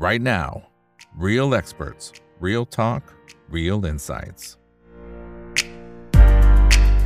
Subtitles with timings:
[0.00, 0.62] right now.
[1.14, 3.02] Real experts, real talk,
[3.50, 4.42] real insights.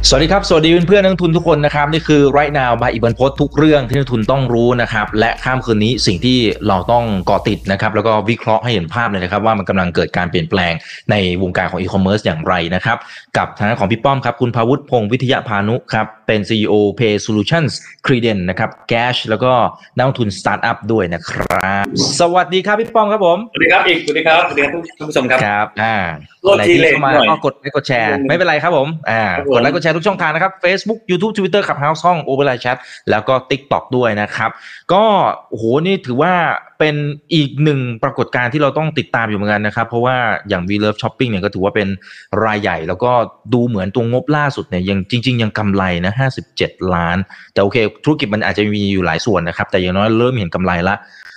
[0.09, 6.39] สวัสดีครับ สวัสดีเพื่อนๆนักทุนทุกคนนะครับ นี่คือ right now บายอีบันพศทุกเรื่องที่นักทุนต้องรู้นะครับ และข้ามคืนนี้สิ่งที่
[6.69, 10.73] เราต้องเกาะติดนะครับ แล้วก็วิเคราะห์ให้เห็นภาพเลยนะครับ ว่ามันกำลังเกิดการเปลี่ยนแปลง
[11.11, 12.99] ในวงการของอีคอมเมิร์ซอย่างไรนะครับ
[13.37, 17.73] กับทางของพี่ป้อมครับ คุณภาวุฒิพงศ์วิทยาพานุครับเป็น CEO Pay Solutions
[18.07, 19.53] Credent นะครับ Gash แล้วก็
[19.97, 21.85] นักลงทุนสตาร์ทอัพด้วยนะครับ
[22.21, 25.97] สวัสดีครับพี่ป้อมครับผม สวัสดีครับอีก สวัสดีครับ สวัสดีครับท่านผู้ชมครับ ครับอ่า
[26.43, 32.77] โทษทีอะไรที่เข้ามาเลทหน่อยก็กดไลค์กดแชร์ ไม่เป็นไรครับผมอ่าครับผมกดไลค์กดแชร์ทุกช่องทางนะครับ Facebook YouTube Twitter ขับ House ห้อง o v e r l i Chat
[33.11, 34.51] แล้วก็ TikTok ด้วยนะครับ
[34.93, 35.05] ก็
[35.51, 36.33] โอ้โหนี่ถือว่า
[36.79, 36.97] เป็น
[37.35, 40.17] อีกหนึ่งปรากฏการณ์ที่เราต้องติดตามอยู่เหมือนกันนะครับ เพราะว่า
[40.49, 41.89] อย่าง V Love Shopping เนี่ยก็ถือว่าเป็น
[42.45, 43.13] รายใหญ่ แล้วก็
[43.55, 46.13] ดูเหมือนตัวงบล่าสุดเนี่ยยังจริง ๆ ยังกำไรนะ
[46.53, 47.17] 57 ล้าน
[47.53, 50.95] แต่โอเค ธุรกิจมันอาจจะมีอยู่หลายส่วนนะครับ แต่อย่างน้อยเริ่มเห็นกำไรละ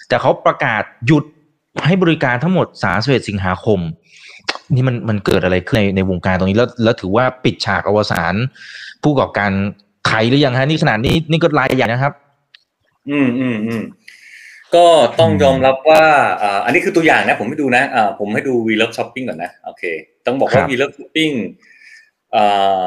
[0.10, 1.24] แต่เขาประกาศหยุด
[1.86, 3.80] ให้บริการทั้งหมด31สิงหาคม
[4.76, 8.34] นี่มันมันเกิดอะไรขึ้นในในวงการตรงนี้แล้วแล้วถือว่าปิดฉากอวสาน
[9.04, 9.52] ผู้ประกอบการ
[10.08, 12.14] ไทยหรือยังฮะนี่ขนาดนี้นี่ก็รายใหญ่นะครับ
[13.10, 13.84] อืมอืมอืม
[14.76, 14.88] ก็
[15.20, 16.04] ต้องยอมรับว่า
[16.42, 19.84] อ่าอันนี้คือตัวอย่างนะ ผมให้ดูนะอ่าผมให้ดู V Love Shopping ก่อนนะโอเค
[20.26, 21.34] ต้องบอกว่าครับ V Love Shopping
[22.36, 22.44] อ่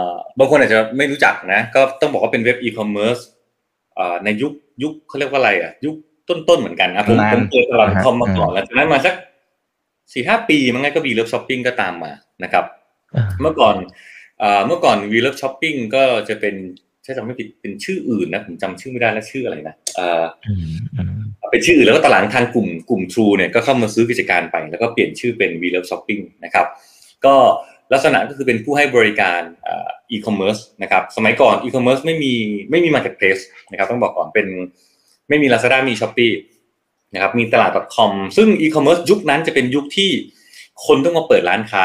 [0.07, 3.19] าบางคนอาจจะไม่รู้จักนะ ก็ต้องบอกว่าเป็นเว็บอีคอมเมิร์ซ
[3.99, 5.95] อ่าในยุคยุคเขาเรียกว่าอะไรอะ ยุค
[6.29, 9.15] ต้นๆเหมือนกันอะผมนานผมเปิดตลาดนะฮะคอมมาก่อนแล้วจากนั้นมาสัก
[10.13, 12.65] สี่ห้าปีมันไงก็ V Love Shopping ก็ตามมานะครับ
[13.41, 13.77] เมื่อก่อน
[14.41, 16.55] เอ่อเมื่อก่อน V Love Shopping ก็จะเป็น
[17.05, 19.75] ถ้าจำไม่ผิดเป็นชื่ออื่นนะผมจำชื่อไม่ได้แล้วชื่ออะไรนะ
[21.51, 26.67] เป็นชื่ออื่นแล้วก็ตลังทางกลุ่มกลุ่ม True เนี่ยก็เข้ามาซื้อกิจการไป แล้วก็เปลี่ยนชื่อเป็น V Love Shopping นะครับ
[27.25, 27.35] ก็
[27.93, 29.41] ลักษณะก็คือเป็นผู้ให้บริการ
[30.11, 32.35] อีคอมเมิร์ซนะครับสมัยก่อนอีคอมเมิร์ซไม่มี
[32.71, 33.39] ไม่มี marketplace
[33.71, 34.47] นะครับต้องบอกก่อนเป็น
[35.29, 36.35] ไม่มี Lazada มี Shopee
[37.15, 40.11] นะครับมีตลาด .com ซึ่งอีคอมเมิร์ซยุคนั้นจะเป็นยุคที่
[40.87, 41.85] คนต้องมาเปิดร้านค้า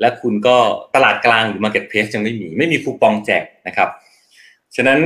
[0.00, 0.56] และคุณก็
[0.94, 3.88] ตลาดกลางหรือ Marketplace ยังไม่มี ไม่มีคูปองแจกนะครับ
[4.76, 5.00] ฉะนั้น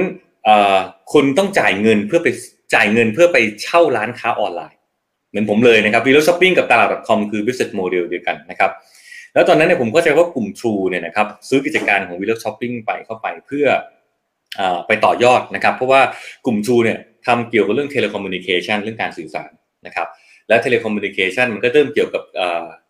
[1.12, 2.28] คุณต้องจ่ายเงินเพื่อไป
[2.74, 4.78] จ่ายเงินเพื่อไปเช่าร้านค้าออนไลน์
[5.30, 8.70] เหมือนผมเลยนะครับ v ี o ช้อปปิ้งกับตลาด .com คือ business model เดียวกันนะครับ
[9.34, 13.66] แล้วตอนนั้นเนี่ยผมเข้าใจว่ากลุ่ม True เนี่ยนะครับซื้อกิจการของ v ี o ช้อปปิ้งไปเข้าไปเพื่อ
[14.60, 16.00] อไปต่อยอดนะครับเพราะว่า
[16.46, 19.50] กลุ่ม True เนี่ยทำเกี่ยวกับเรื่อง telecommunication เรื่องการสื่อสาร
[19.86, 20.08] นะครับ
[20.48, 22.22] และ telecommunication มันก็เริ่มเกี่ยวกับ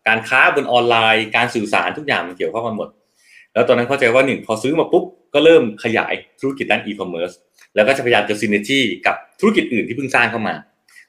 [0.07, 2.89] การค้าบนออนไลน์ การสื่อสารทุกอย่างมันเกี่ยวข้องกันหมด
[3.53, 5.03] แล้วตอนนั้นเข้าใจว่าหนึ่งพอซื้อมาปุ๊บ
[5.33, 7.31] ก็เริ่มขยายธุรกิจด้านอีคอมเมิร์ซ
[7.75, 10.55] แล้วก็จะพยายามจะ synergy กับธุรกิจอื่นที่เพิ่งสร้างเข้ามา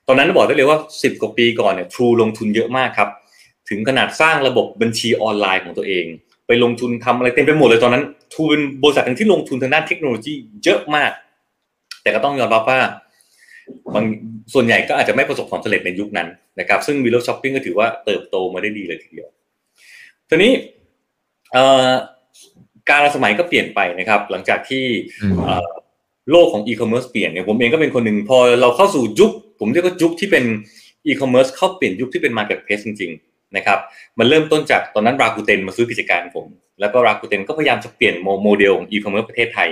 [0.06, 3.09] ตอนนั้นบอกได้เลยว่า 10 กว่าปีก่อนเนี่ย True ลงทุนเยอะมากครับ
[3.69, 6.05] ถึงขนาดสร้างระบบบัญชีออนไลน์ของตัวเอง
[6.47, 10.32] ไปลงทุนทำอะไรเต็มไปหมดเลยตอนนั้น True เป็นบริษัทหนึ่งที่ลงทุนทางด้านเทคโนโลยี
[10.65, 11.12] เยอะมาก
[12.03, 12.81] แต่ก็ต้องยอมรับว่า
[13.94, 14.05] บาง
[14.55, 16.28] ส่วนใหญ่ก็อาจจะไม่ประสบความสำเร็จในยุคนั้น
[16.60, 19.28] นะครับ ซึ่ง WeLoveShopping ก็ถือว่าเติบโตมาได้ดีเลยทีเดียว
[20.28, 20.53] ทีนี้
[21.53, 21.88] เอ่อ
[22.88, 24.84] การละสมัยก็เปลี่ยนไปนะครับ หลังจากที่
[25.22, 25.71] อืมเอ่อ
[26.31, 30.44] โลกของอีคอมเมิร์ซเปลี่ยนเนี่ยผมเองก็เป็นคนหนึ่งพอเราเข้าสู่ยุค ผมเรียกว่ายุคที่เป็น
[31.06, 33.78] อีคอมเมิร์ซเข้าเปลี่ยนยุคที่เป็น marketplace จริงๆนะครับ
[34.19, 36.47] มันเริ่มต้นจากตอนนั้น Rakuten มาซื้อกิจการผม
[36.81, 39.69] แล้วก็ Rakuten ก็พยายามจะเปลี่ยนโมโมเดลของอีคอมเมิร์ซประเทศไทย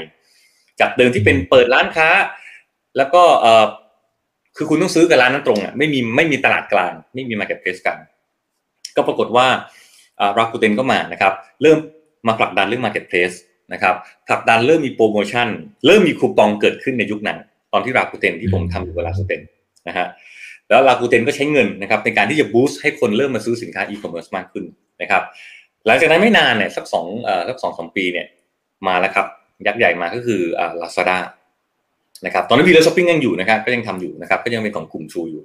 [0.81, 2.09] จากเดิมที่เป็นเปิดร้านค้า
[2.97, 3.67] แล้วก็เออ
[4.57, 7.99] คือคุณต้องซื้อกับร้านนั้นตรงอะไม่มีไม่มีตลาดกลาง ไม่มี marketplace กัน
[8.97, 9.47] ก็ปรากฏว่า
[10.39, 11.33] Rakuten ก็มานะครับ
[11.63, 11.79] เริ่ม
[12.27, 13.37] มาผลักดันเรื่อง Marketplace
[13.73, 13.95] นะครับ
[14.27, 15.49] ผลักดันเริ่มมีโปรโมชั่น
[15.87, 17.39] เริ่มมีคูปองเกิดขึ้นในยุคนั้น
[17.73, 19.41] ตอนที่ Rakuten ที่ผมทำอยู่กับ Rakuten
[19.89, 20.07] นะฮะ
[20.69, 24.65] แล้ว Rakuten ก็ใช้เงินนะครับในการที่จะ boost ให้คนเริ่มมาซื้อสินค้าอีคอมเมิร์ซมากขึ้น
[25.03, 25.23] นะครับ
[25.87, 28.27] หลังจากนั้นไม่นานเนี่ยสักสองเอ่อสักสองสามปีเนี่ย
[28.87, 29.27] มาแล้วครับ
[29.67, 31.19] ยักษ์ใหญ่มาก็คืออ่าลาซาด้า
[32.27, 35.43] นะครับตอนนั้น WeLoveShopping ยังอยู่นะครับก็ยังทำอยู่นะครับก็ยังเป็นของกลุ่มชูอยู่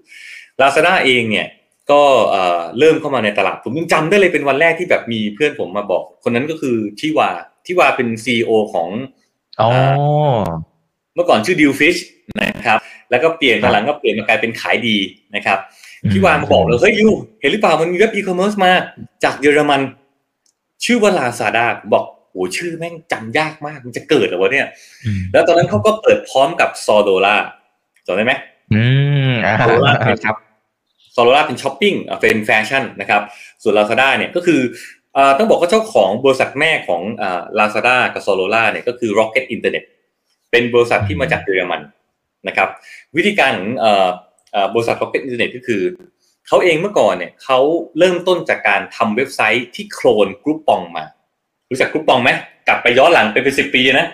[0.61, 1.47] ลาซาด้าเองเนี่ย
[1.91, 7.29] ก็เอ่อเริ่มเข้ามาในตลาดผมยังจำได้เลยเป็นวันแรกที่แบบมีเพื่อนผมมาบอก คนนั้นก็คือทิวา
[7.65, 8.89] ทิวาเป็น CEO ของ
[9.61, 9.69] อ๋อ
[11.15, 11.95] เมื่อก่อนชื่อ DealFish
[12.41, 12.77] นะครับ
[13.11, 14.97] แล้วก็เปลี่ยนตอนหลังก็เปลี่ยนมากลายเป็น Kaidee
[15.35, 15.59] นะครับ
[16.11, 17.07] ทิวามาบอกเลยเฮ้ย you
[17.39, 18.71] เห็นหรือเปล่ามันมีเว็บอีคอมเมิร์ซมา
[19.23, 19.81] จากเยอรมัน
[20.85, 24.67] ชื่อว่าลาซาด้าบอกโอ้ชื่อแม่งจำยากมากมันจะเกิดเหรอวะเนี่ย
[25.05, 27.35] อืมแล้วตอนนั้นเขาก็เปิดพร้อมกับ ZALORA
[28.05, 28.33] จำได้ไหม
[28.73, 28.83] อื
[29.31, 30.35] มอ่า ZALORA เป็นครับ
[31.15, 33.21] ซอโ o ล่าเป็นช้อปปิ้งอะเป็นแฟชั่นนะครับ
[33.63, 34.98] ส่วน Lazada เนี่ยก็คืออ่า
[35.37, 39.85] ต้องบอกว่าเจ้าของบริษัทแม่ของอ่า Lazada กับ s o l o l a เนี่ยก็คือ Rocket Internet
[40.51, 41.81] เป็นบริษัทที่มาจากเยอรมัน
[42.47, 42.69] นะครับ
[43.15, 44.09] วิธีการของเอ่อ
[44.51, 45.81] เอ่อบริษัท Rocket Internet ก็คือ
[46.47, 47.59] เขาเองเมื่อก่อนเนี่ยเขา
[47.97, 51.05] เริ่มต้นจากการทำเว็บไซต์ที่ clone Groupon มา
[51.69, 52.29] รู้จัก Groupon ไหม
[52.67, 54.07] กลับไปย้อนหลังเป็นเป็นสิบปีนะ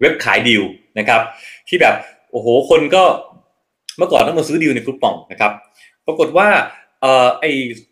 [0.00, 0.62] เว็บขายดีล
[0.98, 1.20] นะครับ
[1.68, 1.94] ที่แบบ
[2.30, 3.04] โอ้โหคนก็
[3.98, 5.52] เมื่อก่อนต้องมาซื้อดีลใน Groupon นะครับ
[6.06, 6.48] ปรากฏว่า
[7.00, 7.44] เอ่อไอ้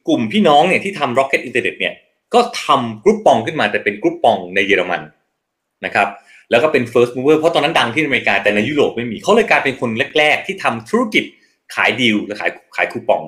[0.08, 1.94] กลุ่มพี่น้องเนี่ยที่ทำ Rocket Internet เนี่ย
[2.34, 5.02] ก็ทำ Groupon ขึ้นมาแต่เป็น Groupon ในเยอรมัน
[5.84, 6.08] นะครับ
[6.50, 11.24] แล้วก็เป็น first mover เพราะตอนนั้นดังที่อเมริกาแต่ในยุโรปไม่มีเขาเลยกลายเป็นคนแรก ๆ ที่ทำธุรกิจ
[11.74, 13.22] ขายดีลและขายขายคูปอง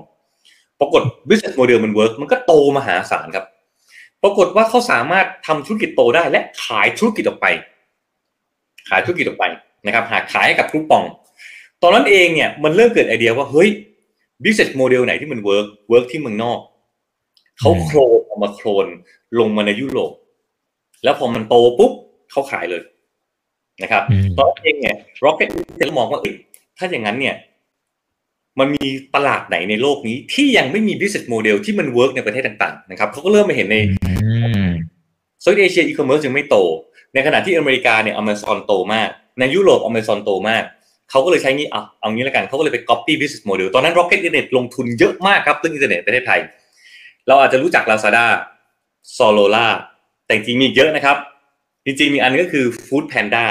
[0.81, 3.46] ปรากฏ business model มัน work มันก็โตมหาศาลครับ
[4.22, 7.46] ปรากฏว่าเขาสามารถทำธุรกิจโตได้และขายธุรกิจออกไป
[8.88, 9.44] ขายธุรกิจออกไป
[9.87, 11.05] นะครับหาขายให้กับคูปอง
[11.82, 13.69] ตอนนั้นเองเนี่ยมันเริ่มเกิดไอเดียว่าเฮ้ย
[14.44, 16.58] business model ไหนที่มัน work work ที่เมืองนอก
[17.58, 18.87] เขาโครน มาโครน
[19.39, 20.12] ลงมาในยุโรป
[21.05, 21.93] แล้วพอมันโตปุ๊บ
[22.31, 22.83] เขาขายเลย
[23.83, 25.50] นะครับอืมตอนนั้นเองเนี่ย Rocket
[25.81, 26.35] จะมองว่าเอ้ย
[26.79, 27.35] ถ้าอย่างนั้นเนี่ย
[28.59, 34.33] มันมีตลาดไหนในโลกนี้ ที่ยังไม่มี business model ที่มัน work ในประเทศต่าง ๆ นะครับเขาก็เริ่มมาเห็นในอื
[34.65, 34.67] ม
[35.41, 36.56] โซนเอเชียอีคอมเมิร์ซยังไม่โต
[37.15, 39.09] ในขณะที่อเมริกาเนี่ยอเมซอนโตมาก
[39.39, 40.65] ในยุโรปอเมซอนโตมาก
[41.11, 46.41] เขาก็เลยใช้งี้เอาเอางี้แล้วกันเขาก็เลยไป copy business model ตอนนั้น Rocket Internet ลงทุนเยอะมากครับเรื่องอินเทอร์เน็ตประเทศไทย
[47.28, 48.26] เราอาจจะรู้จัก Lazada
[49.16, 49.66] s o l o l a
[50.26, 51.16] แต่จริงๆมีอีกเยอะนะครับ
[51.84, 53.44] จริงๆมีอันนึงก็คือ Food Panda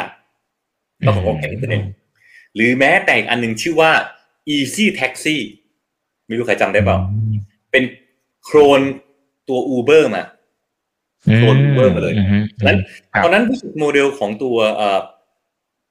[1.05, 1.83] ก็ของ Rocket Internet
[2.55, 3.91] หรือแม้แต่อีกอันหนึ่งชื่อว่า
[4.55, 5.37] Easy Taxi
[6.27, 6.97] ไม่รู้ใครจำได้เปล่า
[7.71, 7.83] เป็น
[8.43, 8.81] โครน
[9.49, 10.23] ตัว Uber มา
[11.35, 12.79] clone Uber มาเลยอืมนั้น
[13.13, 14.99] ครับตอนนั้น business model ของตัวเอ่อ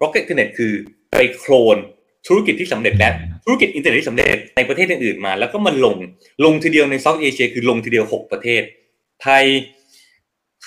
[0.02, 0.72] Rocket Internet คือ
[1.10, 1.76] ไปโคลน
[2.26, 3.14] ธุรกิจที่สำเร็จแล้ว
[3.50, 5.96] ธุรกิจอินเทอร์เน็ตที่สำเร็จในประเทศอื่นๆมา แล้วก็มันลง
[6.44, 8.62] ลงทีเดียวใน South Asia คือลงทีเดียวหกประเทศ
[9.22, 9.44] ไทย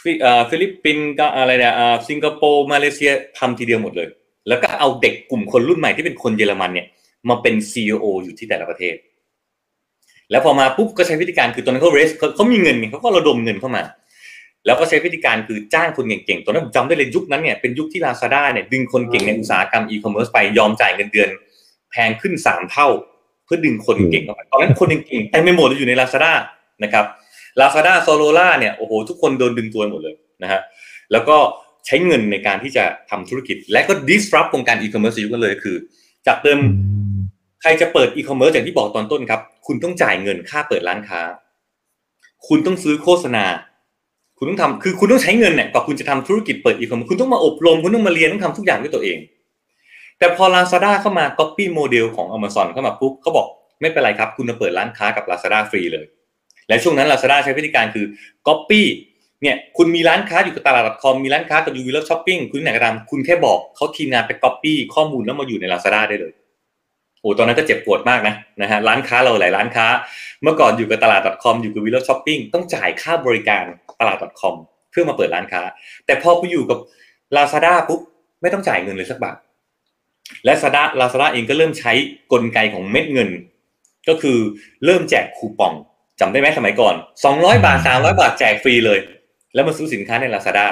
[0.02, 1.74] ฟิเอ่อฟิลิปปินส์ก็อะไรเนี่ย
[2.10, 4.08] สิงคโปร์มาเลเซียทำทีเดียวหมดเลย
[4.48, 6.88] แล้วก็เอาเด็กกลุ่มคนรุ่นใหม่ที่เป็นคนเยอรมันเนี่ย
[7.30, 8.96] มาเป็น CEO อยู่ที่แต่ละประเทศ
[10.32, 13.84] แล้วพอมาปุ๊บก็ใช้วิธีการคือตอนนั้นเขาเขาเขามีเงินเขาก็ระดมเงินเข้ามา
[14.66, 21.30] แล้วก็ใช้วิธีการคือจ้างคนเก่งๆ ตอนนั้นผมจำได้เลยยุคนั้นเนี่ยเป็นยุคที่ Lazada เนี่ยดึงคนเก่งในอุตสาหกรรมอีคอมเมิร์ซไปยอมจ่ายเงินเดือน
[21.94, 22.88] แพงขึ้นสามเท่า
[23.46, 26.34] เพื่อดึงคนเก่งเข้าไปตอนนั้นคนเก่งๆเต็มไปหมดเลยอยู่ใน Lazada
[26.84, 27.06] นะครับ
[27.60, 30.62] Lazada s o l o l a เนี่ยโอ้โหทุกคนโดนดึงตัวหมดเลยนะฮะ
[31.12, 31.38] แล้วก็
[31.86, 35.76] ใช้เงินในการที่จะทำธุรกิจ และก็ disrupt วงการอีคอมเมิร์ซยุคนั้นเลยคือ
[36.28, 36.60] จากเดิม
[37.62, 41.22] ใครจะเปิดอีคอมเมิร์ซอย่างที่บอกตอนต้นครับ คุณต้องจ่ายเงินค่าเปิดร้านค้า
[42.48, 43.46] คุณต้องซื้อโฆษณา
[44.38, 49.18] คุณต้องทำคือคุณต้องใช้เงินเนี่ยกว่าคุณจะทำธุรกิจเปิดอีคอมเมิร์ซคุณต้องมาอบรมคุณต้องมาเรียนต้องทำทุกอย่างด้วยตัวเอง
[50.24, 53.48] แต่พอ Lazada เข้ามา copy โมเดลของ Amazon เข้ามาปุ๊บเขาบอก
[53.82, 56.06] ไม่เป็นไรครับ คุณจะเปิดร้านค้ากับ Lazada ฟรีเลย
[56.68, 58.06] และช่วงนั้น Lazada ใช้วิธีการคือ
[58.48, 58.82] copy
[59.42, 66.34] เนี่ยคุณมีร้านค้าอยู่กับตลาด .com มีร้านค้ากับ u v l o v e Shopping คุณไหนก็ตามคุณแค่บอกเขาทีมงานไป copy ข้อมูลแล้วมาอยู่ใน Lazada ได้เลย
[67.22, 69.88] โอ้ตอนนั้นก็เจ็บปวดมากนะนะฮะร้านค้าเราหลายร้านค้า
[70.44, 73.64] เมื่อก่อนอยู่กับตลาด .com อยู่กับ w i l l o w Shopping ต้องจ่ายค่าบริการ
[74.02, 74.56] ตลาด .com
[74.92, 75.62] เพื่อมาเปิดร้านค้า
[76.06, 76.80] แต่พอคุณอยู่กับ
[77.36, 78.00] Lazada ปุ๊บ
[78.42, 79.38] ไม่ต้องจ่ายเงินเลยสักบาท
[80.46, 81.94] และ Lazada Lazada เองก็เริ่มใช้
[82.32, 83.30] กลไกของเม็ดเงิน
[84.10, 84.38] ก็คือ
[84.86, 85.74] เริ่มแจกคูปอง
[86.20, 86.96] จำได้ไหมสมัยก่อน
[87.30, 89.00] 200 บาท 300 บาทแจกฟรีเลย
[89.54, 90.66] แล้วมาซื้อสินค้าใน Lazada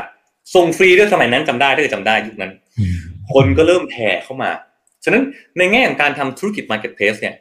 [0.56, 2.52] ส่งฟรีด้วยสมัยนั้นจำได้ถ้าเกิดจำได้ยุคนั้น
[3.34, 4.52] คนก็เริ่มแห่เข้ามา
[5.04, 5.24] ฉะนั้น
[5.58, 7.36] ในแง่ของการทำธุรกิจ Marketplace เนี่ย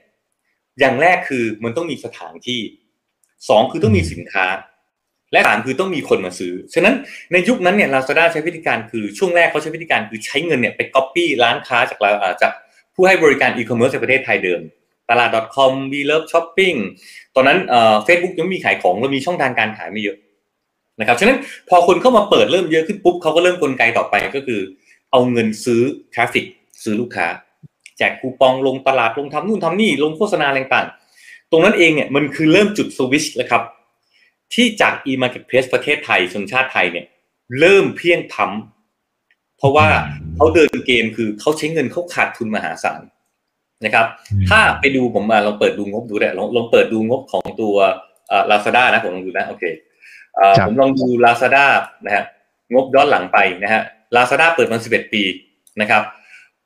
[0.80, 2.60] อย่างแรกคือมันต้องมีสถานที่
[3.48, 4.46] สองคือต้องมีสินค้า
[5.32, 6.94] และสามคือต้องมีคนมาซื้อ ฉะนั้น
[7.32, 12.10] ในยุคนั้นเนี่ย Lazada ใช้วิธีการคือช่วงแรกเขาใช้วิธีการคือใช้เงินเนี่ยไป copy ร้านค้าจากเรา
[12.42, 12.52] จาก
[12.94, 14.60] ผู้ให้บริการอีคอมเมิร์ซในประเทศไทยเดิม
[15.10, 16.78] ตลาด .com v love shopping
[17.36, 20.16] ตอนนั้นเอ่อ Facebook ยังมีขายของเรามีช่องทางการขายไม่เยอะ
[21.00, 21.38] นะครับฉะนั้น
[21.68, 24.60] พอคนเข้ามาเปิดเริ่มเยอะขึ้นปุ๊บเขาก็เริ่มกลไกต่อไปก็คือ
[25.10, 25.82] เอาเงินซื้อ
[26.14, 26.46] traffic
[26.82, 27.26] ซื้อลูกค้า
[27.98, 33.62] แจกคูปองลงตลาดลงทำนู่นทำนี่ลงโฆษณาต่างๆตรงนั้นเองเนี่ยมันคือเริ่มจุดสวิชแล้วครับ
[34.54, 37.06] ที่จาก e-marketplace ประเทศไทยสัญชาติไทยเนี่ย
[37.58, 39.86] เริ่มเพียงพำเพราะว่า
[40.36, 43.00] เขาเดินเกมคือเขาใช้เงินเขาขาดทุนมหาศาล
[43.84, 44.06] นะครับ
[44.48, 47.76] ถ้าไปดูผมมาลองเปิดดูงบดูได้ลองลองเปิดดูงบของตัว
[48.50, 49.64] ลาซาด้านะผมลองดูนะโอเค
[50.34, 51.66] เอ่อครับผมลองดูลาซาด้า
[52.04, 52.24] นะฮะ
[52.72, 53.82] งบย้อนหลังไปนะฮะ
[54.16, 55.22] ลาซาด้าเปิดมา11ปี
[55.80, 56.02] นะครับ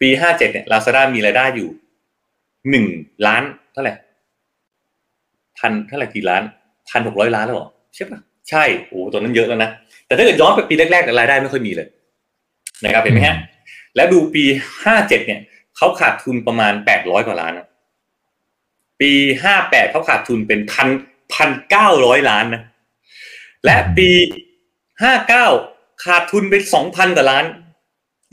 [0.00, 1.68] ปี57เนี่ยลาซาด้ามีรายได้อยู่
[2.70, 2.86] หนึ่ง
[3.26, 3.94] ล้านเท่าไหร่
[5.58, 6.42] พันเท่าไหร่กี่ล้าน
[6.90, 8.20] พันหกร้อยล้านแล้วเหรอ ใช่ปะ
[8.50, 9.70] ใช่โอ้ตัวนั้นเยอะแล้วนะ
[10.06, 11.88] แต่ถ้าเกิดย้อนไปปีแรกๆเนี่ยรายได้ไม่ค่อยมีเลย
[12.84, 13.36] นะครับเห็นไหมฮะ
[13.96, 14.44] แล้วดูปี
[14.84, 15.40] 57เนี่ย
[15.76, 17.66] เขาขาดทุนประมาณ800กว่าล้านนะ
[19.00, 19.12] ปี
[19.52, 20.88] 58เขาขาดทุนเป็นพัน
[21.34, 22.62] พันเก้าร้อยล้านนะ
[23.64, 24.10] และปี
[25.42, 27.44] 59ขาดทุนไป2,000กว่าล้าน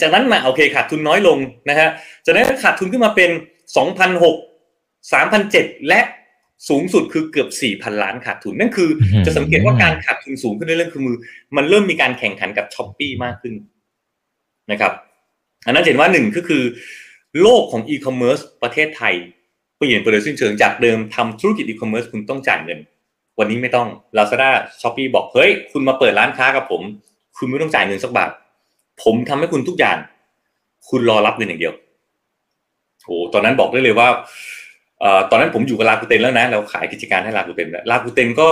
[0.02, 1.38] จากนั้นมาโอเคขาดทุนน้อยลง
[1.70, 1.90] นะฮะ
[2.26, 3.30] จากนั้นขาดทุนขึ้นมาเป็น
[3.76, 6.02] 2,006 3,007และ
[6.70, 11.18] สูงสุดคือเกือบ 4,000 ล้านขาดทุน นั่นคืออืมจะสังเกตว่าการขาดทุนสูงขึ้นเรื่อยๆคือมือ
[11.56, 13.54] มันเริ่มมีการแข่งขันกับ Shopee มากขึ้น
[14.72, 14.92] นะครับ
[15.66, 16.64] อันนั้นเห็นว่าหนึ่งก็คือ
[17.42, 19.14] โลกของอีคอมเมิร์ซประเทศไทย
[19.78, 22.80] เปลี่ยนไปโดยสิ้นเชิงจากเดิมทำธุรกิจอีคอมเมิร์ซคุณต้องจ่ายเงิน
[23.40, 23.88] วันนี้ไม่ต้อง
[24.18, 24.50] Lazada
[24.82, 26.82] s h o p e e บอกเฮ้ยคุณมาเปิดร้านค้ากับผม
[27.38, 28.30] คุณไม่ต้องจ่ายเงินสักบาท
[29.04, 29.98] ผมทำให้คุณทุกอย่าง
[30.90, 31.74] คุณรอรับเงินอย่างเดียว
[33.06, 34.61] โอ้ตอนนั้นบอกได้เลยว่าเอ่อ
[35.30, 38.48] ตอนนั้นผมอยู่กับ Rakuten แล้วนะเราขายกิจการให้ Rakuten Rakuten ก็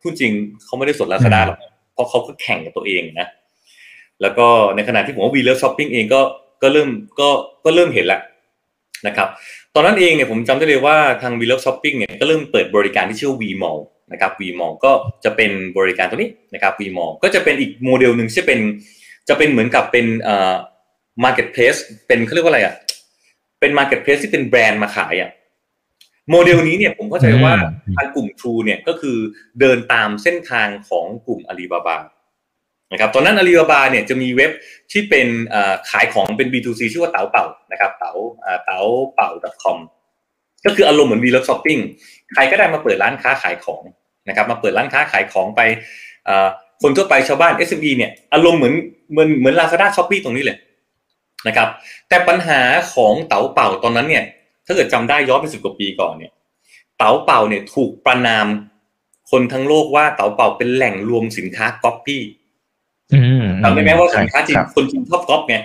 [0.00, 0.32] พูดจริง
[0.64, 1.58] เขาไม่ได้สนลาซาด้าหรอก
[1.94, 3.28] เพราะเขาก็แข่งกับตัวเองนะ
[4.22, 6.20] แล้วก็ในขณะที่ผมว่า WeLoveShopping เองก็
[6.62, 6.88] ก็เริ่ม
[7.20, 7.28] ก็
[7.64, 8.20] ก็เริ่มเห็นแล้ว
[9.06, 9.28] นะครับ
[9.74, 13.80] ตอนนั้นเองเนี่ยผมจำได้เลยว่าทาง WeLoveShopping เนี่ยก็เริ่มเปิดบริการที่ชื่อ WeMall
[14.12, 14.92] นะครับ WeMall ก็
[15.24, 18.60] จะเป็นบริการตัวนี้นะครับ VMall ก็จะเป็นอีกโมเดลหนึ่งที่เป็น
[19.28, 20.54] จะเป็นเหมือนกับเป็นเอ่อ
[21.24, 22.74] marketplace เป็นเขาเรียกว่าอะไรอะ
[23.60, 25.30] เป็น marketplace ที่เป็นแบรนด์มาขายอะ
[26.30, 27.54] โมเดลนี้เนี่ยผมเข้าใจว่า
[27.96, 29.16] ทางกลุ่ม True เนี่ยก็คือ
[29.60, 31.98] เดินตามเส้นทางของกลุ่มอาลีบาบา
[32.92, 34.50] นะครับตอนนั้นอาลีบาบาเนี่ยจะมีเว็บ
[34.92, 35.28] ที่เป็น
[35.90, 38.12] ขายของเป็น B2C ชื่อว่าเต๋าเป่านะครับเต๋า
[38.64, 38.80] เต๋า
[39.14, 39.30] เป่า
[39.62, 39.78] .com
[40.66, 41.78] ก็คืออารมณ์เหมือน WeLoveShopping
[42.34, 43.82] ใครก็ได้มาเปิดร้านค้าขายของ
[44.28, 45.60] นะครับมาเปิดร้านค้าขายของไป
[46.82, 48.74] คนทั่วไปชาวบ้าน SME เนี่ยอารมณ์เหมือน
[49.10, 50.56] เหมือนเหมือน Lazada s h o p e e ตรงนี้เลย
[51.48, 51.68] นะครับ
[52.08, 52.60] แต่ปัญหา
[52.94, 54.24] ของ Taobao ตอนนั้นเนี่ย
[54.66, 56.32] ถ้าเกิดจำได้ย้อนไปสิบกว่าปีก่อนเนี่ย
[56.98, 58.46] Taobao เนี่ยถูกประนาม
[59.30, 62.22] คนทั้งโลกว่า Taobao เป็นแหล่งรวมสินค้าก๊อปปี้
[63.62, 65.56] จำได้ไหมว่าสินค้าจีนคนจีนชอบก๊อปไง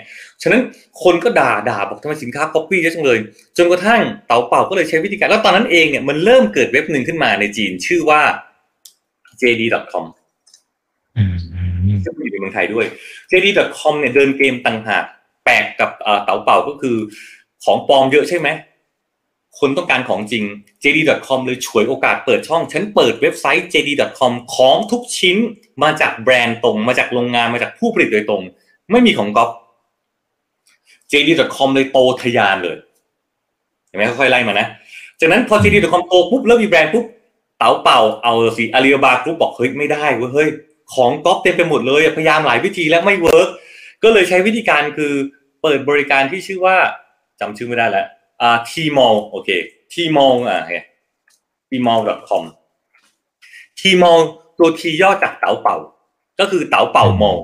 [0.42, 0.62] ฉะนั้น
[1.04, 3.18] คนก็ด่าด่าบอกทำไมสินค้าก๊อปปี้เยอะจังเลย
[3.58, 8.22] จนกระทั่งเต๋าเป่าก็เลยใช้วิธีการ แล้วตอนนั้นเองเนี่ยมันเริ่มเกิดเว็บหนึ่งขึ้นมาในจีนชื่อว่า
[9.42, 10.06] jd.com
[12.04, 12.86] ซึ่งอยู่ในเมืองไทยด้วย
[13.32, 15.04] jd.com เนี่ยเดินเกมต่างหาก
[15.44, 15.90] แปลกกับ
[16.24, 16.98] เต๋าเป่าก็คือ
[17.64, 18.48] ของปลอมเยอะใช่ไหม
[19.60, 20.44] คนต้องการของจริง
[20.84, 25.38] JD.com เลยฉวยโอกาสเปิดช่อง ฉันเปิดเว็บไซต์ JD.com ของทุกชิ้น
[25.84, 28.42] มาจากแบรนด์ตรง มาจากโรงงานมาจากผู้ผลิตโดยตรง
[28.92, 29.50] ไม่มีของก๊อป
[31.12, 32.78] JD.com เลยโตทะยานเลย
[33.88, 34.68] เห็นไหมค่อยๆไล่มานะ
[35.20, 37.06] จากนั้นพอ JD.com โตปุ๊บเริ่มมีแบรนด์ปุ๊บ
[37.58, 40.50] Taobao เอาสิ Alibaba Group บอกเฮ้ยไม่ได้เว้ยเฮ้ย
[40.94, 43.48] ของก๊อปเต็มไปหมดเลยพยายามหลายวิธีแล้วไม่ work
[44.04, 45.14] ก็เลยใช้วิธีการคือ
[45.62, 46.78] เปิดบริการที่ชื่อว่า
[47.40, 48.08] จำชื่อไม่ได้แล้ว
[48.42, 49.50] อ่า Tmall โอเค
[49.94, 50.62] Tmall อ่า
[51.70, 52.44] tmall.com
[53.80, 54.22] tmall
[54.58, 55.78] ตัว t ย่อจากเต๋าเป่า
[56.40, 57.40] ก็คือเต๋าเป่ามอล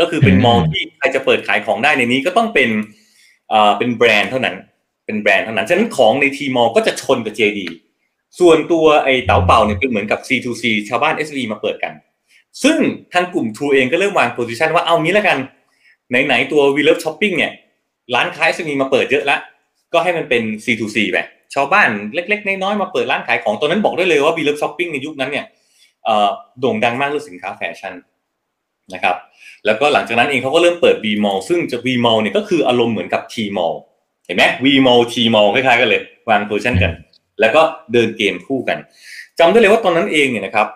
[0.00, 2.70] ก็คือเป็นมอลที่ใครจะเปิดขายของได้ในนี้ก็ต้องเป็น
[3.52, 4.56] อ่าเป็นแบรนด์เท่านั้น
[5.06, 7.60] เป็นแบรนด์เท่านั้นฉะนั้นของใน tmall ก็จะชนกับ JD
[8.40, 11.92] ส่วนตัวไอ้เต๋าเป่าเนี่ยเป็นเหมือนกับ C2C ชาวบ้าน SE มาเปิดกัน
[12.62, 12.78] ซึ่ง
[13.12, 15.38] ทางกลุ่ม True เองก็เริ่มวางโพซิชันว่าเอางี้แล้วกัน
[16.24, 17.52] ไหนๆตัว We Love Shopping เนี่ย
[18.14, 19.40] ร้านค้า SME มาเปิดเยอะแล้ว
[19.94, 21.18] ก็ให้มันเป็น C2C ไป
[21.54, 25.46] ชาวบ้านเล็ก ๆ น้อยๆมาเปิดร้านขายของตอนนั้นบอกได้เลยว่า b ีเลิฟช้อปปิ้งในยุคนั้นเนี่ย
[26.60, 27.94] โด่งดังมากเรื่องสินค้าแฟชั่น
[28.94, 29.16] นะครับ
[29.66, 33.74] แล้วก็หลังจากนั้นเองเขาก็เริ่มเปิด WeMall ซึ่งจะ WeMall เนี่ยก็คืออารมณ์เหมือนกับ Tmall
[34.26, 36.92] เห็นไหม WeMall Tmall คล้ายๆกันเลยวาง position กัน
[37.40, 38.78] แล้วก็เดินเกมคู่กัน
[39.38, 40.68] จำได้เลยว่าตอนนั้นเองเนี่ยนะครับ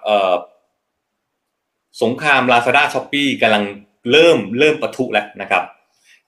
[2.02, 3.64] สงคราม Lazada s h o p e e กำลัง
[4.10, 5.62] เริ่มเริ่มปะทุแล้วนะครับ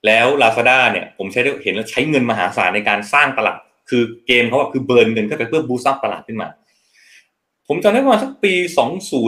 [0.06, 3.58] แล้ว Lazada เนี่ยผมใช้เห็นแล้วใช้เงินมหาศาลในการสร้างตลาด
[3.90, 6.48] คือเกมเขาอะคือเบิร์นเงินเข้าไปเพื่อบูสต์ัพตลาดขึ้นมา
[7.68, 8.54] ผมจำได้ประมาณสักปี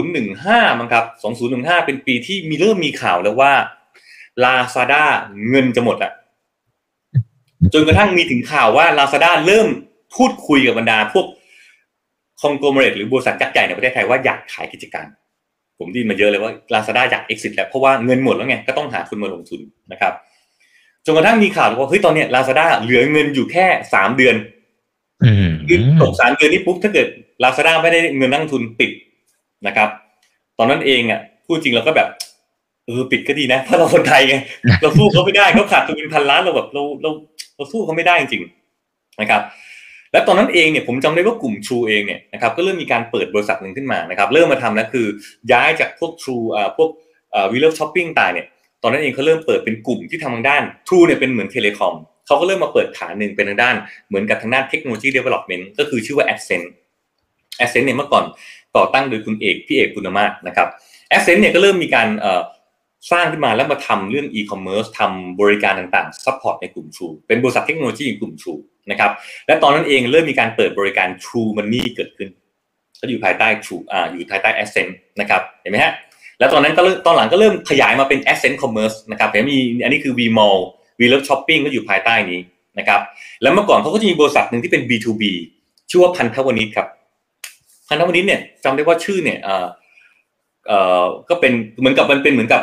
[0.02, 1.05] 2015 มั้งครับ
[1.47, 3.52] 2015 เป็นปีที่มีเริ่มมีข่าวแล้วว่า
[4.45, 5.05] Lazada
[5.50, 6.12] เงินจะหมดอะ
[7.75, 9.69] จนกระทั่งมีถึงข่าวว่า Lazada เริ่ม
[10.17, 11.26] พูดคุยกับบรรดาพวก
[12.41, 15.07] คองโกลเมเรตหรือบริษัทยักษ์ใหญ่ในประเทศไทยว่าอยากขายกิจการ
[15.79, 19.61] ผมดีมาเยอะเลยว่า Lazada อยาก exit แล้วเพราะว่าเงินหมดแล้วไงก็ต้องหาคนมาลงทุน
[19.93, 20.12] นะครับ
[21.06, 24.37] จนกระทั่งมีข่าวว่าเฮ้ยตอนเนี้ยลาซาด้าเหลือเงินอยู่แค่สามเดือน
[25.68, 27.06] คือตกสามเดือนนี้ปุ๊บถ้าเกิด
[27.42, 28.90] ลาซาด้าไม่ได้เงินนั่งทุนปิด
[29.66, 29.88] นะครับ
[30.59, 32.09] ตอนนั้นเองอะพูดจริงเราก็แบบ
[32.87, 34.35] เออปิดก็ดีนะเพราะเราคนไทยไง
[34.80, 37.11] เราสู้เขาไม่ได้เขาขาดทุนเป็นพันล้านเราแบบเราเรา
[37.56, 39.42] เราสู้เขาไม่ได้จริงๆนะครับ
[40.12, 45.06] และตอนนั้นเองเนี่ยผมจำได้ว่ากลุ่ม True เองเนี่ยนะครับก็เริ่มมีการเปิดบริษัทหนึ่งขึ้นมานะครับ เริ่มมาทำแล้วคือ
[45.52, 46.88] ย้ายจากพวก True อ่าพวก
[47.35, 48.47] อ่า WeLoveShopping ต่างเนี่ย
[48.83, 51.95] ตอนนั้นเองเขาเริ่มเปิดเป็นกลุ่มที่ทำทางด้าน True เนี่ยเป็นเหมือน telecom
[52.27, 53.75] เขาก็เริ่มมาเปิดขาหนึ่งเป็นทางด้าน
[54.09, 56.64] เหมือนกับทางด้านเทคโนโลยี development ก็คือชื่อว่า Ascend
[57.61, 58.25] Ascend เนี่ยเมื่อก่อน
[58.77, 60.69] ก่อตั้งโดยคุณเอกพี่เอกคุณมาศนะครับ
[61.12, 62.09] Accent เนี่ยก็เริ่มมีการ
[63.12, 68.61] สร้างขึ้นมาแล้วมาทำเรื่อง e-commerce ทำบริการต่างๆ support ในกลุ่ม True เป็นบริษัทเทคโนโลยีในกลุ่ม True
[68.91, 69.11] นะครับ
[69.47, 72.29] และตอนนั้นเองเริ่มมีการเปิดบริการ True Money เกิดขึ้น
[73.01, 75.93] ก็อยู่ภายใต้ True อ่าอยู่ภายใต้ Accent นะครับเห็นไหมฮะ
[76.39, 80.59] แล้วตอนนั้นก็ตอนหลังก็เริ่มขยายมาเป็น Ascent Commerce นะครับแต่มีอันนี้คือ Vmall
[80.99, 82.41] V Love Shopping ก็อยู่ภายใต้นี้
[82.79, 83.01] นะครับ
[83.43, 85.23] แล้วเมื่อก่อนเขาก็จะมีบริษัทหนึ่งที่เป็น B2B
[85.91, 86.89] ชื่อว่าพันธวณิชครับ
[87.89, 89.67] พันธวณิชเนี่ยจำได้ว่าชื่อเนี่ยเอ่อ
[90.67, 92.62] เอ่อก็เป็นเหมือนกับมันเป็นเหมือนกับ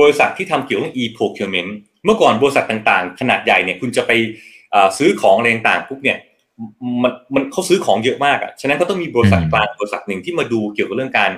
[0.00, 1.70] บริษัทที่ทำเกี่ยวกับ e-procurement
[2.04, 4.12] เมื่อก่อนบริษัทต่างๆ ขนาดใหญ่เนี่ยคุณจะไป
[4.98, 6.18] ซื้อของอะไรต่างๆปุ๊บเนี่ย
[7.02, 11.30] มันมันเขาซื้อของเยอะมากอะฉะนั้นก็ต้องมีบริษัทกลางบริษัทหนึ่งที่มาดูเกี่ยวกับเรื่องการ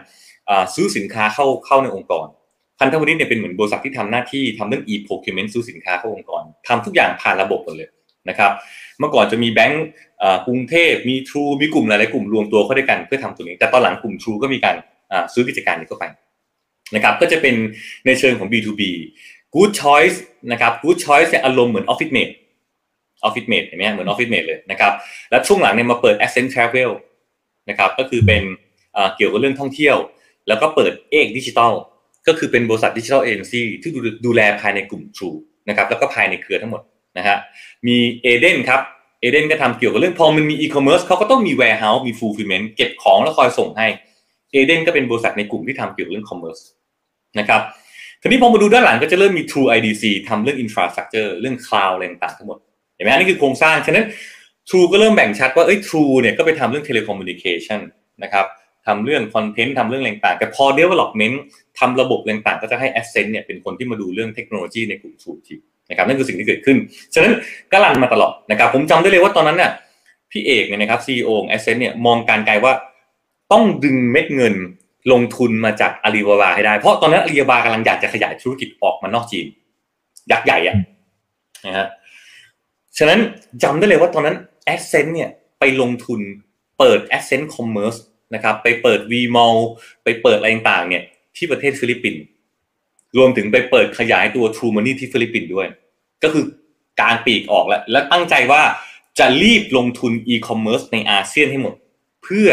[0.75, 2.27] ซื้อสินค้าเข้าเข้าในองค์กร
[2.81, 7.89] พันธมิตรเนี่ยเป็นเหมือนบริษัทที่ทำหน้าที่ทำเรื่อง e-procurement ซื้อสินค้าเข้าองค์กรทำทุกอย่างผ่านระบบหมดเลย
[8.29, 8.53] นะครับ
[8.99, 9.85] เมื่อก่อนจะมีแบงก์
[10.47, 14.77] กรุงเทพมีทรูมีกลุ่มหลาย ๆ กลุ่มรวมตัวเข้าด้วยกันเพื่อทำตัวนี้ แต่ตอนหลังกลุ่มทรูก็มีการ
[15.33, 16.05] ซื้อกิจการนี้เข้าไป
[16.95, 17.55] นะครับก็จะเป็น
[18.07, 18.83] ในเชิงของ B2B
[19.55, 20.17] GoodChoiz
[20.53, 22.33] นะครับ GoodChoiz อารมณ์เหมือน OfficeMate
[23.27, 24.93] OfficeMate เห็นไหมเหมือน OfficeMate เลยนะครับ
[25.31, 26.91] แล้วช่วงหลังเนี่ยมาเปิด Ascend Travel
[27.69, 28.43] นะครับก็คือเป็น
[29.17, 29.97] เกี่ยวกับเรื่องท่องเที่ยว
[30.51, 31.73] แล้วก็เปิด Egg Digital
[32.27, 33.91] ก็คือเป็นบริษัท digital agency ที่
[34.27, 35.37] ดูแลภายในกลุ่ม True
[35.69, 36.83] นะครับแล้วก็ภายในเครือทั้งหมด
[37.19, 37.37] นะฮะ
[37.87, 38.81] มี Aden ครับ
[39.21, 43.87] Aden ก็ทำเกี่ยวกับเรื่องพอมันมีอีคอมเมิร์ซเขาก็ต้องมี warehouse มี fulfillment เก็บของแล้วคอยส่งให้
[44.53, 46.59] Aden ก็เป็นบริษัทในกลุ่มที่ทำเกี่ยวกับเรื่อง commerce
[47.39, 47.61] นะครับ
[48.23, 52.59] ทีนี้พอมาดูด้านหลังก็จะเริ่มมี True IDC ทำเรื่อง Infrastructure เรื่อง Cloud อะไรต่างๆทั้งหมด
[52.95, 54.07] เห็นไหมอันี่คือโครงสร้าง ฉะนั้น
[54.69, 57.81] True ก็เริ่มแบ่งชัดว่าเอ้ย True เนี่ยก็ไปทำเรื่อง Telecommunication
[58.23, 58.47] นะครับ
[58.87, 61.37] ทำเรื่องคอนเทนต์ทำเรื่องอะไรต่างแต่พอ development
[61.79, 65.55] ทำระบบต่างก็จะให้ Ascent เนี่ยเป็นคนที่มาดูเรื่องเทคโนโลยีในกลุ่ม True ที
[65.91, 66.77] นะครับนั่นคือสิ่งที่เกิดขึ้น
[67.15, 67.33] ฉะนั้น
[67.73, 69.71] ก็รันมาตลอดนะครับ ผมจำได้เลยว่าตอนนั้นเนี่ย
[70.31, 72.73] พี่เอกเนี่ยนะครับซีอีโอของแอสเซนเนี่ยมองการไกลว่า
[73.53, 74.55] ต้องดึงเม็ดเงิน
[75.13, 79.47] ลงทุนมาจากอาลีบาบาให้ได้ เพราะตอนนั้นอาลีบาบากำลังอยากจะขยายธุรกิจออกมานอกจีน
[80.31, 80.77] ยักษ์ใหญ่อะ
[81.67, 81.87] นะฮะ
[82.99, 83.19] ฉะนั้น
[83.63, 86.21] จำได้เลยว่าตอนนั้น Ascend เนี่ยไปลงทุน
[86.79, 87.97] เปิด Ascend Commerce
[88.35, 89.57] นะครับ ไปเปิด v m a l
[90.05, 91.03] ไปเปิดอะไรต่างเนี่ย
[91.37, 92.23] ที่ประเทศฟิลิปปินส์
[93.19, 95.67] รวมถึงไปเปิดขยายตัว True Money ที่ฟิลิปปินส์ด้วย
[96.23, 96.45] ก็คือ
[97.01, 98.63] การปีกออกแล้ว และตั้งใจว่า
[99.19, 101.75] จะรีบลงทุนอีคอมเมิร์ซในอาเซียนให้หมด
[102.25, 102.49] เพื่อ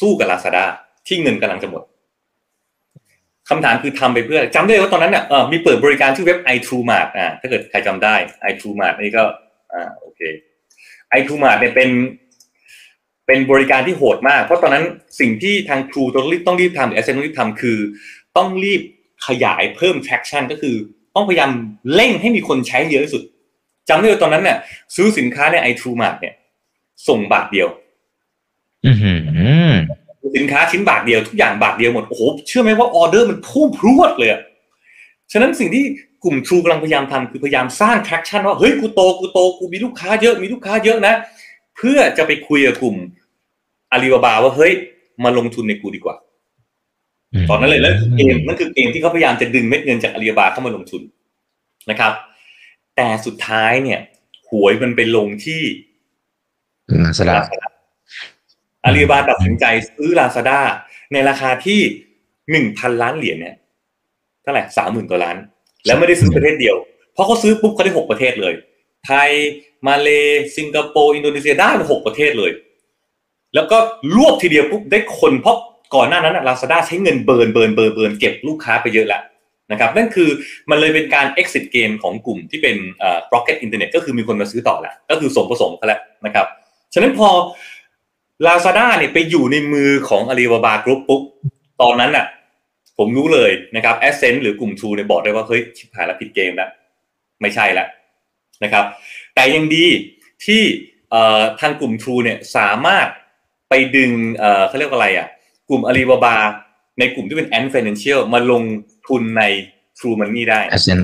[0.00, 0.64] สู้กับ Lazada
[1.06, 1.82] ที่เงินกำลังจะหมด
[3.48, 8.14] คำถามคือทำไปเพื่อจำได้ว่าตอนนั้นเนี่ยมีเปิดบริการชื่อเว็บ iTrueMart อ่าถ้าเกิดใครจำได้
[8.50, 9.24] iTrueMart นี่ก็
[9.72, 10.20] อ่าโอเค
[11.18, 11.90] iTrueMart เนี่ยเป็น
[13.30, 14.84] เป็นบริการที่โหดมาก เพราะตอนนั้น
[15.20, 17.78] สิ่งที่ทาง True ต้องรีบต้องรีบทำหรือ Ascent ต้องรีบทำคือ
[18.36, 18.80] ต้องรีบ
[19.26, 20.74] ขยายเพิ่ม traction ก็คือ
[21.14, 21.50] ต้องพยายาม
[21.94, 23.22] เร่งให้มีคนใช้เยอะที่สุด
[23.88, 24.58] จำได้ว่าตอนนั้นเนี่ย
[24.96, 26.34] ซื้อสินค้าใน iTrueMart เนี่ย
[27.08, 27.68] ส่งบาทเดียว
[30.36, 34.30] สินค้าชิ้นบาทเดียวทุกอย่างบาทเดียวหมดโอ้โหเชื่อไหมว่าออเดอร์มันพุ่งพรวดเลย
[35.32, 35.84] ฉะนั้นสิ่งที่
[36.24, 41.14] กลุ่ม True กำลังพยายามทำคือพยายามสร้าง traction ว่าเฮ้ยกูโตกูโตกูมีลูกค้าเยอะมีลูกค้าเยอะนะ
[41.76, 42.96] เพื่อจะไปคุยกับกลุ่ม
[43.92, 44.72] อาลีบาบาว่าเฮ้ย
[45.24, 46.16] มาลงทุนในกูดีกว่า
[47.50, 51.02] ตอนนั้นเลยแล้วเกมนั่นคือเกมที่เขาพยายามจะดึงเม็ดเงินจากอาลีบาบาเข้ามาลงทุน
[51.90, 52.12] นะครับ
[52.96, 54.00] แต่สุดท้ายเนี่ย
[54.48, 55.62] หวยมันไปลงที่
[57.04, 57.36] ลาซาด้า
[58.84, 60.60] อาลีบาตัดสินใจซื้อลาซาด้า
[61.12, 61.80] ในราคาที่
[62.50, 63.56] หนึ่งพันล้านเหรียญเนี่ย
[64.42, 65.36] เท่าไหร่สามหมื่นกว่าล้าน
[65.86, 66.76] แล้วไม่ได้ซื้อประเทศเดียว
[67.12, 68.54] เพราะเขาซื้อปุ๊บเขาได้หกประเทศเลย
[69.06, 69.30] ไทย
[69.86, 70.08] มาเล
[70.56, 72.50] สิงคโปร์ อินโดนีเซียได้หกประเทศเลย
[73.54, 73.78] แล้วก็
[74.16, 75.56] รวบทีเดียวปุ๊บได้คนเพราะ
[75.94, 79.20] ก่อนหน้านั้นลาซาด้าใช้เงิน burn burn burn burn เก็บลูกค้าไปเยอะแหละ
[79.72, 80.28] นะครับนั่นคือ
[80.70, 86.46] มันเลยเป็นการ exit game ของกลุ่มที่เป็นเอ่อ Rocket Internet ก็คือมีคนมาซื้อต่อแล้วก็คือสมผสมกันแล้วนะครับ
[86.94, 87.30] ฉะนั้นพอ
[88.46, 91.22] Lazada เนี่ยไปอยู่ในมือของ Alibaba Group ปุ๊บ
[91.82, 92.26] ตอนนั้นน่ะ
[92.98, 96.70] ผมรู้เลยนะครับ Ascend หรือกลุ่ม True เนี่ยบอกได้ว่าเฮ้ยชิบหายแล้วผิดเกมแล้ว
[97.40, 97.88] ไม่ใช่แล้ว
[98.64, 98.84] นะครับ
[99.34, 99.86] แต่ยังดี
[100.46, 100.62] ที่
[101.60, 103.06] ทางกลุ่ม True เนี่ยสามารถ
[103.70, 104.10] ไปดึง
[104.68, 105.26] เขาเรียกว่าอะไรอะ
[105.68, 106.34] กลุ่ม Alibaba
[106.98, 108.62] ในกลุ่มที่เป็น Ant Financial มาลง
[109.08, 109.42] ทุนใน
[109.98, 111.02] True Money ได้ Ascent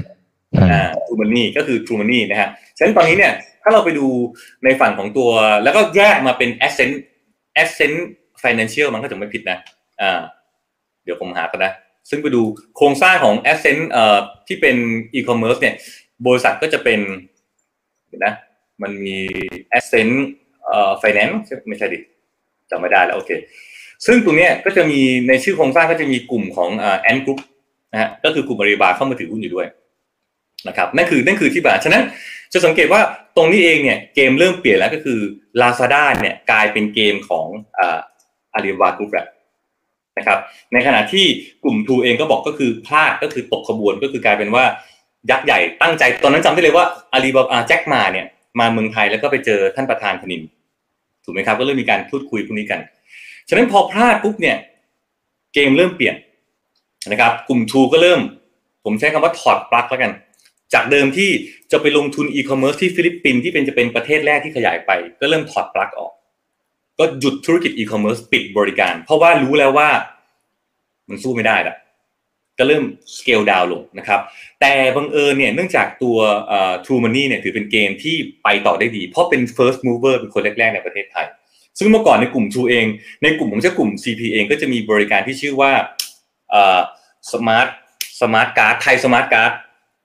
[0.72, 4.06] อ่า True Money ก็คือ True Money นะฮะฉะนั้นตอนนี้เนี่ย ถ้าเราไปดู
[4.64, 5.30] ในฝั่งของตัว
[5.62, 6.94] แล้วก็แยกมาเป็น Ascent
[7.62, 7.98] Ascent
[8.42, 9.58] Financial มันก็จะไม่ผิดนะ
[10.00, 10.20] อ่า
[11.04, 11.72] เดี๋ยวผมหากันนะ
[12.10, 12.42] ซึ่งไปดู
[12.76, 14.76] โครงสร้างของ Ascent เอ่อที่เป็น
[15.14, 15.74] e-commerce เนี่ย
[16.26, 17.00] บริษัทก็จะเป็น
[18.08, 18.34] เห็นนะ
[18.82, 19.18] มันมี
[19.78, 20.12] Ascent
[20.66, 21.36] เอ่อ Finance
[21.68, 21.98] ไม่ใช่ดิ
[22.70, 23.30] จำไม่ได้แล้วโอเค
[24.06, 27.38] ซึ่งตรงนี้ก็จะมีในชื่อโครงสร้างก็จะมีกลุ่มของแอนกรุ๊ป
[27.92, 29.66] นะฮะก็คือกลุ่มบริบาเข้ามาถือหุ้นอยู่ด้วย
[30.68, 32.02] นะครับนั่นคือนั่นคือที่บาฉะนั้น
[32.52, 33.00] จะสังเกตว่า
[33.36, 35.18] ตรงนี้เองเนี่ยเกมเริ่มเปลี่ยนแล้วก็คือ
[35.60, 37.46] Lazada เนี่ยกลายเป็นเกมของ
[38.54, 39.28] Alibaba Group แล้ว
[40.18, 40.38] นะครับ
[40.72, 41.26] ในขณะที่
[41.64, 44.64] กลุ่ม True เองก็บอกก็คือพลาดก็คือตกขบวนก็คือกลายเป็นว่า
[45.30, 48.26] ยักษ์ใหญ่ตั้งใจตอนนั้นจำได้เลยว่าอาลีบาแจ็คมาเนี่ย
[48.58, 50.42] มาเมืองไทยแล้วก็ไปเจอท่านประธานธนินท์
[51.26, 52.80] ถูกไหมครับก็เริ่มมีการพูดคุยพวกนี้กัน
[53.48, 54.56] ฉะนั้นพอพลาดปุ๊บเนี่ย
[55.54, 56.16] เกมเริ่มเปลี่ยน
[57.12, 58.20] นะครับ กลุ่ม True ก็เริ่ม
[58.84, 60.12] ผมใช้คำว่าถอดปลั๊กแล้วกัน
[60.74, 61.30] จากเดิมที่
[61.72, 66.12] จะไปลงทุนอีคอมเมิร์ซที่ฟิลิปปินส์ที่เป็นจะเป็นประเทศแรกที่ขยายไป ก็เริ่มถอดปลั๊กออก
[66.98, 69.88] ก็หยุดธุรกิจอีคอมเมิร์ซปิดบริการ เพราะว่ารู้แล้วว่า
[71.08, 71.76] มันสู้ไม่ได้ละ
[72.58, 72.84] ก็เริ่ม
[73.16, 74.20] scale down ลงนะครับ
[74.60, 76.18] แต่บังเอิญเนี่ยเนื่องจากตัว
[76.84, 81.26] True Money เนี่ยถือเป็นเกมที่ไปต่อได้ดี เพราะเป็น first mover เป็นคนแรก ๆ ในประเทศไทย
[81.78, 82.86] ซึ่งเมื่อก่อนในกลุ่ม True เอง
[83.22, 85.72] ในกลุ่มของเจ้ากลุ่ม CP เองก็จะมีบริการที่ชื่อว่า
[87.30, 87.68] smart
[88.18, 89.52] smart card Thai Smart Card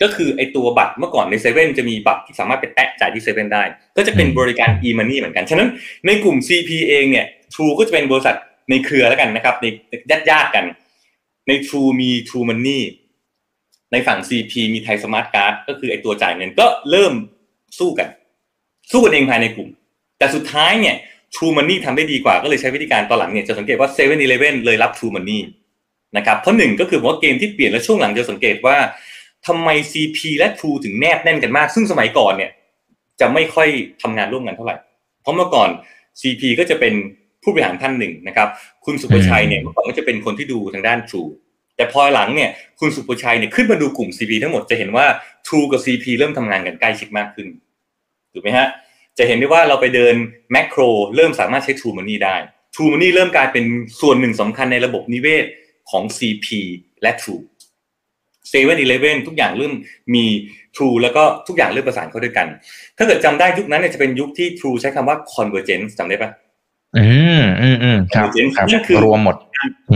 [0.02, 3.64] ก็คือไอตัวบัตรเมื่อก่อนในเซเว่นจะมีบัตรที่สามารถไปแตะจ่ายที่เซเว่นได้
[3.98, 5.70] ก็จะเป็นบริการ e-money เหมือนกัน ฉะนั้น
[6.06, 8.36] ในกลุ่ม CP เองเนี่ย True ก็จะเป็นบริษัท
[8.70, 9.66] ในเครือแล้วกันนะครับใน
[10.12, 10.66] ญาติญาติกัน
[11.52, 12.82] ใน True มี True Money
[13.92, 17.14] ในฝั่ง CP มีไทยสมาร์ทการ์ดก็คือไอตัวจ่ายเงินก็เริ่ม
[17.80, 18.10] สู้กัน
[18.92, 19.70] สู้กันเองภายในกลุ่ม
[20.18, 20.96] แต่สุดท้ายเนี่ย
[21.36, 24.18] True Money ทำได้ดีกว่าก็เลยใช้วิธีการตอนหลังเนี่ยจะสังเกตว่า7 e เ e ่ e
[24.54, 25.40] อเลยรับ True Money
[26.18, 28.78] นะครับเพราะหนึ่งก็คือว่าเกมที่เปลี่ยนแล้วช่วงหลังจะสังเกตว่า
[29.48, 32.52] ทำไม CP และ True ถึงแนบแน่นกันมาก ซึ่งสมัยก่อนเนี่ย
[33.20, 33.70] จะไม่ค่อย
[34.02, 34.76] ทำงานร่วมกันเท่าไหร่
[35.22, 35.70] เพราะเมื่อก่อน
[36.22, 36.94] CP ก็จะเป็น
[37.44, 38.48] ผู้บริหารท่านหนึ่งนะครับ
[38.86, 41.32] คุณสุภชัยเนี่ยเมื่อก่อนก็จะเป็นคนที่ดูทางด้าน True
[41.78, 42.50] แต่พอหลังเนี่ย
[42.80, 45.06] คุณสุภชัยเนี่ยขึ้นมาดูกลุ่ม CP ทั้งหมดจะเห็นว่า
[45.48, 47.48] True กับ CP เริ่มทำงานกันใกล้ชิดมากขึ้น
[48.34, 48.68] ถูกไหมฮะ
[49.18, 50.16] จะเห็นได้ว่าเราไปเดิน
[50.52, 50.82] แมคโคร
[51.16, 52.36] เริ่มสามารถใช้ True Money ได้
[52.74, 53.66] True Money เริ่มกลายเป็น
[54.02, 55.46] ส่วนหนึ่งสำคัญในระบบนิเวศ
[55.92, 56.48] ของ CP
[57.02, 57.44] และ True
[58.50, 59.74] เซเว่นอีเลฟเว่นทุกอย่างเริ่ม
[60.16, 60.26] มี
[60.76, 62.48] True แล้วก็ทุกอย่างเริ่มประสานเข้าด้วยกัน
[62.98, 66.32] ถ้าเกิดจำได้ยุคนั้นเนี่ยจะเป็นยุคที่ True ใช้คำว่า convergence จำได้ปะ
[66.98, 67.06] อื
[67.42, 69.36] มอืมอืมครับ Convergence ครับนั่นคือรวมหมด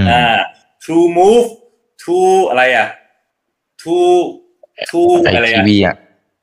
[0.09, 0.37] อ่า
[0.83, 1.47] True Move
[2.01, 2.87] True อะไรอะ
[3.81, 4.17] True
[4.89, 5.95] True ไออะไรทีอะวีอะ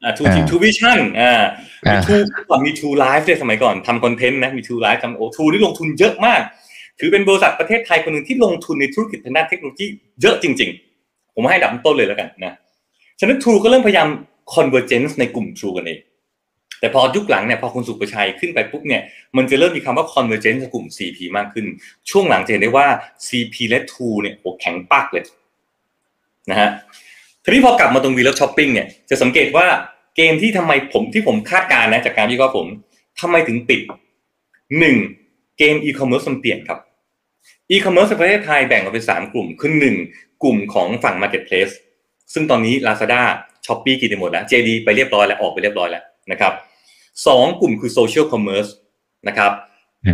[0.05, 1.43] อ่า True อ่า True Vision อ่า
[1.87, 2.15] อ่าทู
[2.51, 6.41] ก่อนมี True Life ด้วยสมัยก่อนทำคอนเทนต์นะมี True Life ทำโอ้ True นี่ลงทุนเยอะมาก
[6.99, 9.87] ถือเป็นบริษัทประเทศไทยคนหนึ่งที่ลงทุนในธุรกิจทางด้านเทคโนโลยี
[10.23, 10.71] เยอะจริง
[11.03, 12.55] ๆ ผมให้อันดับต้นเลยแล้วกันนะ
[13.21, 14.09] ฉะนั้น True ก็เริ่มพยายาม
[14.55, 15.99] convergence ในกลุ่ม True กันเอง
[16.83, 19.03] แต่พอยุคหลังเนี่ยพอคุณสุประชัยขึ้นไปปุ๊บเนี่ย
[19.37, 21.67] มันจะเริ่มมีคำว่า convergence กลุ่ม CP มากขึ้น
[22.11, 22.87] ช่วงหลังจะเห็นได้ว่า
[23.27, 25.25] CP และ True เนี่ยโอ้แข็งปักเลย
[26.51, 26.71] นะฮะ
[27.45, 29.67] ทีนี้พอกลับมาตรง WeLoveShopping เนี่ยจะสังเกตว่า
[30.17, 32.67] เกมที่ทำไมผมที่ผมคาดการณ์นะจากการวิเคราะห์ผม
[33.21, 33.81] ทำไมถึงปิด
[34.79, 34.97] หนึ่ง
[35.59, 36.79] เกมอีคอมเมิร์ซมันเปลี่ยนครับ
[37.71, 39.97] อีคอมเมิร์ซในประเทศไทยแบ่งออกเป็นสามกลุ่มคือหนึ่ง
[40.43, 41.75] กลุ่มของฝั่ง Marketplace
[42.33, 43.23] ซึ่งตอนนี้ Lazada
[43.67, 46.53] s h o p e e กินไปหมดแล้ว JD ไปเรียบร้อยแล้วออกไปเรียบร้อยแล้วนะครับ
[47.27, 48.71] สองกลุ่มคือ Social Commerce
[49.29, 49.53] นะครับ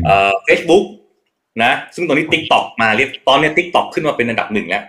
[0.05, 0.85] เอ่อ Facebook
[1.63, 4.85] นะซึ่งตอนนี้ TikTok มาเรียบตอนนี้ TikTok ขึ้นมาเป็นอันดับหนึ่งแล้ว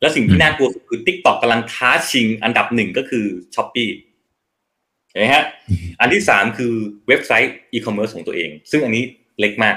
[0.00, 3.88] แล้วสิ่งที่น่ากลัวสุดคือ TikTok กำลังท้าชิงอันดับหนึ่งก็คือ s h o p e e
[5.10, 5.44] เห็นไหมฮะ
[6.00, 6.72] อันที่สามคือ
[7.08, 9.04] เว็บไซต์อีคอมเมิร์ซของตัวเอง ซึ่งอันนี้
[9.40, 9.76] เล็กมาก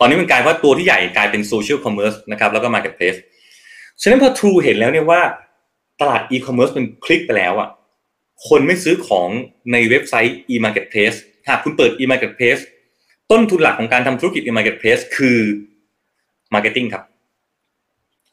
[0.00, 3.14] ตอนนี้มันกลายว่าตัวที่ใหญ่กลายเป็นโซเชียลคอมเมิร์ซนะครับแล้วก็ marketplace
[4.02, 5.20] ฉะนั้นพอ True เห็นแล้วเนี่ยว่า
[6.00, 7.68] ตลาดอีคอมเมิร์ซมันพลิกไปแล้วอะ
[8.48, 9.28] คนไม่ซื้อของ
[9.72, 12.62] ในเว็บไซต์ e-marketplace หากคุณเปิด e-marketplace
[13.30, 15.38] ต้นทุนหลักของการทำธุรกิจ e-marketplace คือ
[16.54, 17.04] marketing ครับ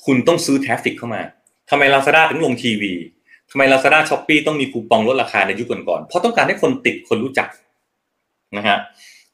[0.05, 1.21] คุณต้องซื้อ traffic เข้ามา
[1.69, 2.93] ทำไม Lazada ถึงลงทีวี
[3.49, 7.47] ทำไม Lazada s h o p e e ต้องมีคูปองลดราคาในยุคก่อนๆเพราะต้องการให้คนติดคนรู้จัก
[8.57, 8.77] นะฮะ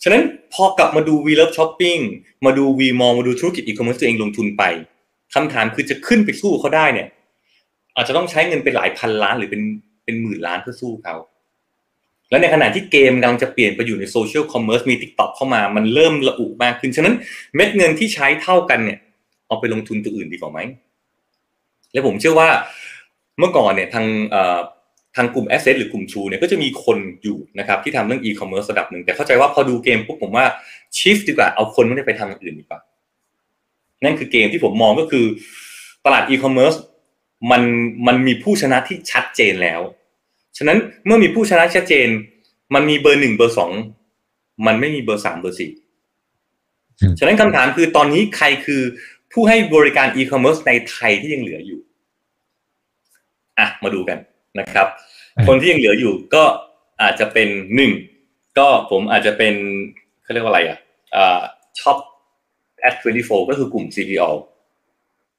[0.03, 2.01] ฉะนั้นพอกลับมาดู WeLoveShopping
[2.45, 4.63] มาดู WeMall มาดูธุรกิจอีคอมเมิร์ซตัวเองลงทุนไป
[5.33, 7.07] คำถามคือจะขึ้นไปสู้เขาได้เนี่ย
[7.95, 9.61] อาจจะต้องใช้เงินเป็นหลายพันล้านหรือเป็น
[10.11, 11.15] เป็นหมื่นล้านเพื่อสู้เขา
[12.29, 17.15] แล้วในขณะที่เกมกำลังจะเปลี่ยนไปอยู่ในโซเชียลคอมเมิร์ซมี TikTok เข้ามา มันเริ่มระอุมากขึ้น ฉะนั้น
[17.55, 18.99] เม็ดเงินที่ใช้เท่ากันเนี่ย
[19.47, 20.59] เอาไปลงทุนตัวอื่นดีกว่าไหม
[21.93, 22.49] และผมเชื่อว่า
[23.39, 24.05] เมื่อก่อนเนี่ยทาง
[25.15, 30.45] ทางกลุ่ม Asset หรือกลุ่ม True เนี่ยก็จะมีคนอยู่นะครับที่ทำเรื่อง e-commerce ระดับหนึ่ง แต่เข้าใจว่าพอดูเกมปุ๊บผมว่า
[30.97, 32.79] shift ดีกว่าเอาคนไม่ได้ไปทำอย่างอื่นดีกว่า
[34.03, 35.25] นั่นคือเกมที่ผมมองก็คือ
[36.05, 36.77] ตลาด e-commerce
[37.51, 37.61] มัน
[38.07, 39.81] มันมีผู้ชนะที่ชัดเจนแล้ว
[40.57, 42.07] ฉะนั้นเมื่อมีผู้ชนะชัดเจน
[42.73, 43.71] มันมีเบอร์หนึ่งเบอร์สอง
[44.67, 45.71] มันไม่มีเบอร์สามเบอร์สี่
[47.19, 48.81] ฉะนั้นคำถามคือตอนนี้ใครคือ
[49.33, 51.79] ผู้ให้บริการ e-commerce ในไทยที่ยังเหลืออยู่
[53.59, 54.17] อะมาดูกัน
[54.59, 54.87] นะครับ
[55.47, 56.43] คนที่ยังเหลืออยู่ก็
[57.01, 57.91] อาจจะเป็นหนึ่ง
[58.57, 59.53] ก็ผมอาจจะเป็น
[60.23, 60.77] เขาเรียกว่าอะไรอะ
[61.79, 61.97] ช็อป
[62.87, 64.29] at 24ก็คือกลุ่ม CPO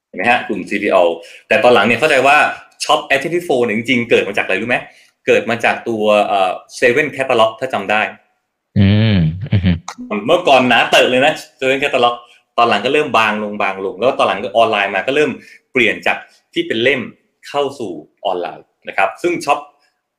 [0.09, 1.03] เห็นไหมฮะกลุ่ม CPO
[1.49, 2.37] แต่ตอนหลังเนี่ยเข้าใจว่า
[2.85, 4.77] Shop at 24เนี่ยจริงๆเกิดมาจากอะไรรู้ไหม
[5.27, 6.05] เกิดมาจากตัว
[6.77, 8.03] เซเว่นแคตตาล็อกถ้าจำได้
[8.79, 9.17] อืม
[10.27, 12.17] เมื่อก่อนหนาเติบเลยนะเซเว่นแคตตาล็อก
[12.59, 15.31] ตอนหลังก็เริ่มบางลงบางลง แล้วตอนหลังก็ออนไลน์มาก็เริ่ม
[15.73, 16.17] เปลี่ยนจาก
[16.55, 17.01] ที่เป็นเล่ม
[17.49, 17.93] เข้าสู่
[18.25, 19.59] ออนไลน์นะครับ ซึ่งช็อป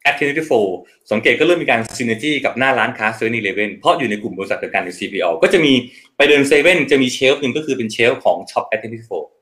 [0.10, 0.16] at
[0.62, 5.74] 24สังเกตก็เริ่มมีการ synergy กับหน้าร้านค้าเซเว่นอีเลฟเว่นเพราะอยู่ในกลุ่มบริษัทเดียวกันใน CPO ก็จะมี
[6.18, 8.82] ไปเดินเซเว่นจะมี shelf หนึ่งก็คือเป็น shelf ของช็อป at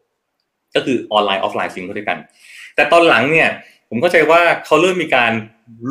[0.06, 2.17] 24ก็คือออนไลน์ออฟไลน์ sync เข้าด้วยกัน
[2.76, 3.50] แต่ตอนหลังเนี่ย
[3.93, 5.32] ผมเข้าใจว่าเขาเริ่มมีการ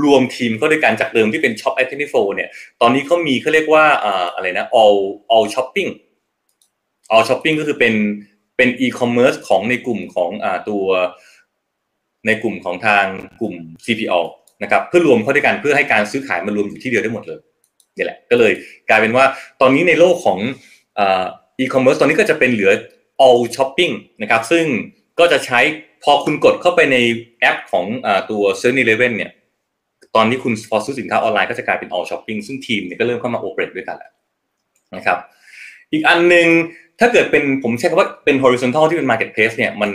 [0.04, 3.84] รวมทีมเข้าด้วยกันจากเดิมที่เป็นช็อป at 24เนี่ย ตอนนี้เขามีเขาเรียกว่า
[4.34, 4.98] อะไรนะ all
[5.32, 5.90] all shopping
[7.12, 7.94] all shopping ก็คือเป็น
[8.56, 10.84] เป็น e-commerce ของในกลุ่มของอตัว
[12.26, 13.04] ในกลุ่มของทาง
[13.40, 14.20] กลุ่ม CPO
[14.62, 17.38] นะครับเพื่อรวมเข้าด้วยกันเพื่อให้การซื้อขายมันรวมอยู่ที่เดียวได้หมดเลย
[17.96, 18.52] นี่แหละ ก็เลย
[18.88, 19.24] กลายเป็นว่า
[19.60, 20.38] ตอนนี้ในโลกของ
[21.58, 22.72] อีคอมเมิร์ซตอนนี้ก็จะเป็นเหลือ
[23.26, 24.64] all shopping นะครับ ซึ่ง
[25.20, 25.61] ก็จะใช้
[26.02, 26.96] พอคุณกดเข้าไปใน
[27.40, 29.33] แอปของอตัว7 e เ e ่ e เนี่ย
[30.16, 34.12] ตอนนี้คุณพอซื้อสินค้าออนไลน์ก็จะกลายเป็น all shopping ซึ่งทีมเนี่ยก็เริ่มเข้ามา operate ด้วยกันแล้ว
[34.96, 35.18] นะครับ
[35.92, 36.48] อีกอันหนึ่ง
[37.00, 39.90] ถ้าเกิดเป็นผมใช้คำว่าเป็น horizontal ที่เป็น marketplace เนี่ยมัน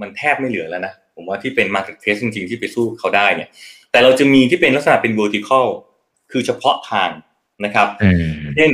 [0.00, 3.48] มันแทบไม่เหลือแล้วนะ ผมว่าที่เป็น marketplace จริงๆที่ไปสู้เขาได้เนี่ย
[3.90, 5.66] แต่เราจะมีที่เป็นลักษณะเป็น vertical
[6.32, 7.10] คือเฉพาะทาง
[7.64, 7.88] นะครับ
[8.56, 8.70] เช่น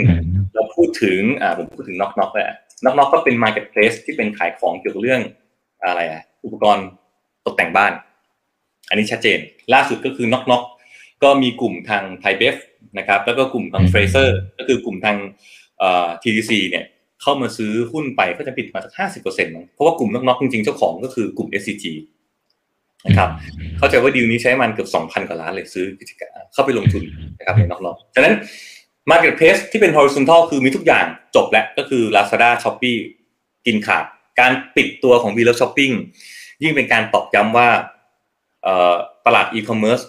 [0.54, 2.44] เราพูดถึงอ่าผมพูดถึง NocNoc เลย
[2.84, 5.20] NocNoc ก็เป็น marketplace ที่เป็นขายของเกี่ยวกับเรื่อง
[5.84, 6.86] อะไรอะอุปกรณ์
[7.46, 7.92] ตกแต่งบ้าน
[8.88, 9.38] อันนี้ชัดเจน
[9.74, 10.62] ล่าสุดก็คือ NocNoc
[11.22, 12.56] ก็มีกลุ่มทางไทยเบฟ
[12.98, 15.16] นะครับ แล้วก็กลุ่มทาง Frasers ก็คือกลุ่มทาง
[15.78, 16.84] เอ่อ TCC เนี่ย
[17.22, 21.84] เข้ามาซื้อหุ้นไปก็จะปิดมาสักห้าสิบเปอร์เซ็นต์เพราะว่ากลุ่ม NocNoc จริงๆเจ้าของก็คือกลุ่ม SCG
[23.06, 23.30] นะครับ
[23.78, 27.02] เข้าใจว่าดีลนี้ใช้เงินเกือบสองพันกว่าล้านเลยซื้อกิจการเข้าไปลงทุน
[27.38, 28.34] นะครับใน NocNoc ฉะนั้น
[29.10, 32.98] Marketplace ที่เป็น horizontal คือมีทุกอย่างจบแล้วก็คือ Lazada Shopee
[33.66, 34.04] กินขาด
[34.40, 35.94] การปิดตัวของ v l o v e Shopping
[36.62, 37.68] ยิ่งเป็นการตอกย้ำว่า
[39.26, 40.00] ตลาดอีคอมเมิร์ซ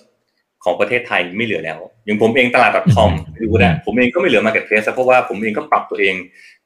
[0.63, 3.09] ของประเทศไทยไม่เหลือแล้ว อย่างผมเองตลาด .com
[3.41, 6.15] ดูนะผมเองก็ไม่เหลือ Marketplace เพราะว่าผมเองก็ปรับตัวเอง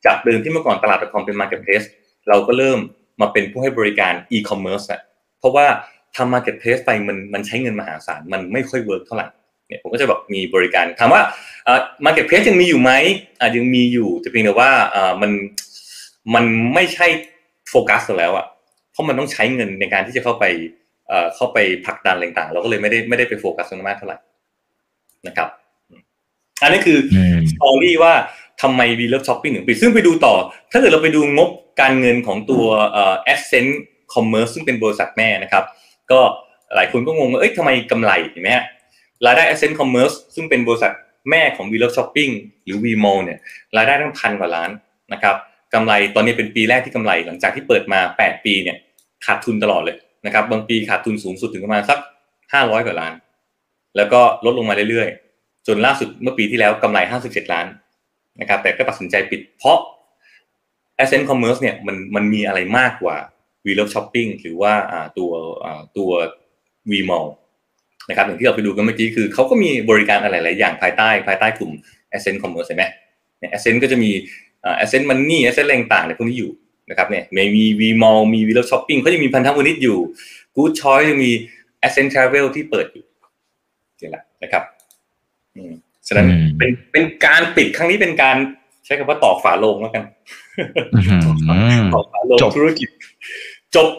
[0.05, 1.85] จากเดิมที่เมื่อก่อนตลาด .com เป็น Marketplace
[2.29, 2.79] เราก็เริ่ม
[3.21, 5.01] มาเป็นผู้ให้บริการอีคอมเมิร์ซอะ
[5.39, 5.65] เพราะว่า
[6.15, 9.27] ทำ Marketplace ไปมันมันใช้เงินมหาศาลมันไม่ค่อยเวิร์กเท่าไหร่
[9.67, 11.21] เนี่ยผมก็จะแบบมีบริการถามว่า
[11.67, 12.91] อ่า Marketplace ยังมีอยู่ไหม
[13.39, 15.31] อ่ายังมีอยู่แต่เพียงแต่ว่าอ่ามัน
[16.33, 17.07] มันไม่ใช่
[17.69, 18.45] โฟกัสแล้วอะ
[18.91, 20.45] เพราะมันต้องใช้เงินในการที่จะเข้าไป
[21.07, 24.17] เอ่อเข้าไปผลักดันอะไรต่างๆ เราก็เลยไม่ได้ไม่ได้ไปโฟกัสตรงนั้นมากเท่าไหร่
[25.27, 25.47] นะครับ
[26.61, 26.99] อันนี้คือ
[27.51, 28.13] story ว่า
[28.61, 30.33] ทำไม WeLoveShopping ถึงปิดซึ่งไปดูต่อ
[30.71, 31.49] ถ้าเกิดเราไปดูงบ
[31.81, 33.71] การเงินของตัวเอ่อ Ascend
[34.13, 35.63] Commerce ซึ่งเป็นบริษัทแม่นะครับ
[36.11, 36.19] ก็
[36.75, 38.65] หลายคนก็งงว่าเอ้ยทำไมกำไรเห็นไหมฮะ
[39.25, 40.91] รายได้ Ascend Commerce ซึ่งเป็นบริษัท
[41.29, 42.31] แม่ของ WeLoveShopping
[42.65, 43.39] หรือ WeMall เนี่ย
[43.77, 44.69] รายได้ตั้งพันกว่าล้าน
[45.13, 45.35] นะครับ
[45.73, 48.77] กำไรตอนนี้เป็นปีแรกที่กำไรหลังจากที่เปิดมา 8 ปีเนี่ย
[49.25, 51.99] ขาดทุนตลอดเลยนะครับ บางปีขาดทุนสูงสุดถึงประมาณสัก
[52.41, 53.13] 500 กว่าล้าน
[53.97, 57.67] แล้วก็ลดลงมาเรื่อยๆ จนล่าสุดเมื่อปีที่แล้วกำไร 57 ล้าน
[58.41, 59.79] นะครับแต่ก็ตัดสินใจปิดเพราะ
[60.99, 63.15] Ascent Commerce เนี่ยมันมันมีอะไรมากกว่า
[63.65, 64.73] v l o v e Shopping หรือว่า
[65.17, 65.31] ตัว
[65.97, 66.09] ตัว
[66.91, 67.27] Vmall
[68.09, 71.71] นะครับอย่างที่เราไปดูกันเมื่อกี้คือเขาก็มีบริการอะไรหลายอย่างภายใต้ภายใต้กลุ่ม
[72.13, 72.83] Ascent Commerce ใช่ไหม
[73.39, 74.11] เนี่ย Ascent ก็จะมี
[74.65, 76.51] อ่า Ascent Money Ascent อะไรต่างๆเนี่ยพวกนี้อยู่
[76.89, 77.23] นะครับเนี่ย
[77.55, 79.97] มี Vmall มี v l o v e Shopping เขาจะมีพันธมิตรอยู่
[80.55, 81.31] Good Choice ยังมี
[81.85, 83.05] Ascent Travel ที่เปิดอยู่
[84.01, 84.63] นี่แหละนะครับ
[85.55, 85.73] อืม
[86.07, 88.37] ฉะนั้นเป็นเป็นการปิดครั้งนี้เป็นการ
[88.85, 90.03] ใช้คำว่าตอกฝาโลงแล้วกัน
[91.93, 92.89] ตอกฝาโลงธุรกิจ
[93.75, 93.89] จบ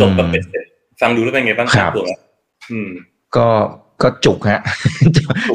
[0.00, 0.64] จบแบบเป็นเสร็จ
[1.00, 2.06] ฟังดูแล้วเป็นไงบ้างครับตัว
[3.36, 3.48] ก็
[4.02, 4.62] ก็จุกฮะ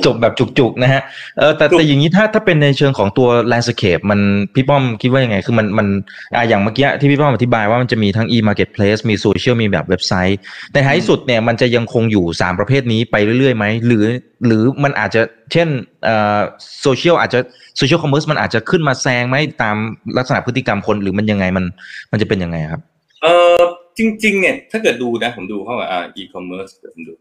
[0.05, 1.01] จบแบบจุกๆนะฮะ
[1.37, 4.19] เออแต่แต่อย่างนี้ถ้าถ้าเป็นในเชิงของตัว landscape มัน
[4.55, 5.87] พี่ป้อมคิดว่ายังไง คือมันมัน
[6.35, 10.39] อ่าอย่างเมื่อกี้ที่พี่ป้อมอธิบายว่ามันจะมีทั้ง e marketplace มีโซเชียลมีแบบเว็บไซต์
[10.73, 14.05] ในท้ายสุดเนี่ยมันจะยังคงอยู่สามประเภทนี้ไปเรื่อยๆไหมหรือ
[14.45, 15.67] หรือมันอาจจะเช่น
[16.03, 16.39] เอ่อ
[16.81, 17.39] โซเชียลอาจจะ
[17.77, 19.75] social commerce มันอาจจะขึ้นมาแซงไหมตาม
[20.17, 21.65] ลักษณะพฤติกรรมคนหรือมันยังไงมัน
[22.11, 22.81] มันจะเป็นยังไงครับ
[23.23, 23.27] เอ
[23.59, 23.61] อ
[23.97, 27.13] จริง ๆ เนี่ยถ้าเกิดดูนะผมดูเข้ามาอ่า e-commerce ผมดู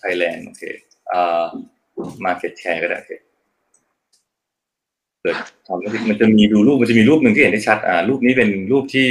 [0.00, 0.62] ไทยแลนด์โอเค
[1.12, 1.46] อ่า
[2.24, 3.12] market share ก็ได้โอเค
[5.22, 5.36] เกิด
[5.66, 9.08] ทำมันจะมีดูรูปมันจะมีรูปหนึ่งที่เห็นได้ชัดอ่ารูปนี้เป็นรูปที่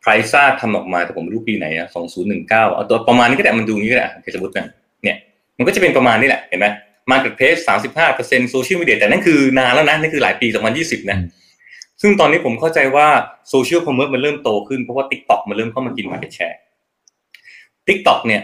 [0.00, 4.66] Priceza ทำออกมาแต่ผมรูปปีไหนอะสองศูนย์หนึ่งเก้าเอาตัวประมาณนี้ก็ได้มันดูนี้ก็ได้สมมตินะ
[5.04, 5.16] เนี่ย
[5.58, 6.66] มันก็จะเป็นประมาณนี้แหละเห็นไหม
[7.10, 11.18] marketplace สามสิบห้าเปอร์เซ็นต์โซเชียลมีเดียแต่นั่นคือนานแล้วนะนั่นคือหลายปีสองพันยี่สิบนะ
[12.02, 13.08] ซึ่งตอนนี้ผมเข้าใจว่า
[13.50, 16.56] social commerce มันเริ่มโตขึ้นเพราะว่า TikTok มันเริ่มเข้ามากิน market share
[17.88, 18.42] TikTok เนี่ย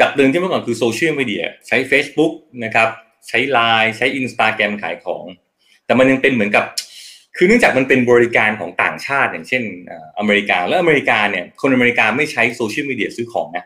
[0.00, 2.32] จากเดิมที่เมื่อก่อนคือโซเชียลมีเดียใช้ Facebook
[2.64, 2.88] นะครับ
[3.28, 5.24] ใช้ Line ใช้ Instagram ขายของ
[5.84, 6.64] แต่มันยังเป็นเหมือนกับ
[7.36, 9.62] คือเนื่องจากมันเป็นบริการของต่างชาติ อย่างเช่น
[10.18, 13.64] อเมริกา แล้วอเมริกาเนี่ยคนอเมริกาไม่ใช้โซเชียลมีเดียซื้อของนะ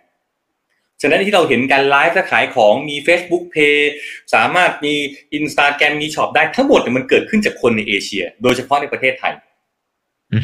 [1.02, 3.78] ฉะนั้นที่เราเห็นการไลฟ์ขายของมี Facebook Pay
[4.34, 4.94] สามารถมี
[5.38, 9.34] Instagram มีช็อปได้ทั้งหมดเนี่ยมันเกิดขึ้นจากคนในเอเชีย โดยเฉพาะในประเทศไทย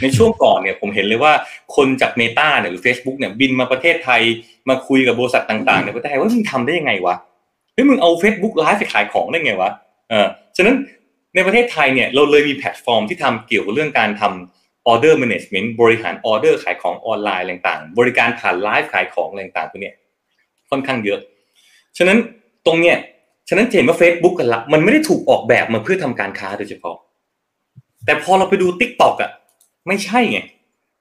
[0.03, 1.33] ในช่วงก่อนเนี่ยผมเห็นเลยว่า
[1.77, 4.21] คนจาก Meta เนี่ยหรือ Facebook เนี่ยบินมาประเทศไทย
[4.69, 7.15] มาคุยกับบริษัทต่างๆในประเทศไทยว่ามึงทำได้ยังไงวะ
[7.75, 9.71] เฮ้ยมึงเอา Facebook ไลฟ์ไปขายของได้ไงวะ
[10.11, 10.27] เออ
[10.57, 10.77] ฉะนั้น
[11.35, 19.95] ในประเทศไทยเนี่ยเราเลยมีแพลตฟอร์มที่ทำเกี่ยวกับเรื่องการทำ order management บริหารออเดอร์ขายของออนไลน์ต่างๆ บริการผ่านไลฟ์ขายของต่างๆตัวเนี้ย
[20.71, 21.21] ค่อนข้างเยอะ
[21.99, 22.19] ฉะนั้น
[22.67, 22.97] ตรงเนี้ย
[23.49, 26.97] ฉะนั้นเห็นว่า Facebook กันละมันไม่ได้ถูกออกแบบมาเพื่อทำการค้าโดยเฉพาะ
[28.05, 29.31] แต่พอเราไปดู TikTok อะ
[29.89, 30.39] ไม่ใช่ไง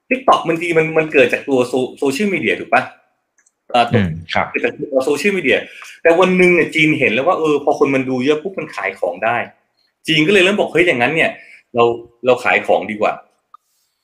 [0.08, 1.58] TikTok บางทีมันมันเกิดจากตัว
[1.98, 2.82] โซเชียลมีเดียถูกปะ
[3.74, 5.58] อ่าอืมครับเกิดจากตัวโซเชียลมีเดีย
[6.02, 9.36] แต่วันหนึ่งเนี่ยจีนเห็นแล้วว่าเออพอคนมันดูเยอะปุ๊บมันขายของได้
[10.08, 11.30] จีนก็เลยเริ่มบอกเฮ้ยอย่างนั้น เนี่ย
[11.74, 11.84] เรา
[12.26, 13.12] เราขายของดีกว่า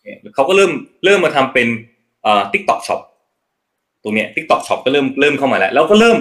[0.02, 0.72] เนี่ยเขาก็เริ่ม
[1.04, 1.68] เริ่มมาทำเป็น
[2.26, 3.00] อ่า TikTok Shop
[4.02, 6.16] ตรงเนี้ย TikTok Shop ก็เริ่มเริ่มเข้ามาแล้วแล้วก็เริ่ม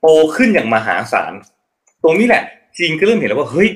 [0.00, 1.32] โตขึ้นอย่างมหาศาล
[2.04, 2.42] ตรงนี้แหละ
[2.78, 3.68] จีนก็เริ่มเห็นแล้วว่าเฮ้ย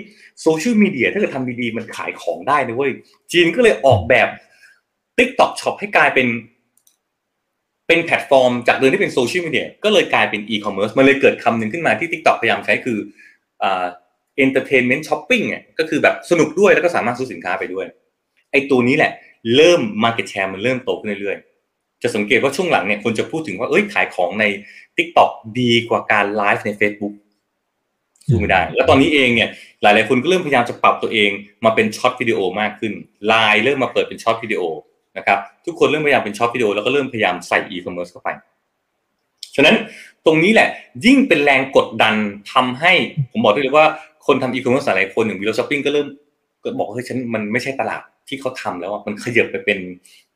[0.43, 2.91] โซเชียลมีเดียถ้าเกิดทำดีๆมันขายของได้นะเว้ย
[3.33, 4.29] จีนก็เลยออกแบบ
[5.19, 6.29] TikTok Shop ให้กลายเป็น
[7.87, 12.99] เป็นแพลตฟอร์ม จากเดิมที่เป็นโซเชียลมีเดียก็เลยกลายเป็นอีคอมเมิร์ซมันเลยเกิดคำหนึ่งขึ้นมาที่ TikTok พยายามใช้คือ
[13.63, 13.85] อ่า
[14.45, 17.87] entertainment shopping เนี่ยก็คือแบบสนุกด้วยแล้วก็สามารถซื้อสินค้าไปด้วย
[18.51, 19.13] ไอ้ตัวนี้แหละ
[19.57, 24.45] เริ่ม market share มันเริ่มโตขึ้นเรื่อยๆ จะสังเกตว่าช่วงหลังเนี่ยคนจะพูดถึงว่าเอ้ยขายของใน
[24.97, 27.15] TikTok ดีกว่าการไลฟ์ใน Facebook
[28.29, 29.49] สู้ไม่ได้ แล้วตอนนี้เองเนี่ย
[29.83, 31.31] หลายๆคนก็เริ่มพยายามจะปรับตัวเอง
[31.65, 32.93] มาเป็น short video มากขึ้น
[33.27, 34.63] ไลน์เริ่มมาเปิดเป็น short video
[35.19, 38.29] นะครับทุกคนเริ่มพยายามเป็น short video แล้วก็เริ่มพยายามใส่อีคอมเมิร์ซเข้าไป
[39.57, 39.77] ฉะนั้น
[40.27, 40.69] ตรงนี้แหละ
[41.07, 42.15] ยิ่งเป็นแรงกดดัน
[42.53, 42.93] ทำให้
[43.33, 43.87] ผมบอกได้เลยว่า
[44.27, 46.07] คนทำอีคอมเมิร์ซหลายคนอย่าง WeLoveShopping ก็เริ่ม
[46.63, 49.79] ก็บอกเฮ้ยฉันมันไม่ใช่ตลาดที่เขาทำแล้วมันขยับไปเป็น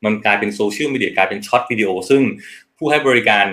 [0.04, 2.22] มันกลายเป็นโซเชียลมีเดียกลายเป็น short video ซึ่ง
[2.76, 3.44] ผู้ให้บริการ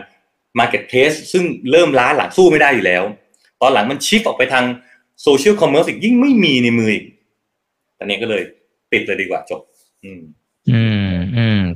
[0.59, 3.03] Marketplace ซึ่งเริ่มล้าหลังสู้ไม่ได้อยู่แล้ว
[3.61, 4.65] ตอนหลังมัน shift ออกไปทาง
[5.23, 7.05] social commerce อีกยิ่งไม่มีในมืออีก
[7.97, 8.43] ตอนนี้ก็เลย
[8.91, 9.61] ปิดเลยดีกว่าจบ
[10.03, 10.21] อืม
[10.69, 11.04] อืมอืม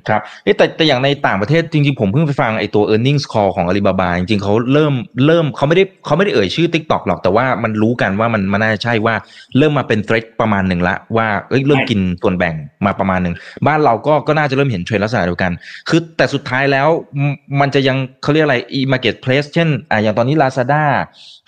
[0.10, 4.94] ครับเอ๊ะแต่แต่อย่างในต่างประเทศจริงๆ ผมเพิ่งไปฟังไอ้ตัว e a r n i n g s call ของ Alibaba จริงๆเขาเริ่ม
[5.26, 9.16] เริ่มเขาไม่ได้เขาไม่ได้เอ่ยชื่อ TikTok หรอกแต่ว่ามันรู้กันว่ามันมันน่าจะใช่ว่า
[9.58, 13.36] เริ่มมาเป็น threat ประมาณหนึ่งละว่าเอ้ยเริ่มกินส่วนแบ่งมาประมาณหนึ่ง
[13.68, 15.52] บ้านเราก็ก็น่าจะเริ่มเห็นเทรนด์ลักษณะเดียวกัน
[15.90, 16.88] คือแต่สุดท้ายแล้ว
[17.30, 20.84] มมันจะยังเขาเรียกอะไร e-marketplace เช่นอ่าอย่างตอนนี้ Lazada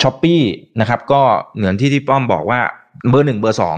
[0.01, 0.43] Shopee
[0.79, 1.21] นะครับก็
[1.55, 2.59] เหมือนที่ที่ป้อมบอกว่า
[3.09, 3.77] เบอร์หนึ่งเบอร์สอง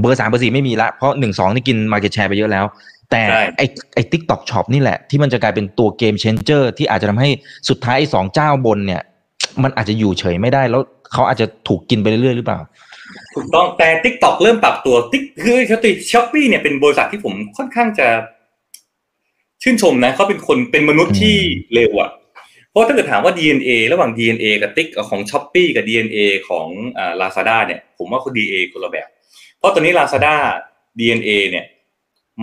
[0.00, 2.64] เบอร์สามเบอร์สี่ไม่มีละเพราะหนึ่งสองนี่กิน market share ไปเยอะแล้ว
[3.12, 7.30] แต่ใช่ไอ้ไอ้ TikTok Shop นี่แหละ ที่มันจะกลายเป็นตัว game changer ที่อาจจะทำให้
[7.68, 9.02] สุดท้ายไอ้สองเจ้าบนเนี่ย
[9.62, 12.58] มันอาจจะอยู่เฉยไม่ได้แล้วเขาอาจจะถูกกินไปเรื่อยๆหรือเปล่า
[13.34, 18.08] ถูกต้องแต่ TikTok เริ่มปรับตัวติ๊กคือ Shopee Shopee เนี่ยเป็นบริษัทที่ผมค่อนข้างจะ
[19.62, 21.36] ชื่นชมนะเขาเป็นคนเป็นมนุษย์ที่
[21.74, 22.10] เร็วอะ
[22.70, 29.08] เพราะถ้าเกิดถามว่า DNA ระหว่าง DNA กับติ๊กของ Shopee กับ DNA ของอ่า Lazada เนี่ย ผมว่าเขา DNA คนละแบบ
[29.58, 30.34] เพราะตอนนี้ Lazada
[30.98, 31.64] DNA เนี่ย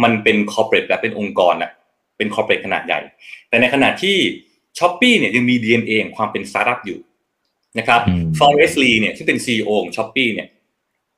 [0.04, 1.72] มันเป็น corporate และเป็นองค์กรอะ
[2.18, 3.00] เป็น corporate ขนาดใหญ่
[3.50, 4.16] แต่ในขณะที่
[4.80, 7.00] Shopee เนี่ยยังมี DNA ของความเป็นสตาร์ทอัพอยู่
[7.78, 10.48] นะครับอืม Forrest Li เนี่ยที่เป็น CEO ของ Shopee เนี่ย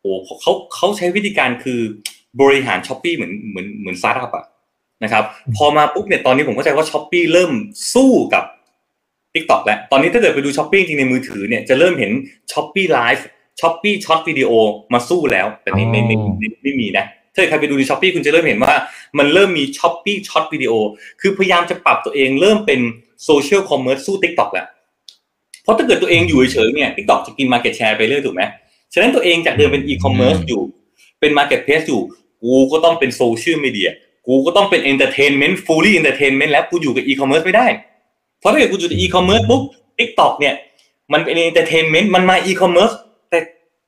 [0.02, 1.80] โอ้เขาเขาใช้วิธีการคือ
[2.42, 4.46] บริหาร Shopee เหมือนเหมือนเหมือนสตาร์ทอัพอะ
[5.04, 5.24] นะครับ
[5.58, 7.52] พอมาปุ๊บเนี่ยตอนนี้ผมเข้าใจว่า Shopee เริ่ม
[7.94, 8.44] สู้กับ
[9.34, 12.12] TikTok แล้วตอนนี้ถ้าเกิดไปดู Shopee จริงในมือถือเนี่ยจะเริ่มเห็น
[12.52, 14.52] Shopee Live Shopee short video
[14.94, 18.74] มาสู้แล้ว แต่ในในในในไม่มีนะ ถ้าใครไปดูใน Shopee คุณจะเริ่มเห็นว่า
[19.18, 20.74] มันเริ่มมี Shopee short video
[21.22, 22.80] คือพยายามจะปรับตัวเองเริ่มเป็น
[23.26, 24.68] social commerce สู้ TikTok แล้ว
[25.64, 28.42] เพราะถ้าเกิดตัวเองอยู่เฉยๆเนี่ย TikTok จะกิน Market Share ไปเรื่อยถูกไหม
[28.94, 30.62] ฉะนั้นตัวเองจากเดิมเป็นอีคอมเมิร์ซอยู่
[31.20, 32.02] เป็น Marketplace อยู่
[32.44, 33.90] กูก็ต้องเป็นโซเชียลมีเดีย
[34.28, 37.68] กูก็ต้องเป็นเอนเตอร์เทนเมนต์ fully entertainment แล้วกูอยู่กับอีคอมเมิร์ซไม่ได้
[38.40, 39.62] เพราะถ้าเกิดกูอยู่กับอีคอมเมิร์ซปุ๊บ
[40.00, 40.56] TikTok เนี่ย
[41.14, 42.92] มันเป็น entertainment มันมาอีคอมเมิร์ซ
[43.30, 43.40] แต่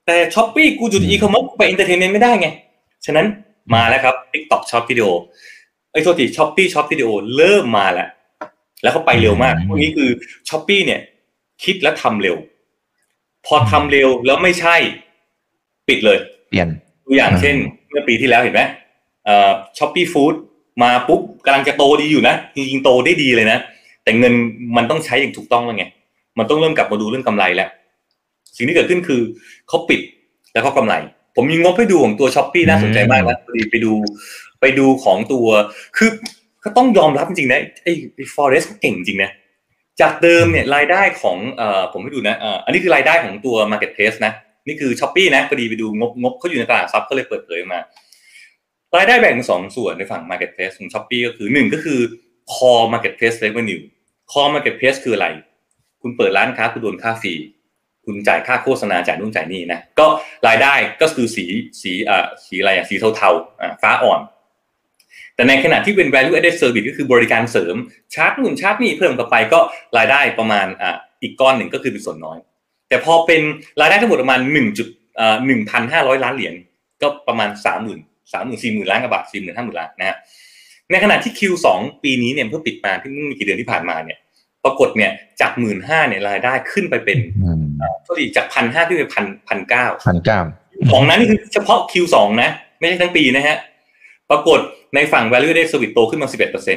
[0.06, 2.47] แต่ Shopee กูอยู่กับอีคอมเมิร์ซไป entertainment ไม่ได้ไง
[3.05, 3.25] ฉะนั้น
[3.75, 5.07] มาแล้วครับ TikTok short video
[5.91, 8.09] ไอ้โทษที Shopee short video เริ่มมาแล้ว
[8.83, 10.09] แล้วเขาไปเร็วมากพวกนี้คือ
[10.49, 11.01] Shopee เนี่ย
[11.63, 12.35] คิดและทำเร็ว
[13.45, 14.75] พอทำเร็วแล้วไม่ใช่
[15.87, 16.17] ปิดเลย
[16.49, 16.69] เปลี่ยน
[17.05, 17.55] ตัวอย่างอ่าเช่น
[17.89, 18.61] เมื่อปีที่แล้วเห็นไหม
[19.25, 20.33] เอ่อ ShopeeFood
[20.83, 23.57] มาปุ๊บกำลังจะโตดีอยู่นะจริงๆโตได้ดีเลยนะ
[24.03, 24.33] แต่เงิน
[24.77, 25.85] มันต้องใช้อย่างถูกต้องแล้วไง
[26.37, 27.69] มันต้องเริ่มกลับมาดูเรื่องกำไรแล้ว
[28.57, 29.21] สิ่งที่เกิดขึ้นคือ
[29.67, 30.01] เขาปิด
[30.53, 30.93] แล้วเขากำไร
[31.35, 33.93] ผมมีงบให้ดูของตัว Shopee น่าสนใจมากนะพอดีไปดู
[34.61, 35.47] ไปดูของตัว
[35.97, 36.09] คือ
[36.63, 39.31] ก็ต้องยอมรับจริงๆนะไอ้ไอ้ Forrest เก่งจริงนะ
[40.01, 44.33] จากเดิมเนี่ยรายได้ของเอ่อผมให้ดูนะเอ่ออันนี้คือรายได้ของตัว Marketplace นะ
[44.67, 47.81] นี่คือ Shopee นะพอดีไปดูงบงบเขาอยู่ในตลาดทรัพย์ก็เลยเปิดเผยออกมา
[48.95, 51.99] รายได้แบ่งเป็นสองส่วนในฝั่ง Marketplace ของ Shopee ก็คือหนึ่งก็คือ
[52.53, 53.83] Core Marketplace Revenue
[54.31, 55.27] Core Marketplace คืออะไร
[56.01, 57.34] คุณเปิดร้านค้าคุณโดนค่า fee
[58.06, 60.06] คุณจ่ายค่าโฆษณาจ่ายนู่นจ่ายนี่นะก็
[60.47, 61.45] รายได้ก็คือสี
[61.82, 64.20] สีอ่าสีอะไรอะสีเทาๆอ่าฟ้าอ่อน
[65.36, 67.76] แต่ในขณะที่เป็น value added service ก็คือบริการเสริม
[68.14, 69.60] ชาร์จนู่นชาร์จนี่เพิ่มเข้าไปก็
[69.97, 72.38] รายได้ประมาณอ่าอีกก้อนหนึ่งก็คือเป็นส่วนน้อย
[72.89, 73.41] แต่พอเป็น
[73.82, 74.88] รายได้ทั้งหมดประมาณหนึ่งจุด
[75.45, 76.56] หนึ่งพันห้าร้อยล้านเหรียญ
[77.01, 77.99] ก็ประมาณสามหมื่น
[78.34, 80.18] สามหมื่นสี่หมื่นล้านกว่าบาทสี่หมื่นห้าหมื่นล้านนะฮะ
[80.91, 81.68] ในขณะที่ Q2
[82.04, 84.18] ปีนี้เนี่ยเพิ่งปิดมาที่เมื่อไม่กี่เดือนที่ผ่านมาเนี่ย
[84.64, 87.20] ปรากฏเนี่ยจากหมื่นห้าเนี่ยรายได้ขึ้นไปเป็น
[88.03, 90.39] เท่าไหร่จากพันห้าขึ้นไปพันพันเก้าพันเก้า
[90.91, 93.57] ของนั้นนี่คือเฉพาะ Q2 นะ ไม่ใช่ทั้งปีนะฮะ
[94.29, 94.59] ปรากฏ
[94.95, 96.27] ในฝั่ง value added service โตขึ้นมา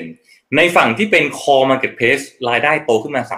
[0.05, 3.31] 11%ในฝั่งที่เป็น core marketplace รายได้โตขึ้นมา 38%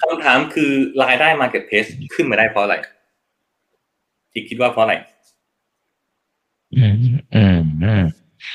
[0.00, 0.70] คำถามคือ
[1.02, 2.74] รายได้ marketplace ขึ้นมาได้เพราะอะไร
[4.32, 4.94] ที่คิดว่าเพราะอะไร
[6.76, 6.94] อืม
[7.34, 8.02] อืมอืม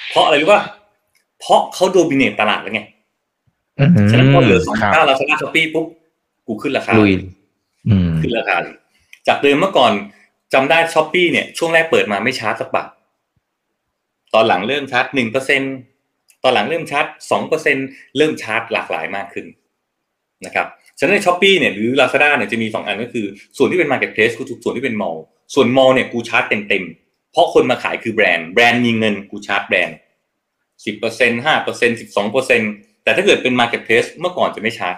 [0.09, 0.61] เพราะอะไรรู้ป่ะ
[1.39, 2.81] เพราะเขา dominate ตลาดแล้วไง
[3.79, 5.85] อืมฉะนั้นพอเหลือสองครับเก้าเราชนะช้อปปี้ปุ๊บ
[6.51, 7.13] กูขึ้นราคาลุย
[7.87, 8.75] อืมขึ้นราคาเลย
[9.27, 9.91] จากเดิมเมื่อก่อน
[10.53, 12.89] จำได้ Shopee เนี่ยช่วงแรกเปิดมาไม่ชาร์จสักบาท
[14.33, 15.61] ตอนหลังเริ่มชาร์จหนึ่งเปอร์เซ็น
[16.43, 17.77] ตอนหลังเริ่มชาร์จสองเปอร์เซ็น
[18.17, 19.45] เริ่มชาร์จหลากหลายมากขึ้น
[20.45, 20.67] นะครับ
[20.99, 23.25] ฉะนั้นใน Shopee เนี่ยหรือ Lazada เนี่ยจะมีสองอันก็คือ
[23.57, 25.17] ส่วนที่เป็น Marketplace คือส่วนที่เป็น Mall
[25.53, 29.97] ส่วนมอลเนี่ยกูชาร์จเต็มๆ เพราะคนมาขายคือแบรนด์แบรนด์มีเงินกูชาร์จแบรนด์
[30.85, 32.61] สิบเปอร์เซ็นห้าเปอร์เซ็นสิบสองเปอร์เซ็น
[33.03, 34.95] แต่ถ้าเกิดเป็น Marketplace เมื่อก่อนจะไม่ชาร์จ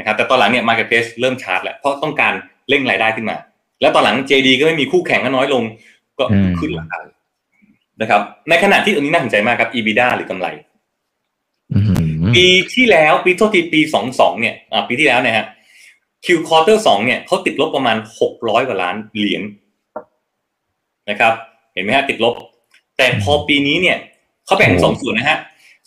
[0.00, 2.32] นะครับแต่ตอนหลังเนี่ย Marketplace เริ่มชาร์จแล้วเพราะต้องการ
[2.68, 3.36] เร่งรายได้ขึ้นมา
[3.80, 5.62] แล้วตอนหลัง JD ก็ไม่มีคู่แข่งก็น้อยลง
[6.18, 6.98] ก็อืมขึ้นราคา
[8.00, 10.46] นะครับ ในขณะที่อันนี้น่าสนใจมากครับ EBITDA หรือกำไร
[11.72, 15.46] อืมปีที่แล้วปีโทษทีปีสองสองเนี่ยอ่าปีที่แล้วเนี่ยฮะ
[16.24, 19.42] Q quarter สองเนี่ยเขาติดลบประมาณหกร้อยกว่าล้านเหรียญ
[21.10, 21.32] นะครับ
[21.74, 22.34] เห็นไหมฮะติดลบ
[22.96, 23.96] แต่พอปีนี้เนี่ย
[24.44, 25.38] เขาแบ่งเป็นสองส่วนนะฮะ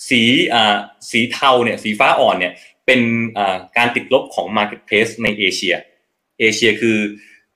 [0.10, 0.22] สี
[0.54, 0.76] อ่า
[1.12, 2.54] สีเทาเนี่ย สีฟ้าอ่อนเนี่ย
[2.86, 3.02] เป็น
[3.38, 5.76] อ่าการติดลบของ Marketplace ในเอเชีย
[6.40, 6.98] เอเชียคือ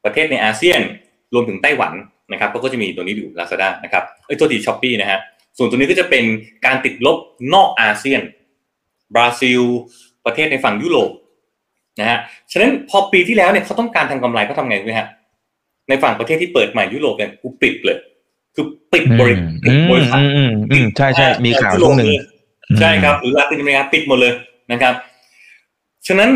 [0.03, 0.81] ประเทศในอาเซียน
[1.33, 1.93] รวมถึงไต้หวัน
[2.31, 5.19] นะครับเขาก็จะมีตัวนี้อยู่ Lazada นะครับเอ้ยตัวดี Shopee นะฮะ
[5.57, 6.23] ส่วนตัวนี้ก็จะเป็น
[6.65, 7.17] การติดลบ
[7.53, 8.21] นอกอาเซียน
[9.15, 9.61] บราซิล
[10.25, 11.11] ประเทศในฝั่งยุโรป
[11.99, 12.19] นะฮะ
[12.51, 15.07] ฉะนั้นพอปีที่แล้วเนี่ยเขาต้องการทำกำไรเขาทำไงรู้ไหมฮะ
[15.89, 17.97] ในฝั่งประเทศที่เปิดใหม่ยุโรปเนี่ยกูปิดเลย
[18.55, 19.33] คือปิดบริ
[19.65, 22.21] อืมบริษัทอืมอืมอืมใช่ใช่มีข่าวยุช่โรวปงหนึ่งเลย
[22.79, 24.33] ใช่ครับหรือลาตินอเมริกาปิดหมดเลย
[24.71, 24.93] นะครับ
[26.07, 26.29] ฉะนั้น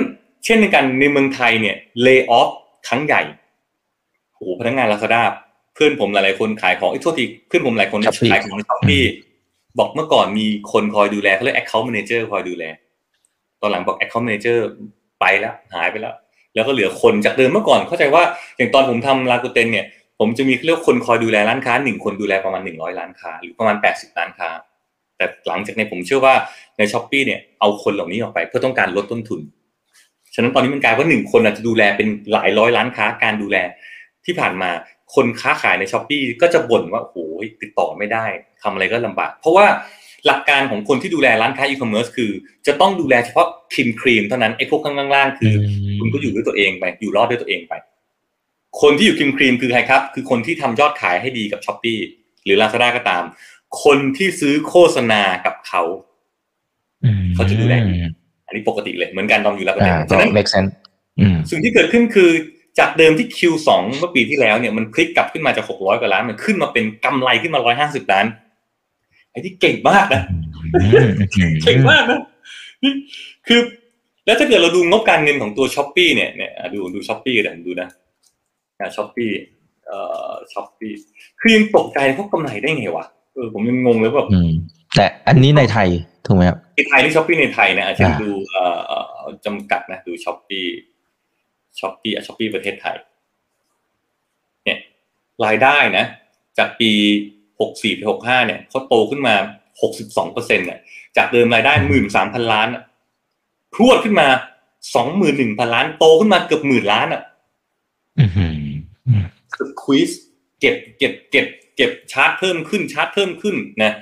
[0.46, 2.50] เช่นในกันในเมืองไทยเนี่ย lay off
[2.88, 3.22] ครั้งใหญ่
[4.36, 5.22] โอ้โหพนักงานลาซาด้า
[5.74, 9.04] เพื่อนผมหลายๆคนขายของไอ้ยโทษทีเพื่อนผมหลายคนที่ Shopee ขายของใน Shopee
[9.80, 12.64] บอกเมื่อก่อนมีคนคอยดูแลเขาเรียก account manager คอยดูแล
[13.62, 14.58] ตอนหลังบอก account manager
[15.20, 16.14] ไปแล้วหายไปแล้ว
[16.56, 18.24] แล้วก็เหลือคนจากเดิมเมื่อก่อนเข้าใจว่า
[18.58, 19.86] อย่างตอนผมทำลากูเตนเนี่ย
[20.20, 24.50] ผมจะมีเรียกว่าคนคอยดูแลร้านค้าหนึ่งคนดูแลประมาณหนึ่งร้อยร้านค้า หรือประมาณแปดสิบร้านค้า
[25.18, 26.34] แต่หลังจากนี้ผมเชื่อว่า
[26.78, 29.42] ในช้อปปีเนี่ยเอาคนเหล่านี้ออกไปเพื่อต้องการลดต้นทุน
[30.34, 33.58] ฉะนั้นตอนนี้มันกลายว่าหนึ่งคนอาจจะดูแลเป็นหลายร้อยร้านค้าการดูแล
[34.26, 34.70] ที่ผ่านมา
[35.16, 37.18] คนค้าขายใน Shopee ก็จะบ่นว่าโอ้โห
[37.62, 38.26] ติดต่อไม่ได้
[38.64, 39.66] ทำอะไรก็ลำบาก เพราะว่า
[40.26, 42.32] หลักการของคนที่ดูแลร้านค้าอีคอมเมิร์ซคือ
[42.68, 45.54] จะต้องดูแลเฉพาะ cream cream เท่านั้นไอ้พวกข้างล่างๆคือ
[46.00, 47.74] คุณก็อยู่ด้วยตัวเองไปอยู่รอดด้วยตัวเองไป
[48.82, 51.94] คนที่อยู่ cream cream คือใครครับ คือคนที่ทำยอดขายให้ดีกับ Shopee
[52.44, 53.24] หรือ Lazada ก็ตาม
[53.84, 55.82] คนที่ซื้อโฆษณากับเขา
[57.36, 57.76] เขาจะดูแล
[58.52, 60.72] อันนี้ปกติเลยเหมือนกันตอนอยู่แล้วก็อ่าเป็นก็ฉะนั้น make sense
[61.20, 62.30] อืมสิ่งที่เกิดขึ้นคือ
[62.80, 68.26] จากเดิมที่ Q2 เมื่อปีที่แล้วเนี่ยมันพลิกกลับขึ้นมาจาก 600 กว่าล้าน มันขึ้นมาเป็นกำไรขึ้นมา 150 ล้าน
[69.32, 70.24] ไอ้ที่เก่งมากนะ
[71.64, 72.20] เก่งมากนะ
[72.84, 72.94] นี่
[73.48, 73.60] คือ
[74.26, 77.90] แล้วถ้าเกิดเราดูงบการเงินของตัว Shopee เนี่ยเนี่ยอะดูดู Shopee กันดูนะ
[78.96, 79.32] Shopee
[79.88, 80.00] เอ่
[80.30, 80.92] อ Shopee
[81.40, 84.52] คือยังตกใจเพราะกำไรได้ไงวะเออผมยังงงเลยว่าแบบอืม
[84.96, 85.90] แต่อันนี้ในไทย
[86.26, 92.96] ถูกไหมครับในไทยนี่ Shopee ในไทยนะอาจจะอ่าดูเอ่อเอ่อจำกัดนะดู Shopee Shopee Shopee ประเทศไทย
[94.66, 94.80] เนี่ย
[95.46, 96.06] รายได้นะ
[96.58, 96.92] จากปี
[97.60, 99.36] หกสี่ไปหกห้าเนี่ยเขาโตขึ้นมา
[99.82, 100.80] หกสิบสองเปอร์เซ็นต์เนี่ย
[101.18, 102.84] จากเดิมรายได้หมื่นสามพันล้านอะ
[103.74, 104.28] พรวดขึ้นมา
[104.96, 107.22] สองหมื่นหนึ่งพันล้าน โตขึ้นมาเกือบหมื่นล้านอะ
[108.20, 110.10] อืมอืมคือควิส
[110.60, 113.94] เก็บเก็บเก็บเก็บชาร์จเพิ่มขึ้นชาร์จเพิ่มขึ้นนะ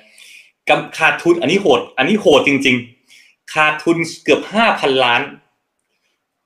[0.70, 2.76] กำขาดทุนอันนี้โหด อันนี้โหดจริง
[3.14, 5.22] ๆ ขาดทุนเกือบห้าพันล้าน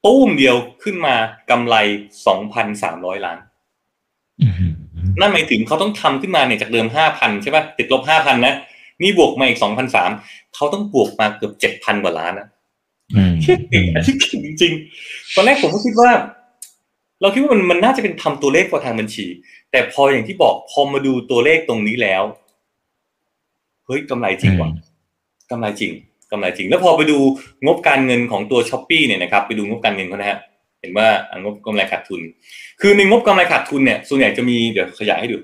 [0.06, 1.16] ตู้มเดียวขึ้นมา
[1.50, 1.76] กำไร
[2.28, 3.38] สองพันสามร้อยล้าน
[4.42, 4.72] อืม
[5.20, 8.54] นั่นหมายถึงเขาต้องทำขึ้นมาเนี่ยจากเดิมห้าพันใช่ป่ะติดลบห้าพันนะ
[9.02, 10.12] นี่บวกมาอีกสองพันสาม
[10.56, 12.48] เขาต้องบวกมาเกือบเจ็ดพันกว่าล้านนะ
[13.16, 16.12] อืมเชี่ยเก่งอันที่เก่งจริงๆตอนแรกผมก็คิดว่า
[17.22, 19.26] เราคิดว่ามันมันน่าจะเป็นทำตัวเลขพอทางบัญชี
[19.72, 22.24] แต่พออย่างที่บอกพอมาดูตัวเลขตรงนี้แล้ว
[23.86, 24.70] เฮ้ยกำไรจริงว่ะ
[25.52, 25.92] กำไรจริง
[26.32, 27.18] กำไรจริง แล้วพอไปดู
[27.66, 30.40] งบการเงินของตัวช้อปปีเนี่ยนะครับไปดูงบการเงินเขานะฮะ
[30.82, 32.22] เห็นว่าอะงบกำไรขาดทุน
[32.82, 35.38] คือในงบกำไรขาดทุนเนี่ยส่วนใหญ่จะมีเดี๋ยวขยายให้ดู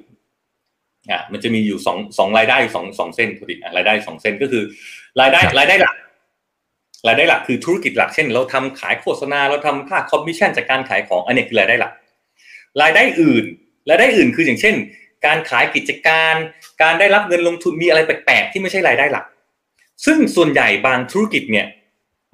[1.12, 4.64] อะมันจะมีอยู่สองสองรายได้อยู่สองสองเส้นพอดีอะรายได้สองเส้นก็คือ
[5.22, 5.96] รายได้รายได้หลัก
[7.08, 11.92] รายได้หลักคือธุรกิจหลักเช่น เราทำขายโฆษณาเราทำค่าคอมมิชชั่นจากการขายของอันนี้คือรายได้หลัก
[12.82, 13.46] รายได้อื่น
[13.90, 14.76] รายได้อื่นคืออย่างเช่น
[15.26, 16.36] การขายกิจการ
[16.82, 19.26] การได้รับเงินลงทุนมีอะไรแปลกๆที่ไม่ใช่รายได้หลัก
[20.06, 21.66] ซึ่งส่วนใหญ่บางธุรกิจเนี่ย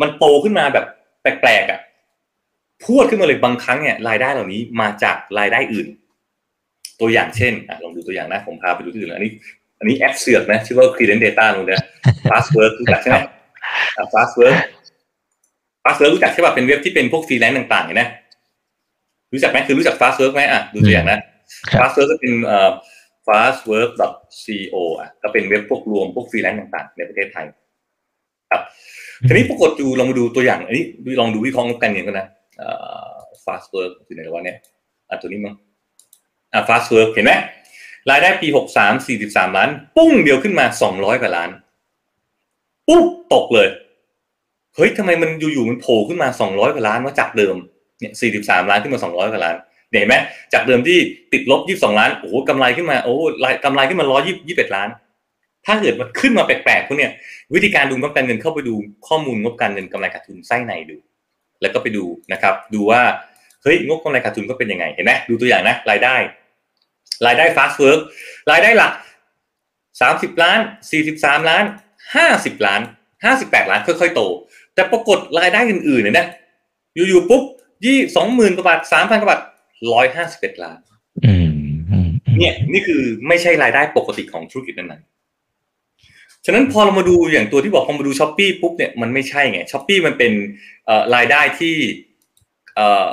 [0.02, 0.86] มันโตขึ้นมาแบบ
[1.22, 1.80] แปลกๆอะ
[2.86, 5.88] พูดขึ้นมาเลยบางครั้งเนี่ยรายได้เหล่านี้มาจากรายได้อื่น
[7.00, 9.32] ตัวอย่างเช่นอะลองดูตัวอย่างนะผมพาไปดูที่อื่นอันนี้
[9.80, 11.82] อันนี้แอปเสือกนะชื่อว่า Creden Data ตรงเนี้ย
[12.30, 13.18] Fastwork รู้จักใช่ไหม
[14.14, 14.56] Fastwork
[15.84, 18.04] Fastwork รู้จักใช่ป่ะเป็นเว็บที่เป็นพวกฟรีแลนซ์ต่างๆเห็นไหม
[19.34, 21.20] รู้จักไหมคือรู้จัก Fastwork ไหมอะดูตัวอย่างนะ
[21.72, 22.72] Fastwork ก็เป็นเอ่อ
[23.28, 27.46] fastwork.co อะก็เป็นเว็บพวกรวมพวกฟรีแลนซ์ต่างๆ ในประเทศไทย
[28.52, 28.62] ครับ
[29.28, 30.86] ทีนี้ปรากฏดูลองมาดูตัวอย่างอันนี้
[31.20, 32.28] ลองดูวิเคราะห์งบการเงินกันนะ
[32.58, 32.70] เอ่
[33.10, 33.14] อ
[33.46, 34.58] fastwork อยู่ไหนวะเนี่ย
[35.10, 35.56] อะตัวนี้มั้ง
[36.54, 37.34] อะ fastwork เห็นไหม
[38.10, 41.50] รายได้ปีหกสามสี่สิบสามล้าน ปุ้งเดียวขึ้นมาสองร้อยกว่าล้าน
[42.88, 43.68] ปุ๊บตกเลย
[44.76, 47.56] เฮ้ยทำไมมันอยู่ๆมันโผล่ขึ้นมาสองร้อยกว่าล้านว่าจากเดิม
[48.00, 49.56] เนี่ยสี่สิบสามล้านขึ้นมาสองร้อยกว่าล้าน
[50.00, 50.18] เห็นไหม
[50.54, 50.98] จากเดิมที่
[51.34, 53.16] ติดลบยี่สิบสองล้านโอ้โหกำไรขึ้นมาโอ้
[53.66, 54.90] กำไรขึ้นมาร้อยยี่สิบเอ็ดล้าน
[55.66, 57.12] ถ้าเกิดมันขึ้นมาแปลกๆพวกเนี่ย
[57.54, 58.76] วิธีการดูงบการเงินเข้าไปดู
[59.08, 60.98] ข้อมูลงบการเงินกำไรขาดทุนไส้ในดู
[61.62, 63.02] แล้วก็ไปดูนะครับ ดูว่า
[63.64, 66.16] เฮ้ยงบกำไรขาดทุนก็เป็นยังไงเห็นไหมดูตัวอย่างนะรายได้
[67.26, 68.00] รายได้ Fastwork
[68.52, 68.94] รายได้หลัก
[70.02, 70.60] สามสิบล้าน
[70.92, 71.64] สี่สิบสามล้าน
[72.16, 72.82] ห้าสิบล้าน
[73.24, 74.22] ห้าสิบแปดล้านค่อยๆโต
[74.76, 76.28] แต่ปรากฏรายได้อื่นๆเนี่ยนะ
[76.96, 77.44] อยู่ๆปุ๊บ
[77.86, 79.42] ยี่สองหมื่นกว่าบาทสามพันกว่าบาท
[79.94, 80.80] ร้อยห้าสิบเอ็ดล้าน
[81.26, 81.52] อืม
[81.92, 90.32] อืมเนี่ยนี่คือไม่ใช่รายได้ปกติของธุรกิจนั้นๆฉะนั้นพอเรามาดูอย่างตัวที่บอกพอมาดู Shopee ปุ๊บเนี่ยมันไม่ใช่ไง Shopee มันเป็น
[90.86, 91.76] เอ่อรายได้ที่
[92.76, 93.06] เอ่อ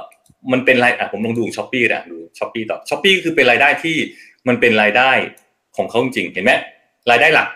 [0.52, 3.96] มันเป็นรายอะผมลองดู Shopee นะดู Shopee ต่อ Shopee คือเป็นรายได้ที่
[4.48, 5.10] มันเป็นรายได้
[5.76, 6.52] ของเขาจริงๆเห็นไหม
[7.10, 7.48] รายได้หลัก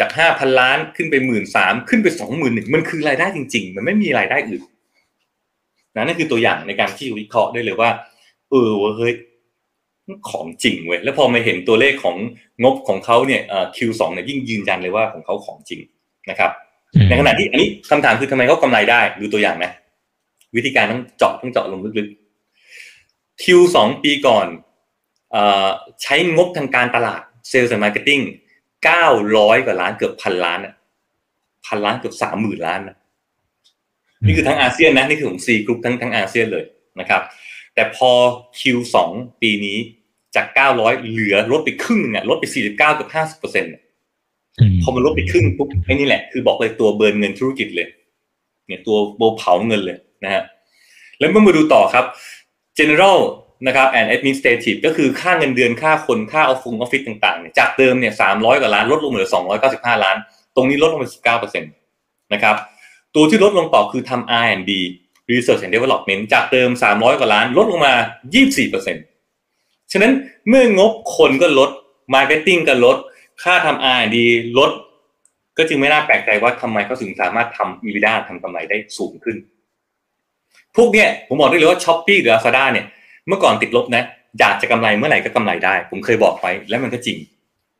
[0.00, 4.62] จากห้าพันล้านขึ้นไปหมื่นสามขึ้นไปสองหมื่นหนึ่งมันคือรายได้จริง ๆ มันไม่มีรายได้อื่น
[5.96, 7.90] นะนั่นคือตัวอย่างในการที่วิเคราะห์ได้เลยว่า
[8.50, 9.14] เออเฮ้ย
[10.30, 12.16] ของจริงเว้ยแล้วพอมาเห็นตัวเลขของ
[12.62, 15.80] งบของเขาเนี่ยเอ่อ Q2 เนี่ยยิ่งยืนยันเลยว่าของเขาของจริง
[16.30, 16.50] นะครับ
[17.08, 19.72] ในขณะที่อันนี้คำถามคือทำไมเขากำไรได้ดูตัวอย่างนะ
[20.56, 24.46] วิธีการต้องเจาะต้องเจาะลงลึกๆ Q2 ปีก่อน
[25.32, 25.68] เอ่อ
[26.02, 28.20] ใช้งบทางการตลาดเซลล์และ marketing
[28.84, 30.74] เก้าร้อยกว่าล้านเกือบพันล้านอะ
[31.66, 32.96] พันล้านเกือบสามหมื่นล้านนะ
[34.24, 36.64] นี่คือทั้งอาเซียนนะนี่คือของ C กรุ๊ปทั้งทั้งอาเซียนเลย
[37.00, 37.22] นะครับ
[37.76, 38.10] แต่พอ
[38.60, 38.96] Q2
[39.42, 39.78] ปีนี้
[40.36, 40.46] จาก
[40.76, 43.72] 900 เหลือลดไปครึ่งนึงอะลดไป 49เกือบ50เปอร์เซ็นต์
[44.82, 47.88] พอมันลดไปครึ่งปุ๊บไอ้นี่แหละ คือบอกเลยตัวเบิร์นเงินธุรกิจเลย
[48.66, 50.42] เนี่ยตัวโบเผาเงินเลยนะฮะ
[51.18, 52.04] แล้วเมื่อมาดูต่อครับ
[52.78, 53.18] general
[53.66, 59.28] นะครับ and administrative ก็คือค่าเงินเดือนค่าคนค่าออฟฟิศออฟฟิศต่างๆเนี่ยจากเดิมเนี่ย300กว่าล้านลดลงเหลือ
[59.66, 60.16] 295ล้าน
[60.56, 61.72] ตรงนี้ลดลงไป19เปอร์เซ็นต์
[62.32, 62.56] นะครับ
[63.14, 64.72] ตัวที่ลดลงต่อคือทำ R&D
[65.30, 67.94] Research and Development จากเดิม 300 กว่าล้านลดลงมา
[68.34, 69.04] 24เปอร์เซ็นต์
[69.92, 70.12] ฉะนั้น
[70.48, 71.70] เมื่องบคนก็ลด
[72.14, 72.96] Marketing ก็ลด
[73.42, 74.16] ค่าทำ R&D
[74.58, 74.70] ลด
[75.58, 79.36] ก็จึงไม่น่าแปลกใจว่าทำไมเขาถึงสามารถทำ EBITDA ทำกำไรได้สูงขึ้น
[80.76, 82.86] พวกเนี้ยผมบอกได้เลยว่า s h อ p e e หรือ Lazada เนี่ย
[83.28, 84.04] เมื่อก่อนติดลบนะ
[84.38, 87.16] อยากจะกำไรเมื่อไหร่ก็กำไรได้ ผมเคยบอกไว้แล้วมันก็จริง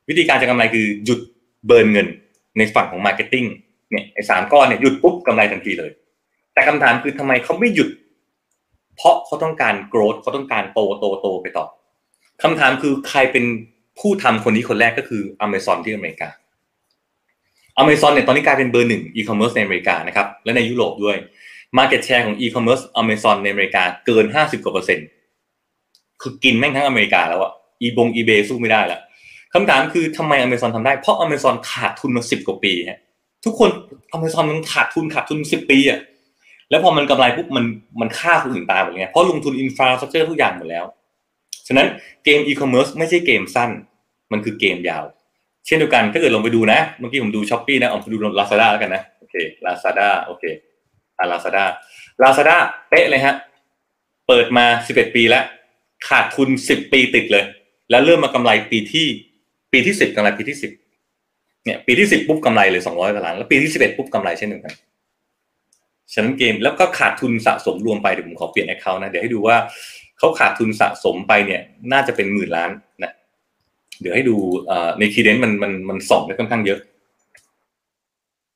[0.09, 1.21] วิธีการจะกำไรคือหยุด
[1.67, 2.07] เบิร์นเงิน
[2.59, 3.47] ในฝั่งของ Marketing
[3.91, 5.91] เนี่ยไอ้สามก้อนเนี่ยหยุดปุ๊บกำไรทันทีเลย
[6.57, 7.89] แต่คำถามคือทำไมเขาไม่หยุด
[8.97, 11.67] เพราะเขาต้องการ grow เขาต้องการโตโตโตไปต่อ
[12.43, 13.45] คำถามคือใครเป็น
[13.99, 16.29] ผู้ทำคนนี้คนแรกก็คือ Amazon ที่อเมริกา
[17.83, 21.17] Amazon เนี่ยตอนนี้กลายเป็นเบอร์หนึ่ง e-commerce ในอเมริกานะครับและในยุโรปด้วย
[21.79, 25.07] Market Share ของ e-commerce Amazon ในอเมริกาเกิน 50กว่าเปอร์เซ็นต์
[26.23, 29.01] คือกินแม่งทั้งอเมริกาแล้วอะอีบงอีเบสู้ไม่ได้ล้ว
[29.55, 33.01] คำถามคือทำไม Amazon ทำได้ เพราะ Amazon ขาดทุนมาสิบกว่าปีฮะ
[33.45, 33.71] ทุกคน
[34.17, 35.99] Amazon มันขาดทุนขาดทุนสิบปีอะ
[36.71, 37.65] แล้วพอมันกำไรปุ๊บมัน
[38.01, 40.85] มันฆ่าคนอื่นตายหมดเลยไงเพราะลงทุน infrastructure ทุกอย่างหมดแล้ว
[41.67, 41.87] ฉะนั้น
[42.25, 43.71] เกมอีคอมเมิร์ซไม่ใช่เกมสั้น
[44.33, 45.05] มันคือเกมยาว
[45.67, 49.35] เช่นเดียวกันถ้าเกิดลงไปดูนะ เมื่อกี้ผมดู Shopee นะเอาไปดูลาซาด้าแล้วกันนะโอเค
[49.67, 50.45] ลาซาด้าโอเค
[51.19, 52.57] อ่า Lazada Lazada
[52.91, 53.35] เป๊ะเลยฮะ
[54.29, 55.45] เปิดมา11ปีแล้ว
[56.09, 57.45] ขาดทุน10ปีติดเลย
[57.91, 59.07] แล้วเริ่มมากำไรปีที่
[59.73, 60.59] ปีที่10กำไรปีที่
[61.05, 64.73] 10เนี่ยปีที่10ปุ๊บกำไรเลย200กว่าล้านแล้วปีที่11ปุ๊บกำไรเช่นเดียวกัน
[66.13, 69.57] ฉะนั้นเกมแล้วก็ขาดทุนสะสมรวมไปเดี๋ยวผมขอเปลี่ยนแอคเคาท์นะเดี๋ยวให้ดูว่า
[70.19, 71.61] เขาขาดทุนสะสมไปเนี่ย
[71.93, 72.71] น่าจะเป็นหมื่นล้าน
[73.03, 73.13] นะ
[74.01, 74.37] เดี๋ยวให้ดู
[74.99, 76.81] ในคีเดนมันมันมันส่องได้ค่อนข้างเยอะ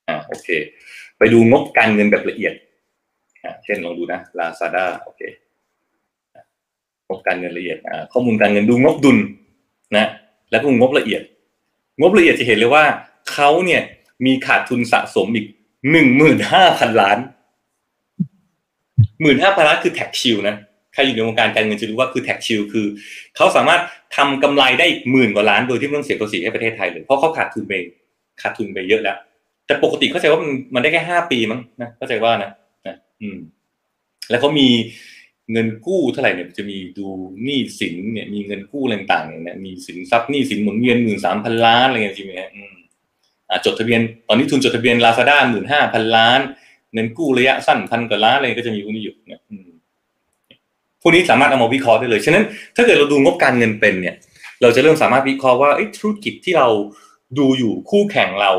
[0.08, 0.48] อ่าโอเค
[1.18, 2.54] ไปดูงบการเงินแบบละเอียด
[3.44, 5.20] อ่าเช่นลองดูนะ Lazada โอเค
[7.08, 9.18] งบการเงินละเอียดอ่าข้อมูลการเงินดูงบดุล
[9.96, 10.06] นะ
[10.50, 11.22] แล้วก็งบละเอียด
[12.00, 12.84] งบละเอียดจะเห็นเลยว่า
[13.32, 13.82] เขาเนี่ย
[14.24, 15.46] มีขาดทุนสะสมอีก
[15.90, 17.18] หนึ่งหมื่นห้าพันล้าน
[19.20, 20.56] หมื่นห้าพันล้านคือ tax shield นะ
[20.94, 22.86] ใครอยู่ในวงการการเงินจะรู้ว่าคือ tax shield คือ
[23.36, 23.80] เขาสามารถ
[24.16, 27.72] ทำกำไรได้อีกหมื่นกว่าล้านโดยที่ไม่ต้องเสียภาษีให้ประเทศไทยเลยเพราะเขาขาดทุนไป
[28.42, 29.16] ขาดทุนไปเยอะแล้ว
[29.66, 32.50] แต่ปกติเข้าใจว่ามันมันได้แค่ห้าปีมั้งนะเข้าใจว่านะ
[32.86, 33.38] นะอืม
[34.30, 34.68] แล้วเขามี
[35.52, 37.06] เงินกู้เท่าไหร่เนี่ยจะมีดู
[37.44, 42.50] หนี้สินเนี่ยมีเงินกู้ต่างๆเนี่ยมีสินทรัพย์หนี้สินหมุนเวียนหมื่นสามพันล้านอะไรเงี้ยจริงไหมฮะ
[43.64, 46.40] จดทะเบียนตอนนี้ทุนจดทะเบียนลาซาด้าหมื่นห้าพันล้าน
[46.92, 49.40] เงินกู้ระยะสั้นพันกว่าล้านอะไรก็จะมีพวกนี้อยู่เนี่ย
[51.02, 52.44] พวกนี้สามารถเอามาวิเคราะห์ได้เลย ฉะนั้น
[52.76, 54.14] ถ้าเกิดเราดูงบการเงินเป็นเนี่ย
[54.62, 56.68] เราจะเริ่มสามารถวิเคราะห์ว่าธุรกิจที่เรา
[57.38, 58.52] ดูอยู่คู่แข่งเรา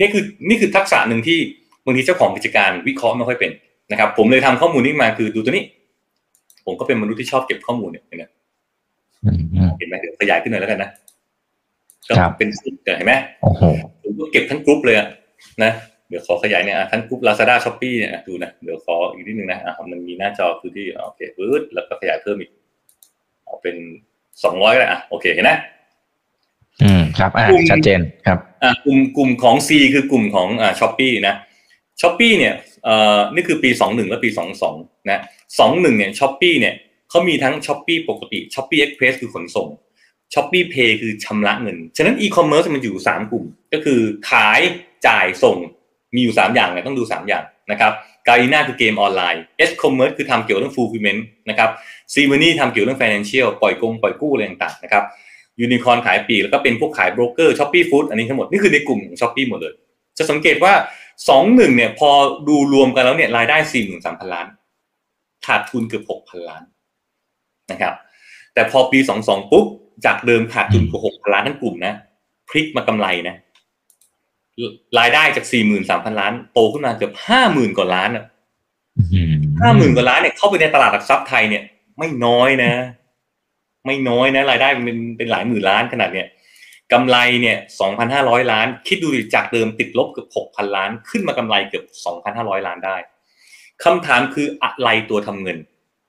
[0.00, 1.38] นี่คือนี่คือทักษะหนึ่งที่
[1.84, 3.52] บางทีเจ้าของกิจการวิเคราะห์ไม่ค่อยเป็น
[3.90, 5.64] นะครับ ผมเลยทำข้อมูลนี้มาคือดูตัวนี้
[6.66, 8.24] ผมก็เป็นมนุษย์ที่ชอบเก็บข้อมูลเนี่ยเห็นไหม
[9.78, 10.90] เห็นไหมเดี๋ยวขยายขึ้นหน่อยแล้วกันนะ
[12.08, 13.62] ก็เป็นกลุ่มเห็นไหมโอ้โห
[14.02, 14.96] ผมก็เก็บทั้งกลุ่มเลย
[15.64, 22.50] นะเดี๋ยวขอขยายเนี่ยทั้งกลุ่ม Lazada s h o p ปี้เนี่ยดูนะเดี๋ยวขออีกนิดนึงนะอะมันมีหน้าจอคือที่โอเคปื๊ดแล้วก็ขยายเพิ่มอีก
[23.44, 23.76] เอาเป็น
[24.44, 25.52] สองร้อยเลยอะโอเคเห็นไหม
[26.82, 31.34] อืมครับอ่าชัดเจนครับอ่ากลุ่มกลุ่มของ C คือกลุ่มของอ่า Shopee นะ
[32.00, 32.54] Shopee เนี่ย
[32.84, 34.76] เอ่อนี่คือปีสองหนึ่งและปีสองสอง
[35.10, 35.20] นะ
[35.58, 36.74] สองหนึ่งเนี่ย Shopee เนี่ย
[37.10, 39.68] เขามีทั้ง Shopee ปกติ Shopee Express คือขนส่ง
[40.34, 44.00] ShopeePay คือชำระเงิน ฉะนั้นอีคอมเมิร์ซมันอยู่สามกลุ่ม ก็คือ
[44.30, 44.60] ขาย
[45.06, 45.56] จ่ายส่ง
[46.14, 47.92] มีอยู่สามอย่างเนี่ยต้องดูสามอย่างนะครับ
[48.28, 51.70] Garena คือเกมออนไลน์ SCommerce คือทำเกี่ยวเรื่อง fulfillment นะครับ
[52.12, 55.04] SeaMoney ทำเกี่ยวเรื่อง financial ปล่อยกงปล่อยกู้อะไรต่างๆนะครับ
[55.60, 59.74] ยูนิคอนขายปีแล้วก็เป็นพวกขายโบรกเกอร์ ShopeeFood อันนี้ทั้งหมด นี่คือในกลุ่มของ Shopee หมดเลย
[60.18, 60.72] จะสังเกตว่า
[61.28, 62.10] สองหนึ่งเนี่ยพอ
[62.48, 64.46] ดูรวมกันแล้วเนี่ยรายได้สี่หมื่นสามพันล้าน
[65.46, 66.62] ขาดทุนเกือบหกพันล้าน
[67.70, 67.94] นะครับ
[68.54, 69.66] แต่พอปีสองสองปุ๊บ
[70.04, 71.94] จากเดิมขาดทุนกว่าหกพันล้านทั้งกลุ่มนะ
[72.48, 73.36] พลิกมากำไรนะ
[74.98, 78.24] รายได้จากสี่หมื่นสามพันล้าน โตขึ้นมาเกือบห้าหมื่นกว่าล้านอะ
[79.60, 81.62] ห้าหมื่นกว่าล้านเนี่ยเข้าไปในตลาดหลักทรัพย์ไทยเนี่ย
[81.98, 82.72] ไม่น้อยนะ
[83.86, 86.26] ไม่น้อยนะ รายได้เป็นเป็นหลายหมื่นล้านขนาดเนี้ย
[86.92, 92.96] กำไรเนี่ยสองพันห้าร้อยล้าน คิดดูดิจากเดิมติดลบเกือบหกพันล้าน ขึ้นมากำไรเกือบสองพันห้าร้อยล้านได้
[93.84, 95.58] คำถามคืออะไรตัวทำเงิน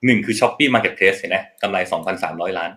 [0.06, 2.70] หนึ่งคือ Shopee marketplace เห็นไหมกำไรสองพันสามร้อยล้าน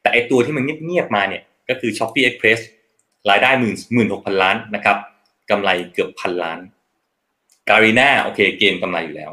[0.00, 2.60] แต่ไอตัวที่มันเงียบๆมาเนี่ย ก็คือ Shopee Express
[3.30, 4.96] รายได้หมื่นหมื่นหกพันล้านนะครับ
[5.50, 6.58] กำไรเกือบพันล้าน
[7.68, 9.32] Garena โอเคเกณฑ์กำไรอยู่แล้ว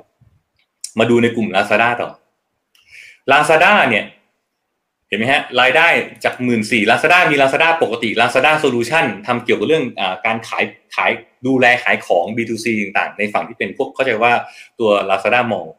[1.00, 2.10] มาดูในกลุ่ม Lazada ต่อ
[3.32, 4.06] Lazada เนี่ย
[5.08, 5.88] เห็นไหมฮะรายได้
[6.24, 10.64] จากหมื่นสี่ลาซาด้ามีลาซาด้าปกติ Lazada Solution ทำเกี่ยวกับเรื่องอการขาย
[10.96, 11.12] ขาย
[11.48, 14.34] ดูแลขายของ B2C ต่างๆ ในฝั่งที่เป็นพวกเข้าใจว่า
[14.80, 15.70] ตัว Lazada Mall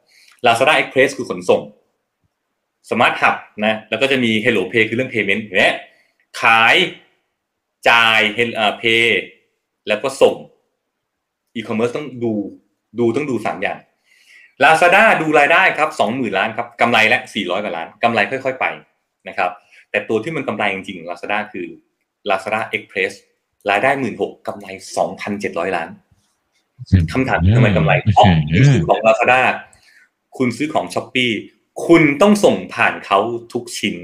[0.46, 1.62] Lazada Express คือขนส่ง
[2.88, 3.34] Smart Hub
[3.64, 5.64] นะแล้วก็จะมี Hello Pay คือเรื่อง payment เห็นไหม
[6.42, 6.74] ขาย
[7.88, 9.22] จ่ายเฮลเพย์
[9.88, 10.36] แล้วก็ส่ง
[11.54, 12.32] อีคอมเมิร์ซต้องดู
[12.98, 13.78] ดูต้องดูสามอย่าง
[14.62, 18.66] Lazada ดูรายได้ครับสองหมื่นล้านครับกำไรและสี่ร้อยกว่าล้านกำไรค่อยๆไป
[19.28, 19.50] นะครับ
[19.90, 21.66] แต่ตัวที่มันกำไรจริงๆ Lazada คือ
[22.30, 23.12] Lazada Express
[23.70, 24.66] รายได้หมื่นหกกำไร
[24.96, 25.88] สองพันเจ็ดร้อยล้าน
[27.12, 28.26] คำถามทำไมกำไรเพราะ
[28.72, 29.40] ซื้อของ Lazada
[30.36, 31.30] คุณซื้อของ s h อ p e e
[31.86, 33.18] คุณต้องส่งผ่านเขา
[33.52, 33.96] ทุกชิ้น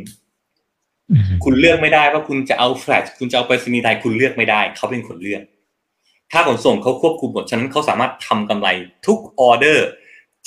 [1.44, 5.42] คุณเลือกไม่ได้ว่าคุณจะเอาแฟลชคุณจะเอาไปสนีไทยคุณเลือกไม่ได้เขาเป็นคนเลือก
[6.32, 8.68] ถ้าขนส่งเขาควบคุมหมดฉะนั้นเขาสามารถทำกำไร
[9.06, 9.86] ทุกออเดอร์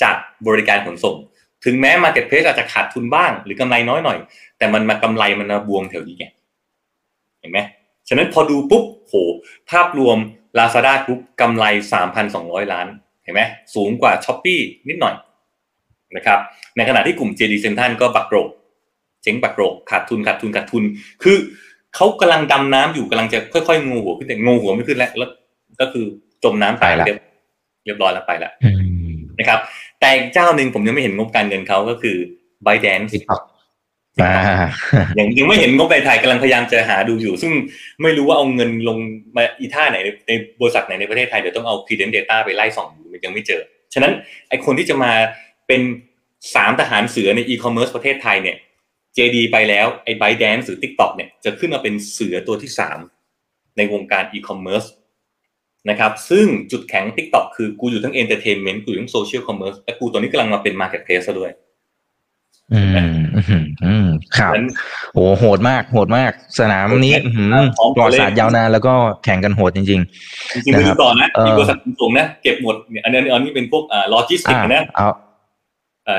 [0.02, 1.16] จากบริการขนส่ง
[1.64, 4.18] ถึงแม้ Marketplace อาจจะขาดทุนบ้าง หรือกำไรน้อยหน่อย
[4.58, 6.26] แต่มันมากำไรมันมาบวมแถวนี้ไง
[7.40, 7.58] เห็นไหม
[8.08, 9.14] ฉะนั้นพอดูปุ๊บโห
[9.70, 10.18] ภาพรวม
[10.58, 11.64] Lazada กรุ๊ปกำไร
[12.20, 12.86] 3,200 ล้าน
[13.24, 13.42] เห็นไหม
[13.74, 15.14] สูงกว่า s h อ p e e นิดหน่อย
[16.16, 16.38] นะครับ
[16.76, 18.48] ในขณะที่กลุ่ม JD Central ก็บักโรก
[19.24, 20.82] เจ๊งบักโรกขาดทุนขาดทุนขาดทุน
[21.22, 21.36] คือ
[21.94, 25.30] เขากำลังดำน้ำอยู่กำลังจะค่อยๆงูหัวขึ้นแต่งูหัวไม่ขึ้นแล้วแล้ว
[25.80, 26.04] ก็คือ
[26.44, 27.18] จมน้ำตายเรียบ
[27.84, 28.52] เรียบร้อยแล้วไปแล้ว
[29.38, 29.60] นะครับ
[30.00, 32.16] แต่เจ้าหนึ่งผมยังไม่เห็นงบการเงินเขาก็คือ
[32.66, 33.18] b y d a n c e
[35.16, 37.52] อย่างยังไม่เห็นงบในไทยกำลังพยายามจะหาดูอยู่ ซึ่ง
[38.02, 38.98] ไม่รู้ว่าเอาเงินลง
[39.36, 39.98] มาอีท่าไหน
[40.28, 43.60] ในบริษัทไหนในประเทศไทยเดี๋ยวต้องเอา credit data ไปไล่ส่องมันยังไม่เจอ
[43.94, 44.12] ฉะนั้น
[44.48, 45.12] ไอคนที่จะมา
[45.68, 45.80] เป็น
[46.54, 48.56] สามทหารเสือใน e-commerce ประเทศไทยเนี่ย
[49.16, 52.98] JD ไปแล้วไอ้ ByteDance หรือ TikTok เนี่ยจะขึ้นมาเป็นเสือตัวที่สาม
[53.76, 54.88] ในวงการ e-commerce
[55.90, 61.52] นะครับซึ่งจุดแข็ง TikTok คือกูอยู่ทั้ง entertainment กูอยู่ทั้ง social commerce และกูตอนนี้กำลังมาเป็น marketplace ด้วย
[62.74, 62.82] อื
[63.16, 63.22] ม
[63.84, 64.06] อืม
[64.38, 64.52] ครับ
[65.14, 67.14] โอ้โหดมาก โหดมาก สนามนี้
[67.96, 68.94] ปลอดสารยาวนานแล้วก็
[69.24, 70.00] แข่งกันโหดจริง
[70.30, 75.12] ๆ จริงๆนะครับต่อนะมีบริษัทสูงนะ เก็บหมดเนี่ยอันนี้อันนี้เป็นพวกอ่าโลจิสติกนะเอาอ่า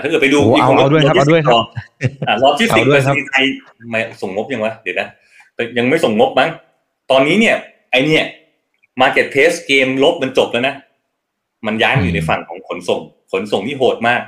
[0.02, 1.56] ถ้าเกิดไปดูเอาเอาด้วยครับเอาด้วยครับ
[2.28, 3.46] อ่าโลจิสติกประเทศไทย
[3.90, 5.08] ไม่ส่งงบยังวะเดี๋ยวนะ
[5.78, 6.50] ยังไม่ส่งงบมั้ง
[7.12, 7.56] ตอนนี้เนี่ย
[7.92, 8.24] ไอเนี่ย
[9.02, 10.76] marketplace เกมรบมันจบแล้วนะ
[11.66, 14.22] มันย้ายมาอยู่ในฝั่งของขนส่ง ขนส่งที่โหดมาก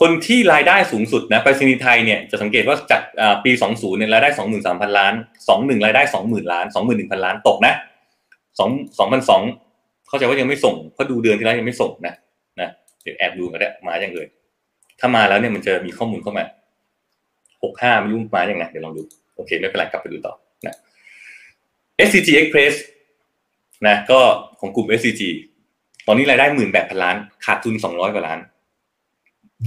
[0.08, 3.02] นที่รายได้สูงสุดนะไปรษณีย์ไทยเนี่ยจะสังเกตว่าจาก
[3.44, 4.28] ปี 20 เนี่ยรายได้
[4.64, 5.14] 23,000 ล้าน
[5.48, 7.74] 21 รายได้ 20,000 ล้าน 21,000 ล้านตกนะ
[8.56, 8.60] 2
[8.98, 12.14] 2002เข้าใจว่ายังไม่ส่งเพราะดูเดือนที่แล้วยังไม่ส่งนะ
[12.60, 12.68] นะ
[13.02, 14.26] เดี๋ยวแอบดูกันได้มาอย่างเลย
[15.00, 16.44] ถ้ามาแล้วเนี่ยมันจะมีข้อมูลเข้ามา
[17.62, 19.02] หกห้าไม่รู้มาอย่างไงเดี๋ยวลองดู
[19.36, 20.34] โอเค ไม่เป็นไรกลับไปดูต่อ
[20.66, 20.76] นะ
[22.06, 22.74] SCG Express
[23.86, 24.20] นะก็
[24.60, 25.22] ของกลุ่ม SCG
[26.06, 28.38] ตอนนี้รายได้หมื่นแปดพันล้าน ขาดทุนสองร้อยกว่าล้าน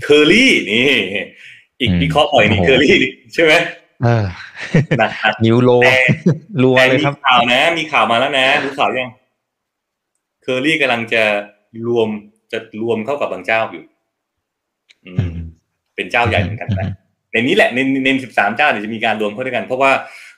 [0.03, 0.89] เคอรี่นี่
[1.79, 2.95] อีกวิเคราะห์หน่อยนี่เคอรี่
[3.33, 3.53] ใช่ไหม
[4.03, 4.25] เออ
[4.99, 5.11] หนัก
[5.45, 5.97] new lowแต่
[6.63, 9.11] รัวแต่เลยมีครับข่าวนะ มีข่าวมาแล้วนะรู้ข่าวยัง
[10.43, 11.23] เคอรี่กำลังจะ
[11.87, 12.09] รวม
[12.51, 13.83] จะรวมเข้ากับบางเจ้าอยู่
[15.05, 15.33] อืม
[15.95, 16.89] เป็นเจ้าใหญ่เหมือนกันนะ
[17.31, 19.91] ในนี้แหละในในสิบสามเจ้าเนี่ยจะมีการรวมเข้าด้วยกัน เพราะว่า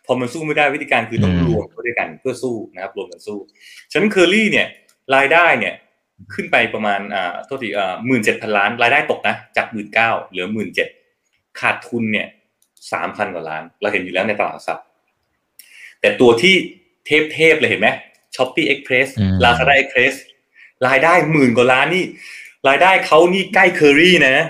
[0.05, 3.37] พอมันสู้ไม่ได้วิธีการคือต้องอืมรวมเข้าด้วยกันเพื่อสู้นะครับรวมกันสู้
[3.91, 4.67] ฉะนั้นเคอรี่เนี่ย
[5.15, 5.73] รายได้เนี่ย
[6.33, 10.87] ขึ้นไปประมาณอ่าโทษทีอ่าหมื่นเจ็ดพันล้าน รายได้ตกนะจากหมื่นเก้าเหลือหมื่นเจ็ด
[11.59, 12.27] ขาดทุนเนี่ย
[12.91, 14.85] สามพันกว่าล้าน เราเห็นอยู่แล้วในตลาดหลักทรัพย์
[16.01, 16.55] แต่ตัวที่
[17.05, 17.89] เทพเทพๆเลยเห็นไหม
[18.35, 20.13] Shopee Express อืม Lazada Express
[20.87, 22.03] รายได้หมื่นกว่าล้านนี่
[22.67, 24.45] รายได้เขานี่ใกล้เคอรี่นะ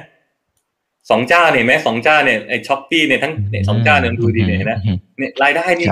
[1.09, 4.73] สองเจ้าเนี่ยเห็นไหมสองเจ้าเนี่ยไอ Shopee เนี่ยทั้งเนี่ยสองเจ้าเนี่ยดูดีเนี่ยนไหม
[5.17, 5.87] เนี่ยรายได้นี่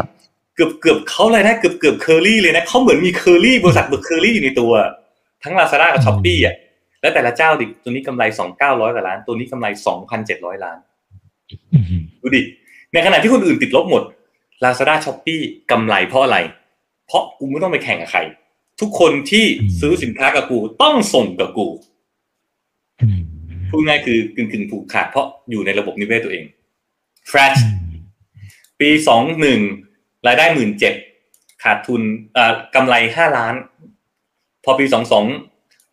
[0.56, 4.72] เกือบเกือบเขารายได้เกือบเกือบเคอรี่เลยนะเขาเหมือนมีเคอรี่บริษัทเบอร์เคอรี่อยู่ในตัว
[5.44, 6.56] ทั้งลาซาด้ากับ Shopee อะ
[7.02, 10.78] แล้วแต่ละเจ้าดิตัวนี้กำไรสองเก้าร้อยกว่าล้าน ตัวนี้กำไรสองพันเจ็ดร้อยล้าน
[12.22, 12.42] ดูดิ
[12.94, 14.04] ในขณะที่คนอื่นติดลบหมด
[14.64, 15.40] Lazada s h o p e e
[15.72, 16.38] กำไรเพราะอะไร
[17.08, 18.20] เพราะกูไม่ต้องไปแข่งกับใคร
[18.80, 19.46] ทุกคนที่
[19.80, 21.68] ซื้อสินค้ากับกูต้องส่งกับกู
[23.70, 26.46] พูดง่ายคือกึ่งกึ่งๆผูกขาดเพราะอยู่ในระบบนิเวศตัวเอง
[27.32, 27.60] Flash
[28.80, 29.60] ปีสองหนึ่ง
[30.28, 30.94] รายได้หมื่นเจ็ด
[31.64, 32.02] ขาดทุน
[32.38, 33.56] อ่ากำไรห้าล้าน
[34.64, 35.26] พอปีสองสอง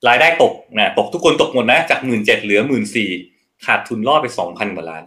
[0.08, 3.10] รายได้ตกนะตกทุกคนตกหมดนะจากหมื่นเจ็ดเหลือหมื่นสี่
[3.66, 5.04] ขาดทุนรอดไปสองพันกว่าล้าน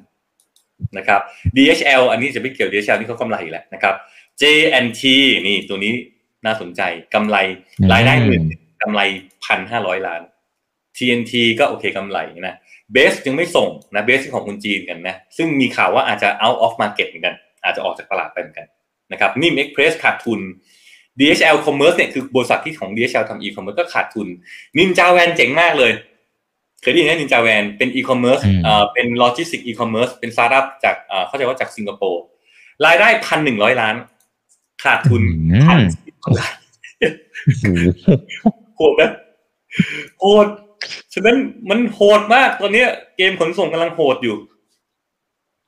[0.98, 1.22] นะครับ
[1.56, 3.96] DHL อันนี้จะไม่เกี่ยว DHL นี่เขากำไรอยู่แล้วนะครับ
[4.42, 5.02] J&T
[5.48, 5.94] นี่ตัวนี้
[6.46, 6.82] น่าสนใจ
[7.14, 7.38] กำไร
[7.80, 8.44] อืมรายได้หมื่น
[8.82, 9.02] กำไร
[9.46, 10.22] พันห้าร้อยล้าน
[11.00, 12.56] TNT ก็โอเคกำไรนะ
[12.93, 18.68] เบสยังไม่ส่งนะเบสของคนจีนกันนะซึ่งมีข่าวว่าอาจจะ out of market เหมือนกัน อาจจะออกจากตลาดไปเหมือนกัน
[19.12, 20.39] นะครับนิ่ม Express ขาดทุน
[21.20, 24.28] DHL Commerce เนี่ยคือบริษัทที่ของ DHL ทำ e-commerce ก็ขาดทุน
[24.78, 25.91] นินจาแวนเจ๋งมากเลย
[26.82, 32.24] เคยได้ยินไหมนินจาแวนเป็น e-commerce อืมเอ่อเป็น logistic e-commerce เป็น startup จากเอ่อเข้าใจว่าจากสิงคโปร์
[32.86, 33.95] รายได้พันหนึ่งร้อยล้าน
[34.84, 36.56] ขาดทุนอืมพันสิบล้าน
[38.76, 39.12] โหดนะ
[40.20, 40.47] โหด
[41.14, 41.36] ฉะนั้น
[41.70, 44.36] มันโหดมากตอนเนี้ย เกมขนส่งกำลังโหดอยู่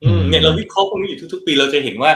[0.02, 2.12] อืมเนี่ยเราวิเคราะห์พวกนี้อยู่ทุก ๆ ปีเราจะเห็นว่า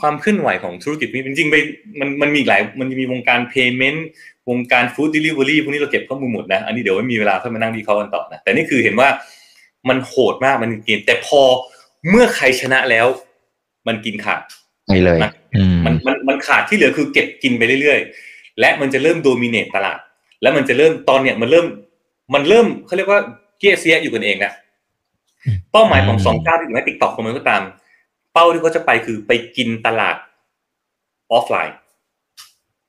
[0.00, 1.56] ความเคลื่อนไหวของธุรกิจนี้จริงๆไป
[2.00, 4.00] มันมันมีอีกหลายมันมีวงการ payment
[4.50, 9.08] วงการฟู้ดเดลิเวอรี่พวกนี้เราเก็บข้อมูลหมดนะ อันนี้เดี๋ยวไม่มีเวลาค่อยมานั่งวิเคราะห์กันต่อนะ แต่นี่คือเห็นว่า
[9.88, 11.40] มันโหดมากมันเกมแต่พอ
[12.10, 13.06] เมื่อใครชนะแล้ว
[13.86, 14.42] มันกินขาด
[14.88, 15.18] ไปเลย
[15.56, 19.98] อืมมันมันมันขาดที่เหลือคือเก็บกินไปเรื่อยๆ และมันจะเริ่ม dominate ตลาด
[20.42, 21.66] แล้วมันจะเริ่มตอนเนี้ยมันเริ่ม
[22.34, 23.20] มันเริ่มเขาเรียกว่า
[23.58, 24.52] เกี้ยเซียะอยู่กันเองนะ
[25.72, 27.62] เป้าหมายของสองเจ้าที่ถึงแม้ TikTok คนมันก็ตาม
[28.32, 30.16] เป้าที่เขาจะไปคือไปกินตลาด
[31.32, 31.76] ออฟไลน์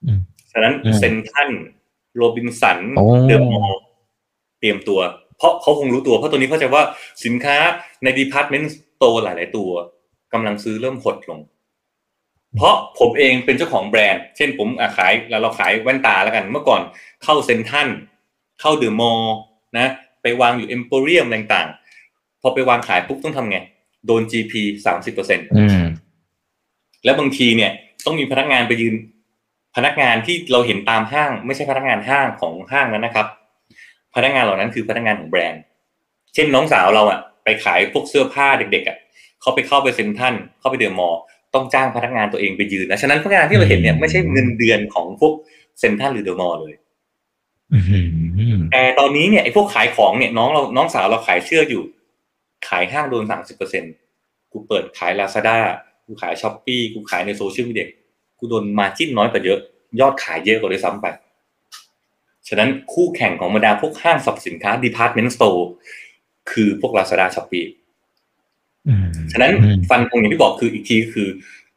[0.06, 0.20] อืม
[0.52, 1.50] ฉะนั้นอืมเซนทรัน
[2.16, 3.74] โรบินสันโอ้เดอะมอลล์
[4.60, 5.00] เตรียมตัว
[5.38, 6.84] เพราะเขาคงรู้ตัว เพราะตัวนี้เขาใจะว่า
[7.26, 7.58] สินค้า
[8.04, 9.70] ใน department store หลาย ๆ ตัว
[10.34, 11.40] กำลังซื้อเริ่มหดลง
[12.58, 16.82] เพราะผมเองเป็นเจ้าของแบรนด์ เช่นผมอะขายแล้วเราขายแว่นตาแล้วกัน เมื่อก่อน
[17.24, 17.88] เข้าเซ็นทรัล
[18.64, 19.24] เข้าเดอะมอลล์
[19.78, 19.88] นะ
[20.22, 23.58] ไปวางอยู่เอ็มโพเรียมต่างๆ พอไปวางขายปุ๊บต้องทำไง
[24.06, 24.54] โดน GP
[24.86, 25.84] สามสิบเปอร์เซ็นต์อืม
[27.04, 27.72] แล้วบางทีเนี่ย
[28.06, 28.96] ต้องมีพนักงานไปยืน
[29.76, 33.28] พนักงานที่เราเห็นตามห้าง ไม่ใช่พนักงานห้างของห้างนั้นนะครับ
[34.16, 35.62] พนักงานเหล่านั้นคือพนักงานของแบรนด์
[36.34, 38.98] เช่นน้องสาวเราอะไปขายพวกเสื้อผ้าเด็กๆอะ
[39.42, 41.22] เขาไปเข้าไปเซ็นทรัลเข้าไปเดอะมอลล์
[41.54, 45.34] ต้องจ้างพนักงานตัวเองไปยืนนะ ฉะนั้นพนักงานที่เราเห็นเนี่ยไม่ใช่เงินเดือนของพวก
[45.80, 46.83] เซ็นทรัลหรือเดอะมอลล์เลยอืม
[48.72, 51.84] แต่ตอนนี้เนี่ยไอ้พวกขายของเนี่ยน้องเราน้องสาวเราขายเสื้ออยู่
[52.68, 53.84] ขายห้างโดนสามสิบเปอร์เซ็น
[54.52, 55.58] กูเปิดขายลาซาด้า
[56.06, 57.88] กูขาย Shopee กูขายในโซเชียลมีเดีย
[58.40, 59.60] กูโดน margin น้อยกว่าเยอะ
[60.00, 61.08] ยอดขายเยอะกว่าด้วยซ้ำไป
[62.48, 65.64] ฉะนั้นคู่แข่งของบรรดาพวกห้างสรรพสินค้า department store
[66.52, 67.68] คือพวก Lazada Shopee
[68.88, 71.28] อืมฉะนั้นอืมฟันธงอย่างที่บอกคืออีกทีคือ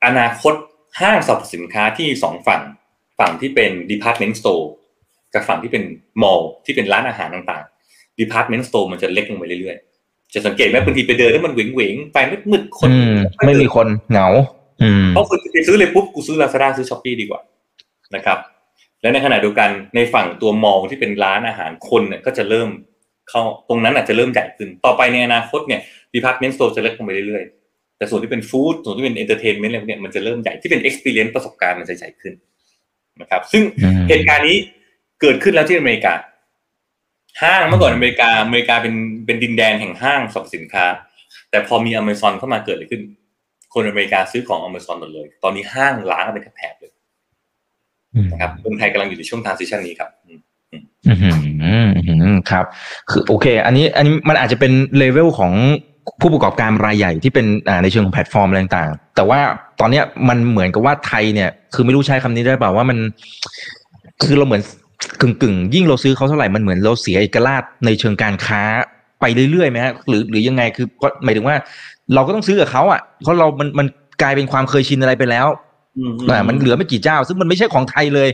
[0.04, 0.54] อนาคต
[1.00, 2.62] ห้างสรรพสินค้าที่สองฝั่ง
[3.18, 3.70] ฝั่งที่เป็น
[5.34, 5.84] department store กับฝั่งที่เป็น
[6.22, 12.16] mall ที่เป็นร้านอาหารต่างๆ department store มันจะเล็กลงไปเรื่อยๆ จะสังเกตไหมบางทีไปเดินแล้วมันเหวงๆไฟ
[12.50, 13.16] มืดๆคนอืม
[13.46, 14.28] ไม่มีคนเหงา
[14.82, 17.40] อืมเพราะคุณไปซื้อเลยปุ๊บกูซื้อ Lazada ซื้อ Shopee ดีกว่า
[18.14, 18.38] นะครับ
[19.02, 22.68] และในขณะเดียวกันในฝั่งตัวมอลที่เป็นร้านอาหารคนเนี่ยก็จะเริ่ม
[23.30, 25.80] เข้าตรงนั้นอาจจะเริ่มใหญ่ขึ้น ต่อไปในอนาคตเนี่ย
[26.14, 32.34] department store จะเล็กลงไปเรื่อยๆ แต่ส่วนที่เป็นฟู้ดส่วนที่เป็น entertainment อะไรพวกเนี่ยมันจะเริ่มใหญ่ที่เป็น experience ประสบการณ์มันจะใหญ่ขึ้น
[33.20, 34.58] นะครับ ซึ่งอืมเหตุการณ์นี้
[35.20, 36.14] เกิดขึ้นแล้วที่อเมริกา
[37.42, 38.94] ห้างเมื่อก่อนอเมริกาอเมริกาเป็น
[39.26, 40.86] เป็นดินแดนแห่งห้างสรรพสินค้า
[41.50, 43.02] แต่พอมีอเมซอนเข้ามาเกิดอะไรขึ้น
[43.74, 46.92] คนอเมริกาซื้อของอเมซอนหมดเลย ตอนนี้ห้างร้างกันเป็นแถบๆเลย
[48.32, 50.40] นะครับเมืองไทยกำลังอยู่ในช่วง transition นี้ครับอืม
[52.50, 52.64] ครับ
[53.10, 55.52] คือโอเค อันนี้อันนี้มันอาจจะเป็นเลเวลของ
[56.20, 57.46] ผู้ประกอบการรายใหญ่ที่เป็น
[57.82, 59.40] ในเชิงของแพลตฟอร์มอะไรต่างๆ แต่ว่า
[59.80, 62.98] ตอนเนี้ยมันเหมือนกับว่าไทยเนี่ย คือไม่รู้ใช้คำนี้ได้เปล่าว่ามัน
[64.22, 64.62] คือเราเหมือน
[65.20, 68.62] กึ่งกึ่งยิ่งเราซื้อเขาเท่าไหร่มันเหมือนเราเสียเอกราชในเชิงการค้า
[69.20, 71.56] ไปเรื่อยๆไหมฮะหรือหรือยังไงคือก็หมายถึงว่า
[72.14, 73.86] เราก็ต้องซื้อกับเขาอะเพราะเรามันมัน
[74.22, 75.46] กลายเป็นความเคยชินอะไรไปแล้ว
[76.30, 78.28] อ่ามันเหลือไม่กี่เจ้า ซึ่งมันไม่ใช่ของไทยเลย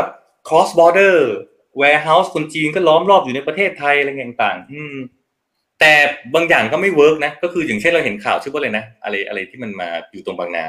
[0.48, 1.16] cross border
[1.82, 4.98] warehouse คนจีนก็ล้อมรอบอยู่ในประเทศไทยอะไรต่างๆ อืม
[5.80, 5.94] แต่
[6.34, 10.66] บางอย่างก็ไม่เวิร์กนะ ก็คืออย่างเช่นเราเห็นข่าวชื่อว่าอะไรนะ อะไรอะไรที่มันมาอยู่ตรงบางนา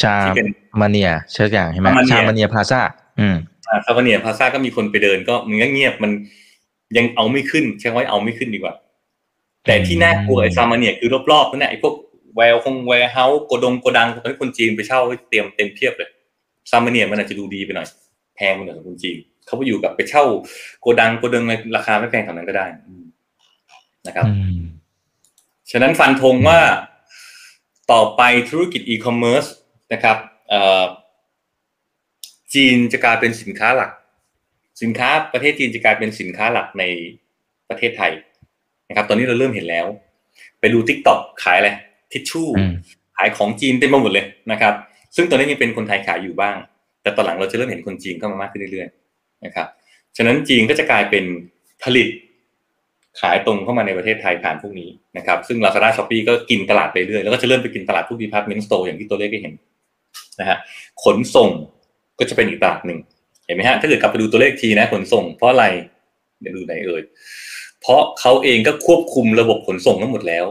[0.00, 2.80] Samanea เชื่ออย่างใช่ไหม Samanea Plaza
[3.20, 3.36] อืม
[3.84, 6.10] Samanea Plaza ก็มีคนไปเดินก็มันก็เงียบมัน
[6.96, 8.74] ยังเอาไม่ขึ้นใช้คำว่าเอาไม่ขึ้นดีกว่า
[9.66, 11.94] แต่ที่น่ากลัวไอ้ Samanea คือรอบๆนั่นแหละไอ้พวก
[12.36, 16.08] แวร์คง warehouse โกดงโกดังตอนนี้คนจีนไปเช่าเตรียมเต็มเพียบเลย
[16.70, 17.88] Samanea มันอาจจะดูดีไปหน่อย
[18.36, 19.16] แพงไปหน่อยของคนจีน
[19.46, 20.24] เขาไปอยู่กับไปเช่า
[20.80, 22.66] โกดังโกดังในราคาไม่แพงเท่านั้นก็ได้
[24.06, 24.26] นะครับ
[25.70, 26.60] ฉะนั้นฟันธงว่า
[27.92, 29.44] ต่อไปธุรกิจอีคอมเมิร์ซ
[29.92, 30.16] นะครับ
[32.54, 33.90] จีนจะกลายเป็นสินค้าหลัก
[34.82, 36.84] สินค้าประเทศจีนจะกลายเป็นสินค้าหลักใน
[37.68, 38.12] ประเทศไทย
[38.88, 39.86] นะครับ ตอนนี้เราเริ่มเห็นแล้ว
[40.60, 41.70] ไปดูทิกตอกขายอะไร
[42.12, 42.48] ทิชชู่
[43.16, 44.74] ขายของจีนเต็มไปหมดเลยนะครับ
[45.16, 46.56] ซึ่งตอนนี้ยังเป็นคนไทยขายอยู่บ้าง
[47.02, 49.66] แต่ตอนหลังเราจะเริ่มเห็นคนจีนเข้ามามากขึ้นเรื่อยๆนะครับ
[50.16, 51.24] ฉะนั้นจีนก็จะกลายเป็น
[51.82, 52.08] ผลิต
[53.20, 59.54] ขายตรงเข้ามาในประเทศไทยผ่านพวกนี้นะครับ ซึ่ง Lazada Shopee ก็กินตลาดไปเรื่อยแล้วก็จะเริ่มไปกินตลาดพวก department store อย่างที่ตัวเลขได้เห็น
[60.40, 60.58] นะฮะ
[61.04, 61.50] ขนส่ง
[62.18, 62.98] ก็จะเป็นอีกตลาดหนึ่ง
[63.46, 65.64] เห็นไหมฮะถ้าเกิดกลับไปดูตัวเลขทีนะขนส่ง เพราะอะไร
[66.40, 67.02] เดี๋ยวดูไหนเอ่ย
[67.80, 70.46] เพราะเขาเองก็ควบคุมระบบขนส่งทั้งหมดแล้ว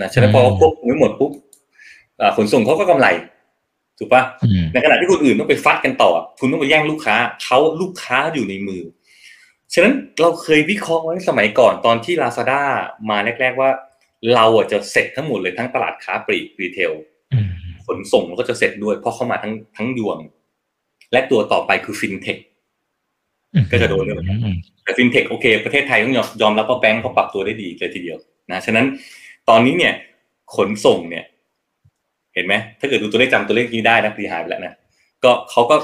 [0.00, 1.32] นะฉะนั้นพอควบคุมทั้งหมดปุ๊บ
[2.36, 3.08] ขนส่งเขาก็กำไร
[3.98, 4.22] ถูกปะ
[4.72, 8.82] ในขณะที่คนอื่นต้องไปฟัดกันต่อ คุณต้องไปแย่งลูกค้าเขาลูกค้าอยู่ในมือ
[9.74, 12.62] ฉะนั้นเราเคยวิเคราะห์ไว้สมัยก่อนตอนที่ Lazada
[13.10, 13.70] มาแรก ๆ ว่า
[14.34, 16.92] เราอะจะเสร็จทั้งหมดเลยทั้งตลาดค้าปลีก retail
[17.86, 20.18] ขนส่งก็จะเสร็จด้วยเพราะเข้ามาทั้งทั้งยวง
[21.12, 22.38] และตัวต่อไปคือฟินเทค
[23.72, 24.16] ก็จะโดนด้วย
[24.84, 28.18] แต่ฟินเทคโอเค ประเทศไทยต้องยอมรับว่าแบงก์เขาปรับตัวได้ดีเลยทีเดียว
[28.50, 28.86] นะฉะนั้น
[29.48, 29.94] ตอนนี้เนี่ย
[30.56, 31.24] ขนส่งเนี่ย
[32.34, 34.74] เห็นไหมถ้าเกิดดูตัวเลขจำตัวเลขนี้ได้นะปีหายไปแล้วนะ
[35.24, 35.76] ก็เขาก็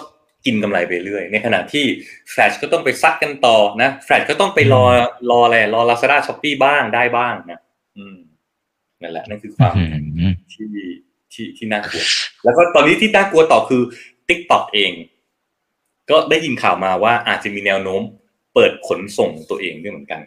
[0.46, 1.84] กินกำไรไปเรื่อย ในขณะที่
[2.30, 4.84] แฟลชก็ต้องไปซัดกันต่อนะแฟลชก็ต้องไปรอ
[5.30, 7.60] รออะไรรอ Lazada Shopee บ้างได้บ้างนะ
[7.96, 8.16] อืม
[9.02, 9.74] นั่นแหละนั่นคือความ
[10.52, 10.68] ที่
[11.32, 12.04] ที่ที่น่ากลัว
[12.44, 13.82] แล้วก็ตอนนี้ที่น่ากลัวต่อคือ
[14.28, 14.92] TikTok เอง
[16.10, 18.00] ก็ได้ยินข่าวมาว่าอาจจะมีแนวโน้ม
[18.54, 20.20] เปิดขนส่งตัวเองด้วยเหมือนกัน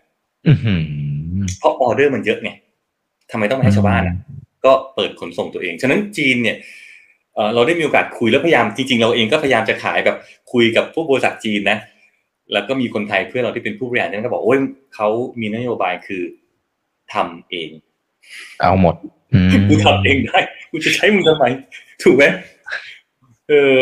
[1.59, 2.49] เพราะออเดอร์มันเยอะไง
[3.31, 4.15] ทำไมต้องให้ชาวบ้านอะ
[4.65, 6.57] ก็เปิดขนส่งตัวเอง ฉะนั้นจีนเนี่ย
[7.55, 10.17] เราได้มีโอกาสคุยแล้วพยายามจริงๆ เราเองก็พยายามจะขายแบบ
[10.51, 11.77] คุยกับผู้บริษัทจีนนะ
[12.53, 14.59] แล้วก็มีคนไทยเพื่อนเราที่เป็นผู้บริหารนั่นก็บอกโอ้ย
[14.95, 16.23] เขามีนโยบายคือ
[17.13, 17.69] ทำเอง
[18.61, 18.95] เอาหมด
[19.69, 20.39] กูทำเองได้
[20.71, 21.45] กูจะใช้มึงทำไม
[22.03, 22.24] ถูกไหม
[23.49, 23.74] เออ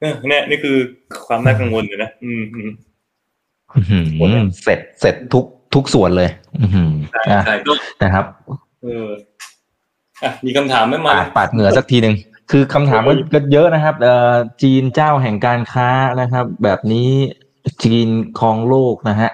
[0.00, 0.76] เนี่ยนี่คือ
[1.26, 2.42] ความน่ากังวลอยู่นะอืม
[3.74, 7.72] อื้อหือเสร็จเสร็จทุกทุกส่วนเลย อือหือใช่อะใช่ก็
[8.02, 8.24] นะครับ
[8.82, 9.08] เออ
[10.22, 12.14] อะมีคำถามไหมมาปาดปาดเหงื่อสักทีหนึ่ง
[12.50, 15.88] คือคำถามก็ก็เยอะนะครับเอ่อจีนเจ้าแห่งการค้า
[16.20, 17.10] นะครับ แบบนี้
[17.84, 18.08] จีน
[18.38, 19.30] ครองโลกนะฮะ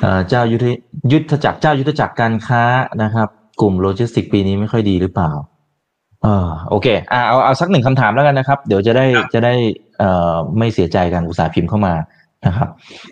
[0.00, 0.66] เอ่อเจ้ายุทธ
[1.12, 2.62] ยุทธจักรเจ้ายุทธจักรการค้า
[3.02, 3.28] นะครับ
[3.60, 5.30] กลุ่มโลจิสติกส์ปีนี้ไม่ค่อยดีหรือเปล่า
[6.22, 9.54] เออโอเคอ่าเอาเอาสักหนึ่งคำถามแล้วกันนะครับ เดี๋ยวจะได้จะได้
[9.98, 11.94] เอ่อไม่เสียใจกันอุตสาห์พิมพ์เข้ามา
[12.46, 12.68] นะครับ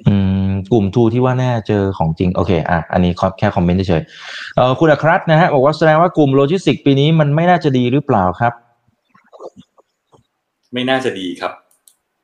[0.07, 0.14] อื
[0.47, 8.53] มกลุ่มทูที่ว่าแน่เจอของจริง โอเคอะอันนี้แค่คอมเมนต์เฉยๆเอ่อคุณอัครรัตน์นะฮะบอกว่าแสดงว่ากลุ่มโลจิสติกส์ปีนี้มันไม่น่าจะดีหรือเปล่าครับ
[10.73, 11.53] ไม่น่าจะดีครับ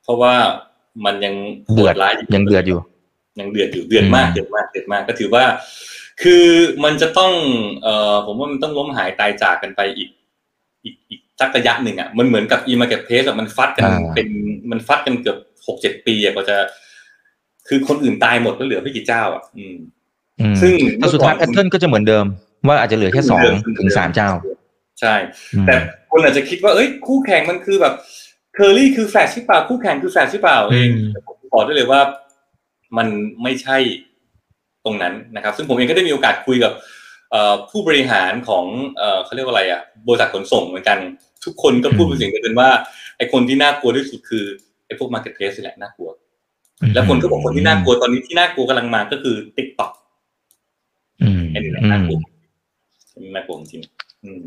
[0.03, 0.35] เพราะว่า
[1.05, 1.35] มันยัง
[1.67, 2.81] โหเดือดร้ายยังเดือดอยู่
[3.41, 5.45] ยังเดือดอยู่เดือดมากอืมเดือดมากเดือดมากก็ถือว่า
[6.23, 6.45] คือ
[6.85, 7.33] มันจะต้อง
[7.83, 10.09] เอ่อผมว่ามันต้องล้มหายตายจากกันไปอีก
[10.85, 14.29] อีกอีกสักระยะหนึ่งอะมันเหมือนกับ e-marketplace อะมันฟัดกันอ่าเป็น
[14.71, 16.57] มันฟัดกันเกือบหกเจ็ดปีอะกว่าจะ
[17.69, 19.77] คือคนอื่นตายหมดแล้วเหลือไม่กี่เจ้าอะอืม
[20.41, 22.25] อืมซึ่งแต่สุดท้ายแพทเทิร์นก็จะเหมือนเดิม
[22.67, 23.41] ว่าอาจจะเหลือแค่สอง
[23.79, 24.31] ถึงสามเจ้า
[25.01, 25.15] ใช่
[25.55, 25.75] อืมแต่
[26.11, 27.95] คนอาจจะคิดว่าเอ้ยคู่แข่งมันคือแบบ
[28.55, 32.01] เคอรี่คือแฟลชใช่เปล่าคู่แข่งคือแฟลชใช่เปล่าเองอืมแต่ผมบอกได้เลยว่า
[32.97, 33.09] มัน
[33.43, 33.77] ไม่ใช่
[34.85, 36.73] ตรงนั้นนะครับ ซึ่งผมเองก็ได้มีโอกาสคุยกับ
[37.31, 38.65] เอ่อผู้บริหารของ
[38.97, 40.99] เอ่อเขาเรียกว่าอะไรอะบริษัทขนส่งเหมือนกัน
[41.45, 42.69] ทุกคนก็พูดเป็นเสียงเดียวกันว่า
[43.17, 44.45] ไอ้คนที่น่ากลัวที่สุดคือ
[44.87, 46.11] ไอ้พวก marketplace นี่แหละน่ากลัว
[46.95, 49.93] แล้วคนก็บอกคนที่น่ากลัวตอนนี้ที่น่ากลัวกำลังมาก็คือ TikTok
[51.23, 52.19] อืมไอ้นี่แหละอืมน่ากลัว
[53.35, 54.45] น่ากลัวจริงๆอืม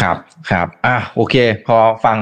[0.00, 0.16] ครับ
[0.50, 1.34] ครับอะโอเค
[1.66, 2.16] พอฟัง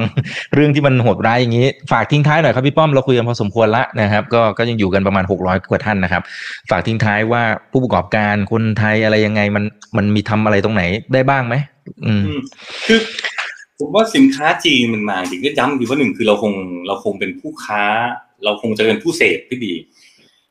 [0.54, 6.22] เรื่องที่มันโหดร้ายอย่างนี้ ฝากทิ้งท้ายหน่อยครับพี่ป้อมเราคุยกันพอสมควรละนะครับ ก็ก็ยังอยู่กันประมาณหกร้อยกว่าท่านนะครับ
[6.70, 9.64] ฝากทิ้งท้ายว่าผู้ประกอบการคนไทยอะไรยังไงมัน
[9.96, 10.82] มันมีทำอะไรตรงไหน
[11.12, 11.54] ได้บ้างไหม
[12.06, 12.22] อืม
[12.86, 12.98] คือ
[13.78, 16.52] ผมว่าสินค้าจีนมันมาจริงก็ย้ำดีว่าหนึ่งคือเราคง
[16.86, 17.84] เราคงเป็นผู้ค้า
[18.44, 19.74] เราคงจะเป็นผู้เสพที่ดี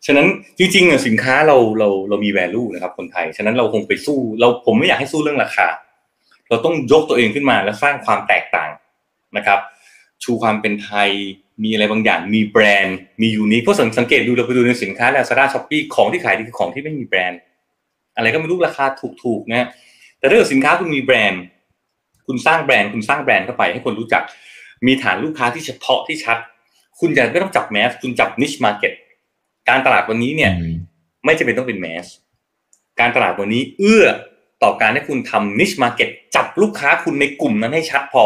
[0.05, 0.27] ฉะนั้น
[0.59, 5.67] จริงๆอะสินค้าเราเราเรามี value นะครับ คนไทย ฉะนั้นเราคงไปสู้ เราผมไม่อยากให้สู้เรื่องราคา
[6.51, 8.69] เราต้องยกตัวเองขึ้นมาและสร้างความแตกต่าง
[9.37, 9.59] นะครับ
[10.23, 11.09] ชูความเป็นไทย
[11.63, 17.39] มีอะไรบางอย่างมีแบรนด์มียูนิคเพราะสังสังเกตดูเราไปดูในสินค้า Lazada Shopee ของที่ขายดีคือของที่ไม่มีแบรนด์
[18.15, 18.85] อะไรก็ไม่รู้ราคา
[19.23, 19.67] ถูกๆนะ
[20.19, 21.41] แต่ถ้าเกิดสินค้าคุณมีแบรนด์
[22.27, 24.23] คุณสร้างแบรนด์คุณสร้างแบรนด์เข้าไป ให้คนรู้จัก
[24.85, 26.37] มีฐานลูกค้าที่เฉพาะที่ชัด
[26.99, 28.93] คุณจะไม่ต้องจับ mass คุณจับ niche market
[29.69, 30.51] การตลาดวันนี้เนี่ย
[31.25, 32.05] ไม่จำเป็นต้องเป็น mass
[32.99, 34.05] การตลาดวันนี้เอื้อ
[34.63, 38.23] ต่อการให้คุณทำ niche market จับลูกค้าคุณในกลุ่มนั้นให้ชัดพอ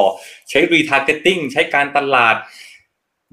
[0.50, 2.36] ใช้ retargeting ใช้การตลาด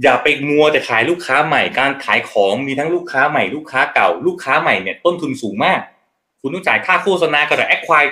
[0.02, 5.80] อย่าไปมัวแต่ขายลูกค้าใหม่ การขายของมีทั้งลูกค้าใหม่ลูกค้าเก่า ลูกค้าใหม่เนี่ยต้นทุนสูงมาก
[6.40, 8.04] คุณต้องจ่ายค่าโฆษณากับแอคควาย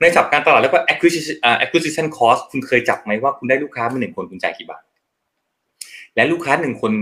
[0.00, 4.82] ในศัพท์การตลาดเรียกว่า acquisition อ่า acquisition cost คุณเคยจับไหมว่าคุณได้ลูกค้ามาหนึ่งคนคุณจ่ายกี่บาท
[6.14, 6.92] และลูกค้าหนึ่งคน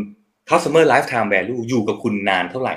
[0.49, 2.75] customer lifetime value อยู่กับคุณนานเท่าไหร่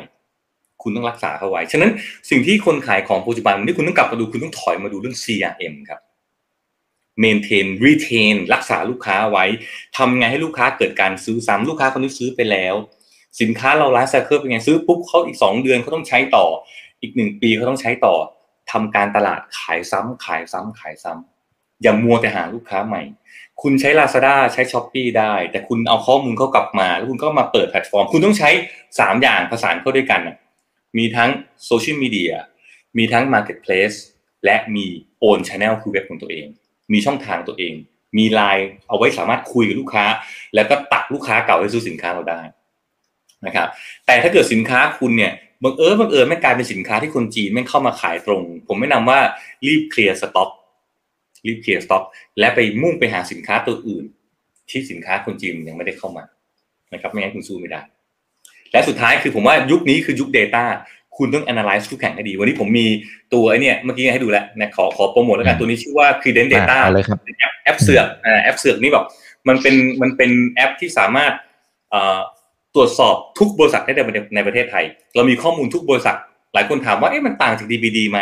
[0.84, 1.92] คุณต้องรักษาเขาไว้ ฉะนั้น
[2.30, 6.02] สิ่งที่คนขายของปัจจุบันนี้คุณต้องกลับมาดูคุณต้องถอยมาดูเรื่อง CRM ครับ
[7.24, 9.46] maintain retain รักษาลูกค้าไว้
[9.98, 12.76] ทำไงให้ลูกค้าเกิดการซื้อซ้ำลูกค้าคนนี้ซื้อไปแล้ว
[13.42, 16.46] สินค้าเรา life cycle เป็นไงซื้อปุ๊บเขาอีกสองเดือนเขาต้องใช้ต่อ
[17.02, 18.16] อีกหนึ่งปีเขาต้องใช้ต่อ
[18.72, 23.02] ทำการตลาดขายซ้ำขายซ้ำขายซ้ำอย่ามัวแต่หาลูกค้าใหม่
[23.62, 28.50] คุณใช้ Lazada ใช้ Shopee ได้ แต่คุณเอาข้อมูลเขากลับมา แล้วคุณก็มาเปิดแพลตฟอร์ม คุณต้องใช้
[29.00, 30.36] สามอย่างผสานเข้าด้วยกันนะ
[30.98, 31.30] มีทั้ง
[31.66, 32.34] โซเชียลมีเดีย
[32.98, 33.98] มีทั้ง marketplace
[34.46, 34.86] และมี
[35.20, 36.48] own channel คือเว็บของตัวเอง
[36.92, 37.74] มีช่องทางตัวเอง
[38.18, 40.06] มีไลน์เอาไว้สามารถคุยกับลูกค้า
[40.56, 42.42] แล้วก็ดักลูกค้าเก่าให้ซื้อสินค้าเราได้
[43.46, 43.68] นะครับ
[44.06, 45.34] แต่ถ้าเกิดสินค้าคุณเนี่ย
[45.64, 49.20] บังเอิญบังเอิญไม่กลายเป็นสินค้าที่คนจีนไม่เข้ามาขายตรง ผมแนะนำว่า
[49.68, 50.50] รีบเคลียร์สต็อก
[51.48, 52.04] รีบเคลียร์สต็อก
[52.40, 54.06] และไปมุ่งไปหาสินค้าตัวอื่น
[54.70, 56.24] ที่สินค้าคนจีนยังไม่ได้เข้ามา
[56.94, 57.82] นะครับไม่งั้นคุณสู้ไม่ได้
[58.72, 60.66] และสุดท้ายคือผมว่ายุคนี้คือยุค Data
[61.18, 62.88] คุณต้อง analyze คู่แข่งให้ดี วันนี้ผมมี
[63.34, 69.06] ตัวไอ้เนี่ยเมื่อกี้ให้ดูแล้วนะขอขอโปรโมทแล้วกันตัวนี้ชื่อว่า Creden Data อ่าเอาเลยครับเป็นแอปแอปเสือกอ่าแอปเสือกนี่แบบ
[69.48, 71.34] มันเป็นมันเป็นแอปที่สามารถ
[71.92, 72.20] เอ่อ
[72.76, 76.16] ตรวจสอบทุกบริษัทได้ในในประเทศไทย เรามีข้อมูลทุกบริษัท
[76.54, 78.20] หลายคนถามว่าเอ๊ะมันต่างจาก DBD ไหม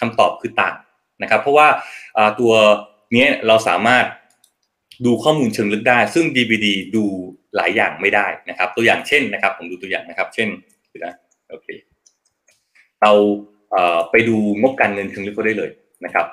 [0.00, 0.74] คำตอบคือต่าง
[1.22, 1.68] นะครับ เพราะว่า
[2.16, 2.52] อ่าตัว
[3.12, 4.04] เนี้ยเราสามารถ
[5.06, 6.66] ดูข้อมูลเชิงลึกได้ ซึ่ง DBD
[6.96, 7.04] ดู
[7.56, 10.48] หลายอย่างไม่ได้นะครับ ตัวอย่างเช่นนะครับ ผมดูตัวอย่างนะครับ เช่น
[10.88, 11.14] เดี๋ยวนะ
[11.50, 11.68] โอเค
[13.02, 13.12] เรา
[13.70, 15.70] เอ่อไปดูงบการเงินเชิงลึกก็ได้เลย
[16.04, 16.26] นะครับ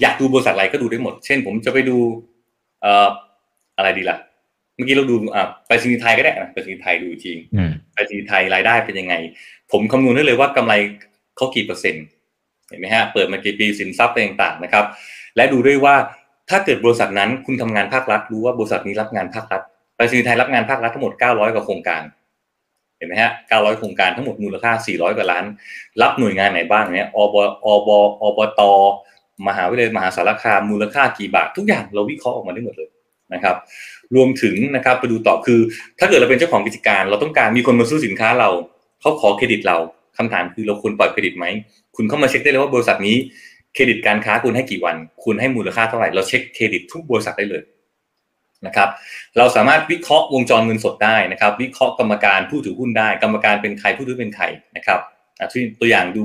[0.00, 1.96] อยากดูบริษัทอะไรก็ดูได้หมด เช่น ผมจะไปดู
[2.82, 3.08] เอ่อ
[3.78, 4.18] อะไรดีล่ะ
[4.74, 9.14] เมื่อกี้เราดูอ่าไปรษณีย์ไทยก็ได้นะไปรษณีย์ไทยดูอีกทีอืมไปรษณีย์ไทยรายได้เป็นยังไง
[9.72, 10.74] ผมคำนวณได้เลยว่ากำไร
[11.36, 12.04] เขากี่เปอร์เซ็นต์
[12.68, 14.84] เห็นไหมฮะเปิดมากี่ปีสินทรัพย์อะไรต่างๆนะครับ
[15.36, 15.94] และดูด้วยว่า
[16.50, 19.62] ถ้าเกิดบริษัทนั้นคุณทำงานภาครัฐรู้ว่าบริษัทนี้รับงานภาครัฐ
[19.96, 22.02] ไปรษณีย์ไทยรับงานภาครัฐทั้งหมด 900 กว่าโครงการ
[22.98, 25.44] เห็นไหมฮะ 900 โครงการทั้งหมดมูลค่า 400 กว่าล้าน
[26.02, 27.36] รับหน่วยงานไหนบ้างเนี่ยอบ
[27.66, 27.90] อบ
[28.22, 28.60] อบต
[29.48, 32.88] มหาวิทยาลัยมหาสารคามมูลค่ากี่บาท ทุกอย่างเราวิเคราะห์ออกมาได้หมดเลย
[33.34, 33.56] นะครับ
[34.14, 35.60] รวมถึงนะครับไปดูต่อคือ
[35.98, 38.50] ถ้าเกิดเราเป็นเจ้าของกิจการ เราต้องการมีคนมาซื้อสินค้าเรา
[39.00, 39.76] เขาขอเครดิตเรา
[40.18, 41.46] คำถามคือเราควรปล่อยเครดิตไหม
[41.96, 43.16] คุณเข้ามาเช็คได้เลยว่าบริษัทนี้
[43.74, 47.62] เครดิตการค้าคุณให้กี่วัน คุณให้มูลค่าเท่าไหร่ เราเช็คเครดิตทุกบริษัทได้เลย
[48.66, 48.88] นะครับ
[49.38, 54.44] เราสามารถวิเคราะห์วงจรเงินสดได้นะครับ วิเคราะห์กรรมการผู้ถือหุ้นได้ กรรมการเป็นใครผู้ถือเป็นใคร
[54.76, 55.00] นะครับ
[55.80, 56.24] ตัวอย่างดู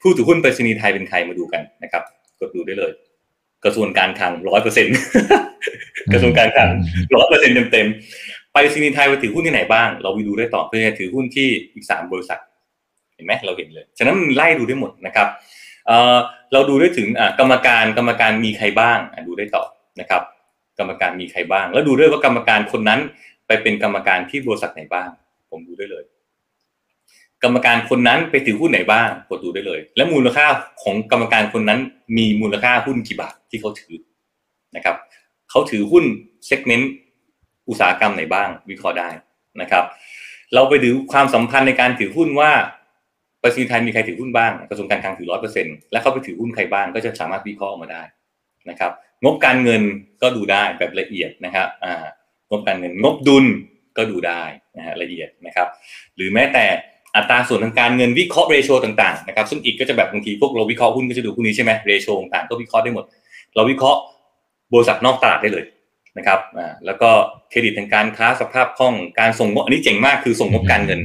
[0.00, 2.02] ผู้ถือหุ้นไปรษณีย์ไทยเป็นใครมาดูกันนะครับ
[2.40, 2.92] กดดูได้เลย
[3.64, 4.94] กระทรวงการคลังร้อยเปอร์เซ็นต์
[6.12, 6.70] กระทรวงการคลัง
[7.14, 12.40] ร้อยเปอร์เซ็นต์เต็มๆไปรษณีย์ไทยไปถือหุ้นที่ไหนบ้าง เราไปดูได้ต่อเพื่อถือหุ้นที่อีกสามบริษัท
[13.14, 15.28] เห็นไหมเราเห็นเลย ฉะนั้นไล่ดูได้หมดนะครับ
[16.52, 17.08] เราดูได้ถึง
[17.38, 18.98] กรรมการกรรมการมีใครบ้าง
[19.28, 19.64] ดูได้ต่อ
[20.00, 20.22] นะครับ
[20.78, 23.00] กรรมการมีใครบ้าง แล้วดูด้วยว่ากรรมการคนนั้น
[23.46, 25.08] ไปเป็นกรรมการที่บริษัทไหนบ้าง
[25.50, 26.04] ผมดูได้เลย
[27.42, 30.46] กรรมการคนนั้นไปถือหุ้นไหนบ้างกดดูได้เลย และมูลค่า
[30.82, 31.80] ของกรรมการคนนั้น
[32.16, 33.96] มีมูลค่าหุ้นกี่บาทที่เขาถือ
[34.76, 34.96] นะครับ
[35.50, 36.04] เขาถือหุ้น
[36.46, 36.92] เซกเมนต์
[37.68, 39.08] อุตสาหกรรมไหนบ้าง วิเคราะห์ได้
[39.60, 39.84] นะครับ
[40.54, 42.50] เราไปดูความสัมพันธ์ในการถือหุ้นว่า
[43.42, 48.02] ประสิทธิไทยมีใครถือหุ้นบ้างกระทรวงการคลังถือร้อยเปอร์เซ็นต์และเขาไปถือหุ้นใครบ้างก็จะสามารถวิเคราะห์ออกมาได้
[48.70, 48.92] นะครับ
[49.24, 49.82] งบการเงิน
[50.22, 52.04] ก็ดูได้แบบละเอียดนะครับอ่า
[52.50, 53.44] งบการเงินงบดุล
[53.96, 54.42] ก็ดูได้
[54.76, 55.68] นะฮะละเอียดนะครับ
[56.16, 56.64] หรือแม้แต่
[57.16, 63.04] อัตราส่วนทางการเงินวิเคราะห์เรโชต่างๆนะครับซึ่งอีกก็จะแบบบางทีพวกเราวิเคราะห์หุ้นก็จะดูพวกนี้ใช่ไหมเรโชต่างๆก็วิเคราะห์ได้หมด
[63.54, 64.00] เราวิเคราะห์
[64.72, 65.64] บริษัทนอกตลาดได้เลย
[66.18, 67.10] นะครับอ่าแล้วก็
[67.50, 71.00] เครดิตทางการค้าสภาพคล่องการส่งงบอันนี้เจ๋งมากคือส่งงบการเงิน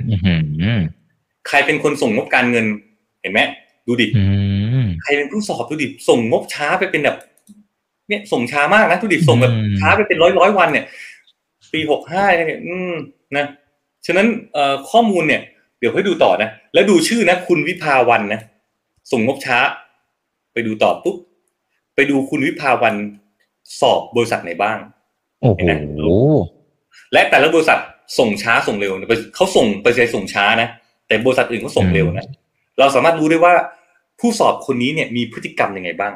[1.48, 2.66] ใครเป็นคนส่งงบการเงิน
[3.22, 3.40] เห็นไหม
[3.88, 4.08] ดูดิ
[5.02, 7.18] ใครเป็นผู้สอบดูดิส่งงบช้าไปเป็นแบบ
[8.12, 10.86] เนี่ยส่งช้ามากนะทุดิบส่งแบบช้าไปเป็นร้อยร้อยวันเนี่ย
[11.74, 12.94] ปีหกห้าเนี่ยอืม
[13.38, 13.46] นะ
[14.06, 15.42] ฉะนั้นเอ่อข้อมูลเนี่ย
[15.80, 18.42] เดี๋ยวให้ดูต่อนะ แล้วดูชื่อนะ คุณวิภาวันนะ
[19.12, 19.58] ส่งงบช้า
[20.54, 21.16] ไปดูต่อปุ๊บ
[21.96, 22.96] ไปดูคุณวิภาวัน
[23.80, 24.78] สอบบริษัทไหนบ้าง
[25.42, 25.64] โอ้โห
[27.14, 27.80] และแต่ละบริษัท
[28.20, 28.92] ส่งช้าส่งเร็ว
[29.36, 30.68] เขาส่งไปใช้ส่งช้านะ
[31.08, 32.26] แต่บริษัทอื่นเขาส่งเร็วนะ
[32.80, 33.54] เราสามารถรู้ได้ว่า
[34.20, 36.14] ผู้สอบคนนี้เนี่ยมีพฤติกรรมยังไงบ้าง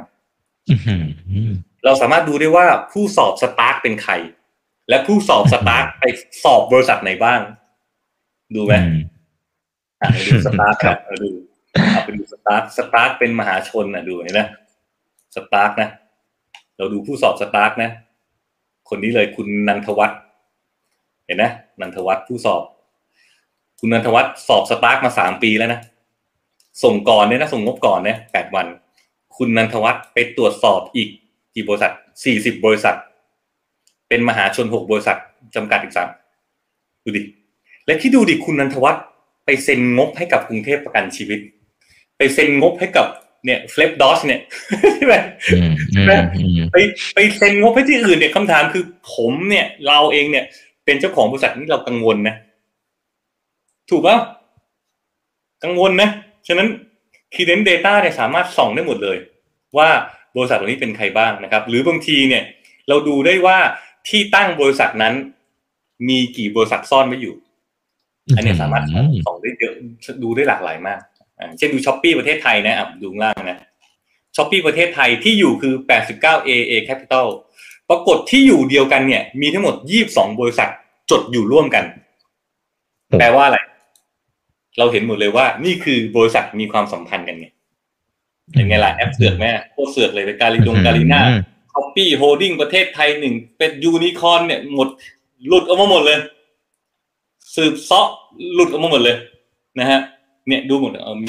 [1.85, 4.13] เราสามารถดูได้ว่าผู้สอบ STARK เป็นใคร
[4.89, 6.03] และผู้สอบ STARK ไป
[6.43, 7.39] สอบบริษัทไหนบ้าง
[8.55, 8.73] ดูไหม
[10.01, 11.29] อ่าดู STARK ครับดู
[11.91, 14.41] เอาไปดู STARK STARK เป็นมหาชนอะดูเห็นไหม
[15.35, 15.89] STARK นะ
[16.77, 17.89] เราดูผู้สอบ STARK นะ
[18.89, 20.19] คนนี้เลยคุณนันทวัฒน์
[21.25, 21.45] เห็นไหม
[21.81, 22.63] นันทวัฒน์ผู้สอบ
[23.79, 25.79] คุณนันทวัฒน์สอบสตาร์กมาสามปีแล้วนะ
[26.83, 28.67] ส่งก่อนเนี่ยนะส่งงบก่อนเนี่ยแปดวัน
[29.37, 31.09] คุณนันทวัฒน์ไปตรวจสอบอีก
[31.55, 31.91] กี่บริษัท
[32.23, 32.95] สี่สิบบริษัท
[34.09, 35.17] เป็นมหาชนหกบริษัท
[35.55, 36.09] จำกัดอีกสาม
[37.03, 37.21] ดูดิ
[37.85, 39.03] และที่ดูดิคุณนันทวัฒน์
[39.45, 41.39] ไปเซ็นงบให้กับกรุงเทพประกันชีวิต
[42.17, 43.07] ไปเซ็นงบให้กับ
[43.45, 44.39] เนี่ยเฟลปดอสเนี่ย
[44.95, 45.15] ใช่ไหม
[46.71, 46.77] ไป
[47.13, 48.83] ไปเซ็นงบให้ที่อื่นเนี่ยคำถามคือ
[49.13, 50.45] ผมเนี่ยเราเองเนี่ย
[50.85, 52.35] เป็นเจ้าของบริษัทนี่เรากังวลนะ
[53.89, 54.17] ถูกป่ะ
[55.63, 56.09] กังวลนะ
[56.47, 56.67] ฉะนั้น
[57.33, 59.17] Key Data เนี่ยสามารถส่องได้หมดเลย
[59.77, 59.89] ว่า
[60.35, 62.43] บริษัทเหล่านี้เป็นใครบ้างนะครับ หรือบางทีเนี่ย
[62.87, 63.57] เราดูได้ว่า
[64.07, 65.13] ที่ตั้งบริษัทนั้น
[66.09, 67.35] มีกี่บริษัทซ่อนไว้อยู่
[68.35, 68.83] อันนี้สามารถ
[69.25, 69.73] ส่องได้เยอะ
[70.23, 70.99] ดูได้หลากหลายมาก
[71.57, 73.59] เช่นดูช้อปปี้ประเทศไทยนะอะดูล่างนะ
[74.35, 75.73] ช้อปปี้ประเทศไทยที่อยู่คือ
[76.11, 77.27] 89 AA Capital
[77.89, 79.75] ปรากฏที่อยู่เดียวกันเนี่ย มีทั้งหมด
[80.07, 80.69] 22 บริษัท
[81.11, 81.83] จดอยู่ร่วมกัน
[83.19, 83.57] แปลว่าอะไร
[84.77, 87.49] เราเห็นหมดเลยว่า นี่คือบริษัทมีความสัมพันธ์กันเนี่
[88.53, 91.21] ยยังไงล่ะแอปเสือกแม่โคตรเสือกเลยเป็นการิดงการีน่า
[91.73, 94.87] คอปปี้โฮดดิ้งประเทศไทยหนึ่งเป็นยูนิคอนเนี่ยหมด
[95.47, 96.19] หลุดออกมาหมดเลย
[97.55, 98.07] สืบเซาะ
[98.53, 99.15] หลุดออกมาหมดเลย
[99.79, 99.99] นะฮะ
[100.47, 101.27] เนี่ยดูหมดเออมี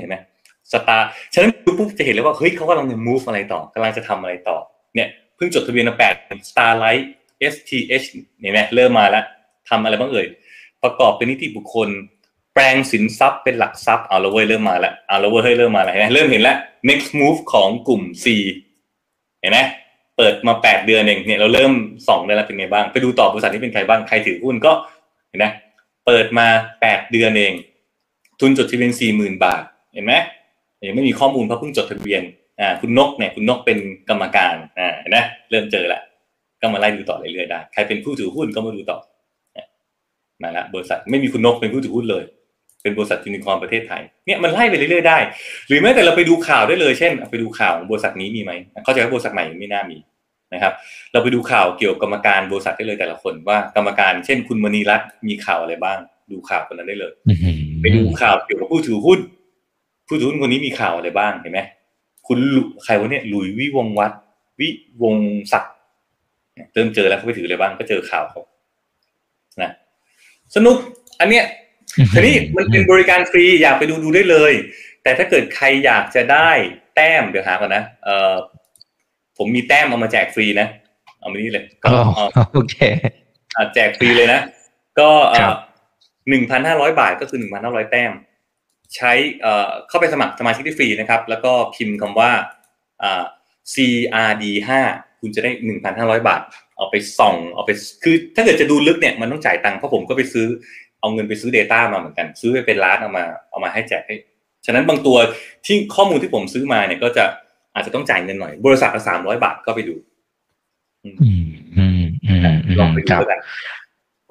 [0.00, 0.16] เห็นไหม
[0.72, 4.56] สตาร์ฉะนั้นดูปุ๊บจะเห็นเลยว่าเฮ้ยเขากำลังจะ move อะไรต่อกำลังจะทำอะไรต่อ
[4.94, 6.14] เนี่ยเพิ่งจดทะเบียนมาแปด
[6.48, 7.04] Starlight
[7.52, 8.06] STH
[8.40, 9.24] เนี่ยเริ่มมาแล้ว
[9.68, 10.26] ทำอะไรบ้างเอ่ย
[10.82, 11.88] ประกอบเป็นนิติบุคคล
[12.54, 16.56] แปลงสินทรัพย์เป็นหลักทรัพย์เอาละเว้ยเริ่มมาแล้วเอาละเว้ยเริ่มมาแล้วเห็นไหมเริ่มเห็นแล้ว
[16.88, 18.26] next move ของกลุ่ม C
[19.40, 19.58] เห็นไหม
[20.16, 21.72] เปิดมาแปดเดือนเองเนี่ยเราเริ่ม
[22.08, 24.72] ส่องได้แล้วเป็นไงบ้าง ไปดูต่อบริษัทนี้เป็นใครบ้างใครถือหุ้นก็
[25.28, 25.46] เห็นไหม
[26.06, 26.46] เปิดมา
[26.80, 27.52] แปดเดือนเอง
[28.40, 29.62] ทุนจดทะเบียนสี่หมื่นบาท
[29.94, 30.14] เห็นไหม
[30.88, 32.22] ยังไม่มีข้อมูลเพราะเพิ่งจดทะเบียน
[32.60, 35.18] อ่าคุณนกเนี่ยคุณนกเป็นกรรมการอ่าเห็นไหม
[35.50, 36.00] เริ่มเจอละ
[36.60, 38.98] ก็มาไล่ดูต่อเรื่อยๆได้ ใครเป็นผู้ถือหุ้นก็มาดูต่อ
[40.42, 42.24] มาละบริษัทไม่มีคุณนกเป็นผู้ถือหุ้นเลย
[42.82, 45.18] เป็นบริษัทยูนิคอร์นประเทศไทยเนี่ยมันไล่ไปเรื่อยๆได้
[45.68, 48.52] หรือแม้แต่เราไปดูข่าวได้เลยเช่นไปดูข่าวของบริษัทนี้มีไหม
[48.84, 49.98] เข้าใจว่าบริษัทใหม่ไม่น่ามี
[50.54, 50.72] นะครับ
[51.12, 55.98] เราไปดูข่าวเกี่ยวกับกรรมการบริษัทได้เลยแต่ละคนว่ากรรมการเช่น คุณมณีรัตน์มีข่าวอะไรบ้าง
[56.32, 59.20] ดูข่าวคนนั้นได้เลยอื้อหือไปดูข่าวเกี่ยวกับผู้ถือหุ้น
[60.06, 61.60] ผู้ถือหุ้นคนนี้มีข่าวอะไรบ้างเห็นไหม
[62.26, 64.12] คุณลุใครวะเนี่ยหลุยวิวงศ์วัด
[64.60, 64.68] วิ
[65.02, 65.74] วงศ์ศักดิ์
[66.74, 68.40] เริ่มเจอแล้วเขาไปถืออะไรบ้างก็เจอข่าวเขา
[69.62, 69.70] นะ
[70.56, 70.76] สนุก
[71.20, 71.44] อันเนี้ย
[72.12, 74.52] ทีนี้มันเป็นบริการฟรีอยากไปดูดูได้เลย
[75.02, 76.50] แต่ถ้าเกิดใครอยากจะได้
[76.96, 78.34] แต้มเดี๋ยวหาก่อนนะเออ
[79.38, 80.68] ผมมีแต้มเอามาแจกฟรีนะ
[81.20, 82.76] เอามานี่เลยอ๋อเอาโอเค
[83.56, 84.40] อะแจกฟรีเลยนะ
[84.98, 85.10] ก็
[85.40, 85.58] ครับ
[86.28, 88.12] หนึ่งพันห้าร้อยบาทก็คือหนึ่งพันห้าร้อยแต้ม
[88.96, 92.30] ใช้เอ่อเข้าไปสมัครสมาชิกที่ฟรีนะครับ แล้วก็พิมพ์คำว่า
[93.02, 93.24] อ่า
[93.74, 94.80] CRD ห้า
[95.20, 96.42] คุณจะได้หนึ่งพันห้าร้อยบาท
[96.76, 97.70] เอาไปส่องเอาไป
[98.04, 100.46] คือถ้าเกิดจะดูลึกเนี่ยมันต้องจ่ายตังค์เพราะผมก็ไปซื้อ
[101.02, 104.16] เอาเงินไปซื้อ Data มาเหมือนกัน ซื้อไปเป็นล้านเอามาเอามาให้แจกให้
[104.66, 105.16] ฉะนั้นบางตัว
[105.66, 107.24] ที่ข้อมูลที่ผมซื้อมาเนี่ยก็จะ
[107.74, 109.94] อาจจะต้องจ่ายเงินหน่อย บริษัทละสามร้อยบาทก็ไปดู
[111.04, 111.16] อืม
[111.76, 113.40] อืมอืมอืลองมไปดูครับแล้วกัน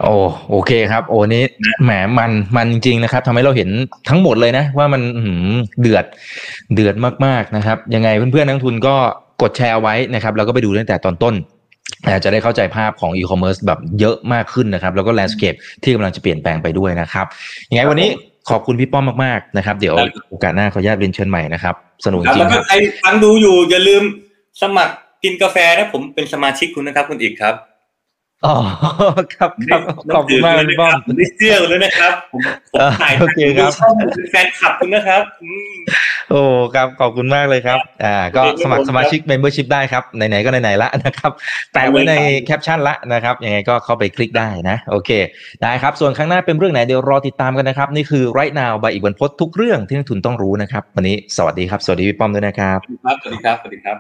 [0.02, 0.16] โอ้
[0.50, 3.70] โอเคครับ โอ้นี้นะแหมมันมันจริงนะครับทำให้เราเห็น
[4.10, 5.44] ทั้งหมดเลยนะ ว่ามันอื้อหือ
[5.82, 6.06] เดือด
[6.74, 6.96] เดือด
[7.26, 8.96] มากๆนะครับ ยังไงเพื่อนๆนักลงทุนก็
[9.42, 11.61] กดแชร์ไว้นะครับ แล้วก็ไปดูตั้งแต่ตอนต้นอา
[12.10, 17.26] จจะได้เข้าใจภาพของอีคอมเมิร์ซแบบเยอะมากขึ้นนะครับ แล้วก็ landscape ที่กำลังจะเปลี่ยนแปลงไปด้วยนะครับ
[17.70, 18.10] ยังไงวันนี้
[18.50, 19.96] ขอบคุณพี่ป้อมมากๆนะครับ เดี๋ยว
[20.30, 21.76] โอกาสหน้าขออนุญาตเรียนเชิญใหม่นะครับ
[22.06, 24.04] สนุกจครับคริแล้วก็ใครฟังดูอยู่อย่าลืม
[24.62, 27.56] สมัครกินกาแฟนะผมเป็นสมาชิกคุณนะครับคุณอีกครับ
[28.46, 28.56] อ๋อ
[29.36, 29.82] ครับครับ
[30.16, 32.42] ขอบคุณมากพี่ป้อมผมได้เสื้อเลยนะครับผม
[32.74, 35.74] ผมเออถ่ายโอเคครับดูช่องเป็นแฟนคลับคุณนะครับอืม
[36.30, 36.42] โอ้
[36.76, 41.32] ครับขอบคุณมากเลยครับ อ่า ก็โอเคสมัคครรับสมาชิก membership ได้ครับไหนๆก็ไหนๆละนะครับ
[41.74, 42.14] แปะไว้ใน
[42.46, 45.10] แคปชั่นละนะครับยังไงก็เข้าไปคลิกได้นะ โอเค
[45.64, 53.94] ได้ครับ ส่วนข้างหน้าเป็นเรื่องไหนเดี๋ยวรอติดตามกันนะครับ นี่คือ right now ใบอีกวันพดทุกเรื่องที่นักทุนต้องรู้นะครับ วันนี้สวัสดีครับสวัสดีพี่ป้อมด้วยนะครับครับสวัสดีครับสวัสดีครั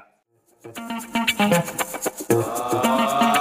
[3.37, 3.40] บ